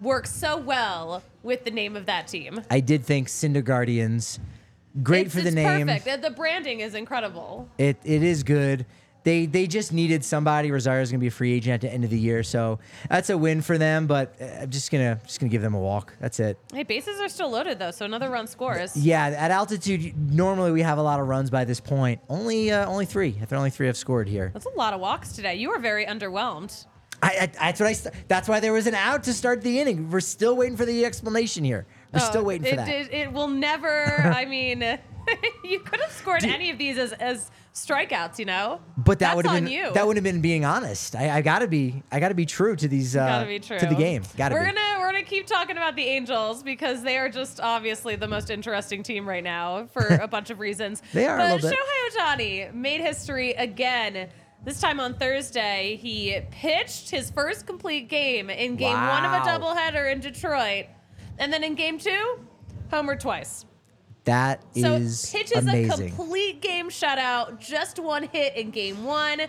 works 0.00 0.30
so 0.30 0.58
well 0.58 1.22
with 1.42 1.64
the 1.64 1.70
name 1.70 1.96
of 1.96 2.06
that 2.06 2.26
team, 2.28 2.60
I 2.70 2.80
did 2.80 3.04
think 3.04 3.28
Cinder 3.28 3.62
Guardians. 3.62 4.38
Great 5.02 5.26
It's- 5.28 5.34
for 5.34 5.40
the 5.40 5.48
it's 5.48 5.54
name. 5.54 5.86
Perfect. 5.86 6.22
The 6.22 6.30
branding 6.30 6.80
is 6.80 6.94
incredible. 6.94 7.68
It 7.78 7.96
it 8.04 8.22
is 8.22 8.42
good. 8.42 8.84
They 9.24 9.46
they 9.46 9.66
just 9.66 9.92
needed 9.92 10.24
somebody. 10.24 10.70
Rosario's 10.70 11.10
gonna 11.10 11.20
be 11.20 11.28
a 11.28 11.30
free 11.30 11.52
agent 11.52 11.74
at 11.74 11.80
the 11.80 11.92
end 11.92 12.02
of 12.04 12.10
the 12.10 12.18
year, 12.18 12.42
so 12.42 12.78
that's 13.08 13.30
a 13.30 13.38
win 13.38 13.62
for 13.62 13.78
them. 13.78 14.06
But 14.06 14.34
uh, 14.40 14.62
I'm 14.62 14.70
just 14.70 14.90
gonna 14.90 15.20
just 15.24 15.38
gonna 15.38 15.50
give 15.50 15.62
them 15.62 15.74
a 15.74 15.78
walk. 15.80 16.12
That's 16.20 16.40
it. 16.40 16.58
Hey, 16.72 16.82
bases 16.82 17.20
are 17.20 17.28
still 17.28 17.50
loaded 17.50 17.78
though, 17.78 17.92
so 17.92 18.04
another 18.04 18.30
run 18.30 18.46
scores. 18.46 18.96
Yeah, 18.96 19.26
at 19.26 19.50
altitude, 19.50 20.16
normally 20.32 20.72
we 20.72 20.82
have 20.82 20.98
a 20.98 21.02
lot 21.02 21.20
of 21.20 21.28
runs 21.28 21.50
by 21.50 21.64
this 21.64 21.78
point. 21.80 22.20
Only 22.28 22.72
uh, 22.72 22.86
only 22.86 23.06
three. 23.06 23.28
I 23.40 23.44
think 23.44 23.52
only 23.52 23.70
three 23.70 23.86
have 23.86 23.96
scored 23.96 24.28
here. 24.28 24.50
That's 24.54 24.66
a 24.66 24.70
lot 24.70 24.92
of 24.94 25.00
walks 25.00 25.32
today. 25.32 25.54
You 25.54 25.70
were 25.70 25.78
very 25.78 26.04
underwhelmed. 26.04 26.86
I, 27.22 27.28
I 27.42 27.46
that's 27.70 27.78
what 27.78 27.88
I. 27.88 27.92
st- 27.92 28.14
That's 28.26 28.48
why 28.48 28.58
there 28.58 28.72
was 28.72 28.88
an 28.88 28.94
out 28.94 29.22
to 29.24 29.32
start 29.32 29.62
the 29.62 29.78
inning. 29.78 30.10
We're 30.10 30.18
still 30.18 30.56
waiting 30.56 30.76
for 30.76 30.84
the 30.84 31.04
explanation 31.04 31.62
here. 31.62 31.86
We're 32.12 32.18
Oh, 32.20 32.24
still 32.28 32.44
waiting 32.44 32.64
for 32.66 32.72
it, 32.72 32.76
that. 32.76 32.88
It, 32.88 33.12
it 33.14 33.32
will 33.32 33.46
never. 33.46 33.88
I 34.34 34.44
mean, 34.46 34.80
you 35.64 35.78
could 35.78 36.00
have 36.00 36.10
scored 36.10 36.42
any 36.44 36.70
of 36.70 36.78
these 36.78 36.98
as, 36.98 37.12
as 37.12 37.48
strikeouts. 37.74 38.38
You 38.38 38.44
know, 38.46 38.80
But 38.96 39.18
that 39.20 39.34
would 39.36 39.46
have 39.46 39.54
been 39.54 39.66
you. 39.66 39.92
that 39.92 40.06
would 40.06 40.16
have 40.16 40.24
been 40.24 40.40
being 40.40 40.64
honest. 40.64 41.14
I, 41.16 41.36
I 41.36 41.40
gotta 41.42 41.66
be 41.66 42.02
I 42.12 42.20
gotta 42.20 42.34
be 42.34 42.46
true 42.46 42.76
to 42.76 42.88
these 42.88 43.16
uh, 43.16 43.44
true 43.62 43.78
to 43.78 43.86
the 43.86 43.94
game. 43.94 44.22
Gotta 44.36 44.54
we're 44.54 44.60
be. 44.66 44.72
gonna 44.74 44.98
we're 45.00 45.06
gonna 45.12 45.22
keep 45.24 45.46
talking 45.46 45.76
about 45.76 45.96
the 45.96 46.04
Angels 46.04 46.62
because 46.62 47.02
they 47.02 47.18
are 47.18 47.28
just 47.28 47.60
obviously 47.60 48.16
the 48.16 48.28
most 48.28 48.50
interesting 48.50 49.02
team 49.02 49.28
right 49.28 49.44
now 49.44 49.86
for 49.92 50.06
a 50.06 50.28
bunch 50.28 50.50
of 50.50 50.58
reasons. 50.60 51.02
They 51.12 51.26
are 51.26 51.36
But. 51.36 51.60
Shohei 51.60 52.16
Ohtani 52.18 52.74
made 52.74 53.00
history 53.00 53.52
again. 53.52 54.28
This 54.64 54.80
time 54.80 55.00
on 55.00 55.14
Thursday, 55.14 55.98
he 56.00 56.38
pitched 56.52 57.10
his 57.10 57.30
first 57.30 57.66
complete 57.66 58.08
game 58.08 58.48
in 58.48 58.76
game 58.76 58.92
one 58.96 59.24
of 59.24 59.32
a 59.32 59.38
Wow. 59.44 59.58
doubleheader 59.58 60.12
in 60.12 60.20
Detroit, 60.20 60.86
and 61.38 61.52
then 61.52 61.64
in 61.64 61.74
game 61.74 61.98
two, 61.98 62.38
homer 62.90 63.16
twice. 63.16 63.64
That 64.24 64.62
So 64.76 64.94
is 64.94 65.30
pitches 65.32 65.58
amazing. 65.58 66.12
a 66.12 66.14
complete 66.14 66.60
game 66.60 66.90
shutout, 66.90 67.58
just 67.58 67.98
one 67.98 68.22
hit 68.24 68.56
in 68.56 68.70
game 68.70 69.04
one, 69.04 69.42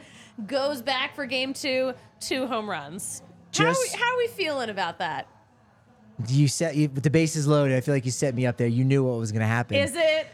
goes 0.47 0.81
back 0.81 1.15
for 1.15 1.25
game 1.25 1.53
two, 1.53 1.93
two 2.19 2.47
home 2.47 2.69
runs. 2.69 3.21
how, 3.55 3.65
are 3.65 3.69
we, 3.71 3.89
how 3.97 4.13
are 4.13 4.17
we 4.17 4.27
feeling 4.27 4.69
about 4.69 4.99
that? 4.99 5.27
you 6.27 6.47
set 6.47 6.75
you, 6.75 6.87
the 6.87 7.09
bases 7.09 7.47
loaded. 7.47 7.75
I 7.75 7.81
feel 7.81 7.93
like 7.93 8.05
you 8.05 8.11
set 8.11 8.35
me 8.35 8.45
up 8.45 8.57
there. 8.57 8.67
You 8.67 8.83
knew 8.83 9.03
what 9.03 9.17
was 9.17 9.31
gonna 9.31 9.47
happen. 9.47 9.77
Is 9.77 9.95
it 9.95 10.27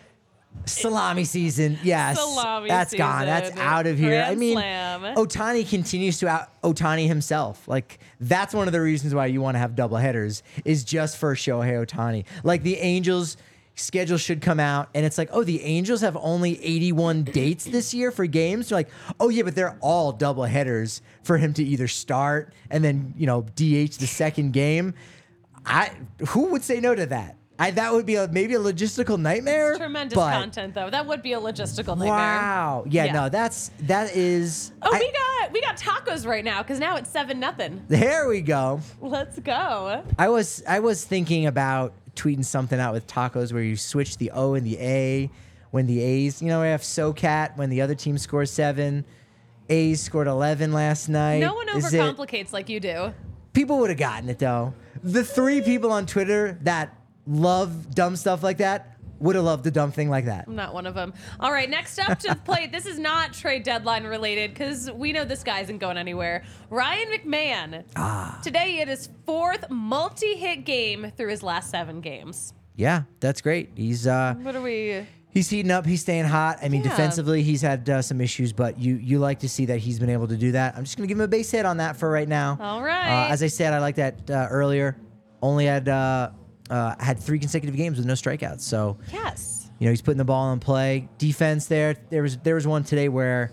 Salami 0.66 1.24
season, 1.24 1.78
yes. 1.84 2.18
Salami 2.18 2.68
that's 2.68 2.94
gone. 2.94 3.26
That's 3.26 3.56
out 3.58 3.88
of 3.88 3.98
here. 3.98 4.24
I 4.24 4.36
mean, 4.36 4.56
slam. 4.56 5.02
Ohtani 5.16 5.68
continues 5.68 6.20
to 6.20 6.28
out 6.28 6.62
Ohtani 6.64 7.08
himself. 7.08 7.68
Like 7.68 8.00
that's 8.20 8.54
one 8.54 8.68
of 8.68 8.74
the 8.74 8.82
reasons 8.82 9.14
why 9.14 9.28
you 9.28 9.42
want 9.42 9.56
to 9.56 9.60
have 9.60 9.76
double 9.76 9.98
headers 9.98 10.44
is 10.66 10.84
just 10.84 11.18
for 11.18 11.34
Shohei 11.36 11.86
Ohtani. 11.86 12.26
Like 12.44 12.64
the 12.64 12.78
Angels 12.78 13.38
schedule 13.80 14.18
should 14.18 14.42
come 14.42 14.60
out 14.60 14.90
and 14.94 15.06
it's 15.06 15.18
like, 15.18 15.30
oh, 15.32 15.44
the 15.44 15.64
Angels 15.64 16.02
have 16.02 16.18
only 16.20 16.64
81 16.64 17.24
dates 17.34 17.66
this 17.66 17.94
year 17.94 18.12
for 18.12 18.26
games. 18.26 18.70
You're 18.70 18.80
like, 18.80 18.90
oh 19.20 19.30
yeah, 19.30 19.44
but 19.44 19.56
they're 19.56 19.78
all 19.82 20.12
double 20.12 20.44
headers 20.44 21.02
for 21.24 21.38
him 21.38 21.54
to 21.54 21.64
either 21.64 21.88
start 21.88 22.54
and 22.70 22.84
then 22.84 23.14
you 23.18 23.26
know 23.28 23.42
DH 23.56 23.98
the 24.00 24.08
second 24.08 24.54
game. 24.54 24.94
I 25.66 25.92
who 26.30 26.46
would 26.52 26.64
say 26.64 26.80
no 26.80 26.96
to 26.96 27.06
that? 27.08 27.36
I, 27.62 27.72
that 27.72 27.92
would 27.92 28.06
be 28.06 28.16
a, 28.16 28.26
maybe 28.30 28.54
a 28.54 28.58
logistical 28.60 29.20
nightmare. 29.20 29.76
tremendous 29.76 30.16
but- 30.16 30.32
content 30.32 30.74
though? 30.74 30.90
That 30.90 31.06
would 31.08 31.22
be 31.22 31.34
a 31.34 31.40
logistical 31.42 31.90
nightmare. 31.98 32.08
Wow. 32.14 32.86
Yeah, 32.88 33.04
Yeah. 33.06 33.12
no, 33.12 33.30
that's 33.30 33.72
that 33.82 34.16
is. 34.16 34.72
Oh, 34.82 34.90
I- 34.94 35.00
we 35.00 35.12
got 35.12 35.52
we 35.52 35.62
got 35.62 35.76
tacos 35.76 36.26
right 36.26 36.46
now 36.46 36.62
because 36.64 36.80
now 36.80 36.96
it's 36.96 37.10
seven 37.10 37.38
nothing. 37.40 37.84
There 37.90 38.30
we 38.30 38.40
go. 38.40 38.80
Let's 39.02 39.38
go. 39.40 40.04
I 40.18 40.30
was 40.30 40.64
I 40.68 40.80
was 40.80 41.04
thinking 41.04 41.48
about 41.48 41.92
tweeting 42.16 42.46
something 42.46 42.80
out 42.80 42.94
with 42.94 43.08
tacos 43.08 43.52
where 43.54 43.64
you 43.64 43.76
switch 43.76 44.18
the 44.18 44.32
O 44.32 44.54
and 44.54 44.66
the 44.66 44.78
A 44.80 45.30
when 45.72 45.86
the 45.86 46.02
A's, 46.02 46.42
you 46.42 46.48
know, 46.48 46.62
we 46.62 46.68
have 46.68 46.82
SoCat 46.82 47.56
when 47.58 47.70
the 47.70 47.82
other 47.82 47.96
team 47.96 48.18
scores 48.18 48.52
seven. 48.52 49.06
A's 49.70 50.02
scored 50.02 50.28
eleven 50.28 50.74
last 50.74 51.10
night. 51.10 51.40
No 51.40 51.54
one 51.54 51.70
Is 51.70 51.94
it- 51.94 52.00
overcomplicates 52.00 52.52
like 52.52 52.70
you 52.70 52.80
do. 52.80 53.14
people 53.54 53.78
would 53.80 53.90
have 53.90 54.00
gotten 54.00 54.30
it 54.30 54.40
though. 54.40 54.74
The 55.04 55.24
three 55.24 55.62
people 55.62 55.92
on 55.92 56.06
Twitter 56.06 56.58
that 56.64 56.96
love 57.28 57.94
dumb 57.94 58.16
stuff 58.16 58.42
like 58.44 58.58
that 58.58 58.98
would 59.20 59.36
have 59.36 59.44
loved 59.46 59.66
a 59.68 59.72
dumb 59.72 59.92
thing 59.92 60.10
like 60.10 60.26
that. 60.26 60.46
I'm 60.48 60.56
not 60.56 60.74
one 60.74 60.86
of 60.86 60.96
them. 60.96 61.14
All 61.40 61.52
right, 61.52 61.70
next 61.70 62.00
up 62.00 62.20
to 62.20 62.28
the 62.30 62.36
plate. 62.36 62.72
This 62.72 62.86
is 62.86 62.98
not 63.00 63.34
trade 63.34 63.64
deadline 63.64 64.06
related 64.06 64.52
because 64.54 64.90
we 64.92 65.12
know 65.12 65.26
this 65.26 65.44
guy 65.44 65.60
isn't 65.62 65.78
going 65.80 65.98
anywhere. 65.98 66.44
Ryan 66.70 67.08
McMahon. 67.10 67.84
Ah. 67.96 68.40
Today 68.44 68.80
it 68.80 68.90
is 68.90 69.10
fourth 69.26 69.70
multi-hit 69.70 70.66
game 70.66 71.12
through 71.18 71.30
his 71.30 71.44
last 71.44 71.70
seven 71.70 72.02
games. 72.02 72.54
Yeah, 72.76 73.04
that's 73.20 73.42
great. 73.42 73.72
He's 73.76 74.08
uh 74.08 74.36
What 74.42 74.56
are 74.56 74.62
we? 74.62 75.06
He's 75.32 75.48
heating 75.50 75.70
up. 75.70 75.86
He's 75.86 76.02
staying 76.02 76.26
hot. 76.26 76.58
I 76.64 76.70
mean, 76.70 76.82
Yeah. 76.82 76.90
defensively, 76.90 77.44
he's 77.44 77.62
had 77.62 77.88
uh, 77.88 78.02
some 78.02 78.20
issues, 78.22 78.52
but 78.54 78.80
you 78.80 78.96
you 78.96 79.20
like 79.20 79.40
to 79.40 79.50
see 79.50 79.66
that 79.68 79.78
he's 79.78 80.00
been 80.00 80.10
able 80.10 80.28
to 80.28 80.38
do 80.38 80.54
that. 80.54 80.76
I'm 80.76 80.86
just 80.86 80.98
gonna 80.98 81.08
give 81.08 81.18
him 81.18 81.24
a 81.24 81.28
base 81.28 81.52
hit 81.52 81.66
on 81.66 81.78
that 81.78 81.98
for 81.98 82.10
right 82.10 82.28
now. 82.28 82.58
All 82.60 82.82
right. 82.82 83.28
Uh, 83.28 83.34
as 83.34 83.44
I 83.44 83.48
said, 83.48 83.74
I 83.74 83.80
like 83.80 83.96
that 83.96 84.30
uh, 84.32 84.48
earlier. 84.50 84.96
Only 85.42 85.66
had 85.66 85.88
uh, 85.88 86.32
uh, 86.70 86.96
had 87.00 87.20
three 87.20 87.40
consecutive 87.40 87.76
games 87.76 87.98
with 87.98 88.06
no 88.06 88.14
strikeouts. 88.14 88.62
So 88.62 88.98
Yes. 89.12 89.70
you 89.80 89.86
know 89.86 89.92
he's 89.92 90.02
putting 90.02 90.18
the 90.18 90.26
ball 90.26 90.52
in 90.54 90.60
play. 90.60 91.08
Defense 91.18 91.68
there. 91.68 91.96
There 92.10 92.22
was 92.22 92.38
there 92.38 92.56
was 92.56 92.68
one 92.68 92.84
today 92.84 93.10
where 93.10 93.52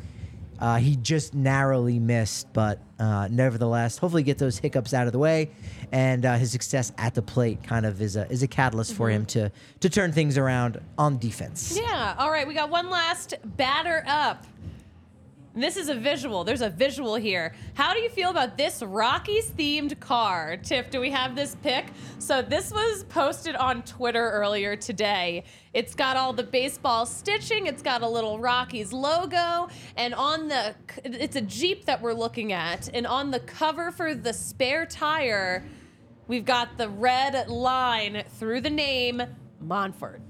uh, 0.59 0.77
he 0.79 0.97
just 0.97 1.35
narrowly 1.35 1.99
missed, 1.99 2.51
but 2.55 2.81
uh, 2.99 3.29
nevertheless, 3.31 3.99
hopefully 3.99 4.23
get 4.23 4.39
those 4.39 4.57
hiccups 4.57 4.95
out 4.95 5.07
of 5.07 5.13
the 5.13 5.19
way, 5.19 5.51
and 5.93 6.25
uh, 6.25 6.37
his 6.37 6.51
success 6.51 6.93
at 6.97 7.15
the 7.15 7.21
plate 7.21 7.63
kind 7.63 7.85
of 7.85 8.01
is 8.01 8.17
a 8.17 8.27
is 8.31 8.43
a 8.43 8.49
catalyst 8.49 8.95
for 8.95 9.11
him 9.11 9.27
to 9.27 9.53
to 9.81 9.91
turn 9.91 10.13
things 10.13 10.39
around 10.39 10.81
on 10.97 11.19
defense. 11.19 11.77
Yeah. 11.79 12.15
All 12.19 12.31
right. 12.31 12.49
We 12.49 12.55
got 12.55 12.71
one 12.71 12.89
last 12.89 13.35
batter 13.45 14.03
up. 14.07 14.47
This 15.57 15.79
is 15.79 15.89
a 15.89 15.95
visual. 15.95 16.45
There's 16.45 16.61
a 16.61 16.69
visual 16.69 17.15
here. 17.15 17.55
How 17.73 17.95
do 17.95 18.01
you 18.01 18.11
feel 18.11 18.29
about 18.29 18.59
this 18.59 18.83
Rockies 18.83 19.51
themed 19.53 19.99
car? 19.99 20.59
Tiff, 20.59 20.91
do 20.91 21.01
we 21.01 21.11
have 21.11 21.35
this 21.35 21.57
pic? 21.63 21.87
So, 22.19 22.43
this 22.43 22.71
was 22.71 23.05
posted 23.05 23.57
on 23.57 23.83
Twitter 23.85 24.33
earlier 24.33 24.77
today. 24.77 25.45
It's 25.73 25.95
got 25.95 26.19
all 26.19 26.35
the 26.35 26.43
baseball 26.43 27.07
stitching, 27.07 27.69
it's 27.69 27.81
got 27.83 28.03
a 28.03 28.09
little 28.09 28.39
Rockies 28.39 28.93
logo, 28.93 29.69
and 29.97 30.13
on 30.15 30.49
the, 30.49 30.75
it's 31.05 31.37
a 31.37 31.41
Jeep 31.41 31.87
that 31.87 32.03
we're 32.03 32.13
looking 32.13 32.53
at. 32.53 32.91
And 32.93 33.07
on 33.07 33.31
the 33.31 33.41
cover 33.41 33.91
for 33.91 34.15
the 34.15 34.35
spare 34.35 34.85
tire, 34.85 35.65
we've 36.29 36.45
got 36.45 36.77
the 36.77 36.91
red 36.91 37.49
line 37.49 38.25
through 38.39 38.61
the 38.61 38.71
name 38.71 39.23
Monfort. 39.65 40.21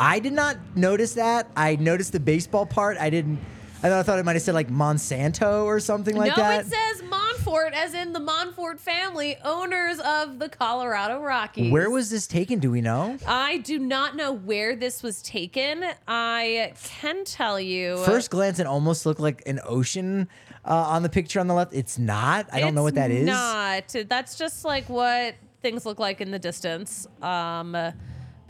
I 0.00 0.20
did 0.20 0.32
not 0.32 0.56
notice 0.74 1.12
that. 1.14 1.50
I 1.54 1.76
noticed 1.76 2.12
the 2.12 2.20
baseball 2.20 2.64
part. 2.64 2.96
I 2.96 3.10
didn't. 3.10 3.38
I 3.84 3.88
thought, 3.88 3.98
I 3.98 4.02
thought 4.04 4.18
it 4.20 4.24
might 4.24 4.34
have 4.34 4.42
said 4.42 4.54
like 4.54 4.68
Monsanto 4.68 5.64
or 5.64 5.80
something 5.80 6.14
like 6.14 6.36
no, 6.36 6.42
that. 6.42 6.54
No, 6.54 6.60
it 6.60 6.66
says 6.66 7.02
Monfort, 7.02 7.72
as 7.72 7.94
in 7.94 8.12
the 8.12 8.20
Monfort 8.20 8.78
family, 8.78 9.36
owners 9.44 9.98
of 9.98 10.38
the 10.38 10.48
Colorado 10.48 11.20
Rockies. 11.20 11.72
Where 11.72 11.90
was 11.90 12.08
this 12.08 12.28
taken? 12.28 12.60
Do 12.60 12.70
we 12.70 12.80
know? 12.80 13.18
I 13.26 13.58
do 13.58 13.80
not 13.80 14.14
know 14.14 14.32
where 14.32 14.76
this 14.76 15.02
was 15.02 15.20
taken. 15.22 15.84
I 16.06 16.74
can 17.00 17.24
tell 17.24 17.58
you. 17.58 17.96
First 18.04 18.30
glance, 18.30 18.60
it 18.60 18.68
almost 18.68 19.04
looked 19.04 19.20
like 19.20 19.42
an 19.46 19.58
ocean 19.64 20.28
uh, 20.64 20.74
on 20.74 21.02
the 21.02 21.08
picture 21.08 21.40
on 21.40 21.48
the 21.48 21.54
left. 21.54 21.74
It's 21.74 21.98
not. 21.98 22.46
I 22.52 22.60
don't 22.60 22.76
know 22.76 22.84
what 22.84 22.94
that 22.94 23.10
is. 23.10 23.22
It's 23.22 23.26
not. 23.26 24.08
That's 24.08 24.36
just 24.36 24.64
like 24.64 24.88
what 24.88 25.34
things 25.60 25.84
look 25.84 25.98
like 25.98 26.20
in 26.20 26.30
the 26.30 26.38
distance. 26.38 27.08
Um, 27.20 27.76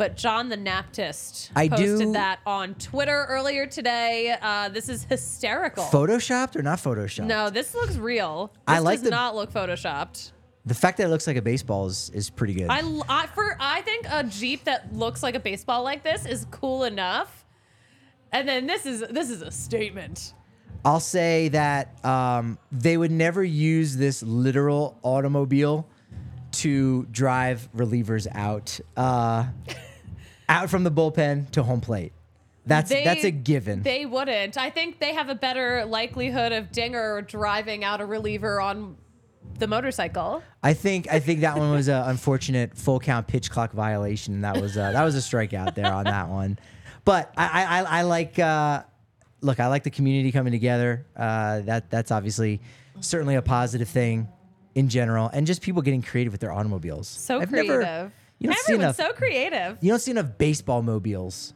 but 0.03 0.17
John 0.17 0.49
the 0.49 0.57
Naptist 0.57 1.51
I 1.55 1.69
posted 1.69 1.99
do- 2.01 2.13
that 2.15 2.41
on 2.45 2.75
Twitter 2.75 3.25
earlier 3.29 3.67
today. 3.67 4.35
Uh, 4.43 4.69
this 4.69 4.89
is 4.89 5.05
hysterical. 5.05 5.85
Photoshopped 5.85 6.57
or 6.57 6.63
not 6.63 6.81
photoshopped? 6.81 7.25
no, 7.27 7.51
this 7.51 7.73
looks 7.73 7.95
real. 7.95 8.49
This 8.53 8.63
I 8.67 8.79
like 8.81 8.97
does 8.99 9.05
the- 9.05 9.11
not 9.11 9.37
look 9.37 9.53
photoshopped. 9.53 10.33
The 10.67 10.75
fact 10.75 10.97
that 10.99 11.05
it 11.05 11.09
looks 11.11 11.29
like 11.29 11.37
a 11.37 11.43
baseball 11.43 11.87
is, 11.87 12.11
is 12.13 12.31
pretty 12.31 12.55
good. 12.55 12.67
I, 12.69 12.81
I- 13.09 13.27
for 13.29 13.57
I 13.61 13.83
think 13.83 14.07
a 14.11 14.25
Jeep 14.25 14.65
that 14.65 14.93
looks 14.93 15.23
like 15.23 15.37
a 15.37 15.41
baseball 15.41 15.85
like 15.85 16.03
this 16.03 16.27
is 16.27 16.49
cool 16.51 16.83
enough. 16.83 17.45
And 18.33 18.49
then 18.49 18.67
this 18.67 18.87
is 18.87 19.05
this 19.09 19.31
is 19.31 19.41
a 19.41 19.53
statement. 19.53 20.35
I'll 20.85 20.99
say 20.99 21.47
that 21.51 22.05
um, 22.05 22.59
they 22.73 22.97
would 22.97 23.13
never 23.13 23.45
use 23.45 23.97
this 23.97 24.21
literal 24.25 24.99
automobile 25.05 25.87
to 26.53 27.05
drive 27.11 27.69
relievers 27.75 28.27
out, 28.31 28.79
uh, 28.97 29.47
out 30.53 30.69
from 30.71 30.85
the 30.85 30.91
bullpen 30.91 31.51
to 31.53 31.63
home 31.63 31.81
plate. 31.81 32.13
That's 32.67 32.91
They- 32.91 33.03
that's 33.05 33.25
a 33.25 33.31
given. 33.31 33.83
They 33.83 34.07
wouldn't. 34.07 34.57
I 34.57 34.71
think 34.71 35.01
they 35.01 35.15
have 35.15 35.29
a 35.29 35.35
better 35.35 35.85
likelihood 35.85 36.53
of 36.53 36.71
Dinger 36.71 37.23
driving 37.23 37.83
out 37.83 38.01
a 38.01 38.07
reliever 38.07 38.61
on 38.61 38.97
the 39.59 39.67
motorcycle. 39.67 40.43
I 40.63 40.75
think 40.75 41.09
I 41.11 41.19
think 41.19 41.41
that 41.41 41.57
one 41.59 41.73
was 41.73 41.89
an 41.89 42.03
unfortunate 42.09 42.77
full 42.77 43.01
count 43.01 43.27
pitch 43.27 43.51
clock 43.51 43.73
violation. 43.73 44.43
That 44.43 44.61
was 44.61 44.77
uh, 44.77 44.93
that 44.93 45.03
was 45.03 45.17
a 45.17 45.19
strikeout 45.19 45.75
there 45.75 45.93
on 45.93 46.05
that 46.05 46.29
one. 46.29 46.59
But 47.05 47.33
I 47.37 47.65
I, 47.65 47.83
I- 47.99 48.03
like 48.03 48.39
uh, 48.39 48.83
look 49.41 49.59
I 49.59 49.67
like 49.67 49.83
the 49.83 49.91
community 49.91 50.31
coming 50.31 50.53
together. 50.53 51.05
Uh, 51.17 51.61
that 51.63 51.91
that's 51.91 52.13
obviously 52.13 52.61
certainly 53.01 53.35
a 53.35 53.43
positive 53.43 53.89
thing 53.89 54.29
in 54.77 54.89
general, 54.89 55.29
and 55.33 55.47
just 55.47 55.63
people 55.63 55.83
getting 55.83 56.03
creative 56.03 56.33
with 56.33 56.41
their 56.41 56.53
automobiles. 56.53 57.09
So 57.09 57.41
I've 57.41 57.51
never- 57.51 57.79
creative. 57.83 58.13
You 58.43 58.51
don't 58.51 58.59
see 58.65 58.75
enough. 58.75 58.97
so 58.97 59.13
creative. 59.13 59.79
you 59.81 59.91
don't 59.91 59.99
see 60.01 60.11
enough 60.11 60.37
baseball 60.39 60.83
mobiles. 60.83 61.55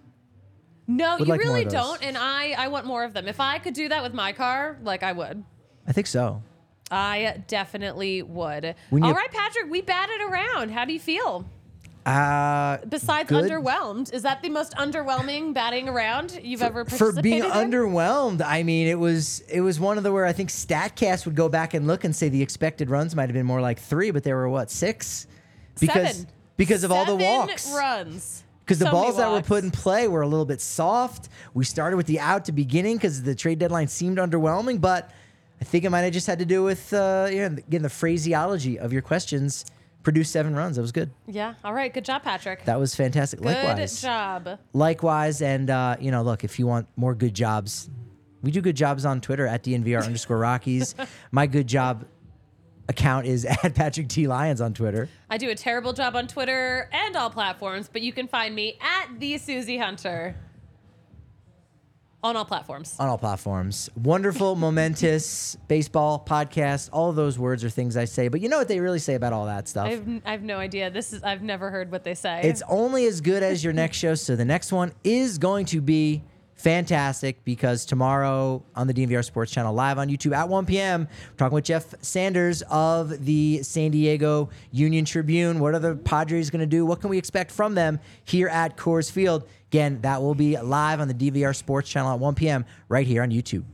No, 0.89 1.17
Would 1.19 1.27
you 1.27 1.33
like 1.33 1.45
more 1.45 1.55
really 1.55 1.65
of 1.67 1.73
those. 1.73 1.83
don't. 1.99 2.03
And 2.05 2.17
I, 2.17 2.53
I 2.53 2.69
want 2.69 2.87
more 2.87 3.03
of 3.03 3.13
them. 3.13 3.27
If 3.27 3.41
I 3.41 3.59
could 3.59 3.75
do 3.75 3.89
that 3.89 4.03
with 4.03 4.15
my 4.15 4.33
car, 4.33 4.79
like 4.83 5.03
I 5.03 5.13
would. 5.13 5.43
I 5.87 5.93
think 5.93 6.07
so. 6.07 6.43
I 6.91 7.43
definitely 7.49 8.23
would. 8.23 8.65
All 8.93 8.99
right, 9.15 9.33
Patrick, 9.33 9.69
we 9.69 9.81
batted 9.81 10.21
around. 10.21 10.71
How 10.71 10.85
do 10.85 10.93
you 10.93 11.01
feel? 11.01 11.45
Uh, 12.05 12.79
Besides 12.89 13.29
good. 13.29 13.51
underwhelmed, 13.51 14.15
is 14.15 14.23
that 14.23 14.41
the 14.41 14.49
most 14.49 14.73
underwhelming 14.75 15.53
batting 15.53 15.89
around 15.89 16.39
you've 16.41 16.63
ever 16.63 16.85
for 16.85 16.91
participated 16.91 17.23
being 17.25 17.43
in? 17.45 17.51
underwhelmed. 17.51 18.41
I 18.47 18.63
mean, 18.63 18.87
it 18.87 18.97
was 19.01 19.41
it 19.53 19.61
was 19.61 19.81
one 19.81 19.99
of 19.99 20.05
the 20.05 20.13
where 20.13 20.25
I 20.25 20.33
think 20.33 20.51
Statcast 20.51 21.27
would 21.27 21.35
go 21.35 21.49
back 21.49 21.75
and 21.75 21.89
look 21.89 22.05
and 22.05 22.15
say 22.15 22.29
the 22.29 22.43
expected 22.43 22.91
runs 22.91 23.17
might 23.17 23.29
have 23.29 23.35
been 23.35 23.45
more 23.47 23.61
like 23.61 23.81
three, 23.81 24.13
but 24.13 24.23
they 24.23 24.33
were 24.33 24.49
what 24.49 24.71
six? 24.71 25.27
Because 25.81 26.19
Seven. 26.19 26.33
Because 26.57 26.85
of 26.85 26.93
all 26.93 27.05
the 27.05 27.13
Seven 27.19 27.27
walks. 27.27 27.73
runs. 27.75 28.43
Because 28.65 28.79
the 28.81 28.87
So 28.87 28.93
many 28.93 29.05
balls 29.05 29.17
that 29.19 29.29
were 29.29 29.35
walks. 29.37 29.49
put 29.49 29.65
in 29.65 29.71
play 29.71 30.09
were 30.09 30.23
a 30.23 30.27
little 30.27 30.45
bit 30.45 30.61
soft. 30.61 31.29
We 31.55 31.65
started 31.65 31.97
with 31.97 32.07
the 32.07 32.19
out 32.19 32.47
to 32.47 32.53
beginning 32.53 32.97
because 32.97 33.23
the 33.23 33.35
trade 33.35 33.59
deadline 33.61 33.87
seemed 33.89 34.19
underwhelming, 34.19 34.81
but 34.81 35.11
I 35.61 35.65
think 35.65 35.85
it 35.85 35.91
might 35.91 36.01
have 36.01 36.13
just 36.13 36.27
had 36.27 36.41
to 36.41 36.45
do 36.45 36.65
with 36.65 36.93
uh, 36.93 37.29
you 37.31 37.39
know, 37.49 37.57
again 37.57 37.83
the 37.83 37.89
phraseology 37.91 38.79
of 38.79 38.93
your 38.93 39.03
questions. 39.03 39.65
Produced 40.03 40.31
seven 40.31 40.55
runs. 40.55 40.77
That 40.77 40.83
was 40.83 40.93
good. 40.93 41.11
Yeah. 41.27 41.55
All 41.65 41.75
right. 41.75 41.93
Good 41.93 42.05
job, 42.05 42.23
Patrick. 42.23 42.65
That 42.65 42.79
was 42.79 42.95
fantastic. 42.95 43.41
Good 43.41 43.47
Likewise. 43.57 44.01
job. 44.01 44.61
Likewise, 44.73 45.43
and 45.43 45.69
uh, 45.69 45.97
you 45.99 46.13
know, 46.13 46.23
look, 46.23 46.45
if 46.45 46.61
you 46.61 46.67
want 46.69 46.87
more 46.95 47.13
good 47.13 47.35
jobs, 47.35 47.91
we 48.41 48.53
do 48.53 48.61
good 48.61 48.77
jobs 48.77 49.05
on 49.05 49.21
Twitter 49.21 49.49
at 49.49 49.65
DNVR 49.65 50.05
underscore 50.05 50.39
Rockies. 50.39 50.95
My 51.33 51.49
good 51.49 51.67
job 51.67 52.05
account 52.89 53.27
is 53.27 53.45
at 53.63 53.75
Patrick 53.75 54.09
T 54.09 54.27
Lyons 54.27 54.61
on 54.61 54.75
Twitter. 54.75 55.09
I 55.31 55.39
do 55.39 55.51
a 55.51 55.55
terrible 55.55 55.93
job 55.93 56.17
on 56.17 56.27
Twitter 56.29 56.89
and 56.93 57.17
all 57.17 57.31
platforms, 57.31 57.89
but 57.93 58.03
you 58.03 58.13
can 58.13 58.29
find 58.29 58.55
me 58.55 58.79
at 58.81 59.19
the 59.19 59.39
Susie 59.39 59.79
Hunter 59.79 60.37
on 62.23 62.37
all 62.37 62.45
platforms. 62.45 62.97
on 62.99 63.09
all 63.09 63.19
platforms. 63.19 63.89
Wonderful, 63.97 64.57
momentous 64.57 65.57
baseball 65.69 66.25
podcast. 66.27 66.89
All 66.93 67.11
of 67.11 67.17
those 67.17 67.39
words 67.39 67.63
are 67.65 67.71
things 67.71 67.97
I 67.97 68.05
say, 68.05 68.29
but 68.29 68.41
you 68.41 68.49
know 68.49 68.59
what 68.59 68.69
they 68.69 68.81
really 68.81 68.99
say 68.99 69.15
about 69.15 69.33
all 69.33 69.47
that 69.47 69.69
stuff? 69.69 69.87
I 69.87 69.91
have, 69.91 70.23
I 70.25 70.31
have 70.33 70.43
no 70.43 70.59
idea. 70.59 70.91
This 70.91 71.13
is 71.13 71.23
I've 71.23 71.43
never 71.43 71.71
heard 71.71 71.93
what 71.93 72.05
they 72.05 72.15
say. 72.15 72.41
It's 72.43 72.63
only 72.69 73.07
as 73.07 73.21
good 73.21 73.43
as 73.43 73.63
your 73.63 73.73
next 73.73 73.99
show. 73.99 74.15
So 74.15 74.35
the 74.35 74.45
next 74.45 74.73
one 74.73 74.93
is 75.05 75.39
going 75.39 75.67
to 75.67 75.81
be 75.81 76.23
fantastic 76.57 77.45
because 77.45 77.85
tomorrow 77.85 78.63
on 78.75 78.87
the 78.87 78.95
DNVR 78.95 79.25
Sports 79.25 79.53
Channel, 79.53 79.73
live 79.73 79.99
on 79.99 80.09
YouTube 80.09 80.35
at 80.35 80.49
1 80.49 80.67
p.m., 80.67 81.07
we're 81.31 81.37
talking 81.37 81.55
with 81.55 81.65
Jeff 81.65 81.95
Sanders 82.03 82.63
of 82.63 83.25
the 83.25 83.63
San 83.63 83.91
Diego 83.91 84.51
Union 84.73 85.05
Tribune. 85.05 85.61
What 85.61 85.75
are 85.75 85.79
the 85.79 85.97
Padres 85.97 86.51
going 86.51 86.61
to 86.61 86.67
do? 86.67 86.85
What 86.85 87.01
can 87.01 87.11
we 87.11 87.19
expect 87.19 87.53
from 87.53 87.75
them 87.75 88.01
here 88.25 88.49
at 88.49 88.77
Coors 88.77 89.11
Field? 89.11 89.49
Again, 89.71 90.01
that 90.03 90.23
will 90.23 90.35
be 90.35 90.59
live 90.59 91.01
on 91.01 91.09
the 91.09 91.15
DVR 91.15 91.55
Sports 91.55 91.91
Channel 91.91 92.13
at 92.13 92.19
1 92.19 92.35
p.m. 92.35 92.65
right 92.89 93.07
here 93.07 93.23
on 93.23 93.31
YouTube. 93.31 93.65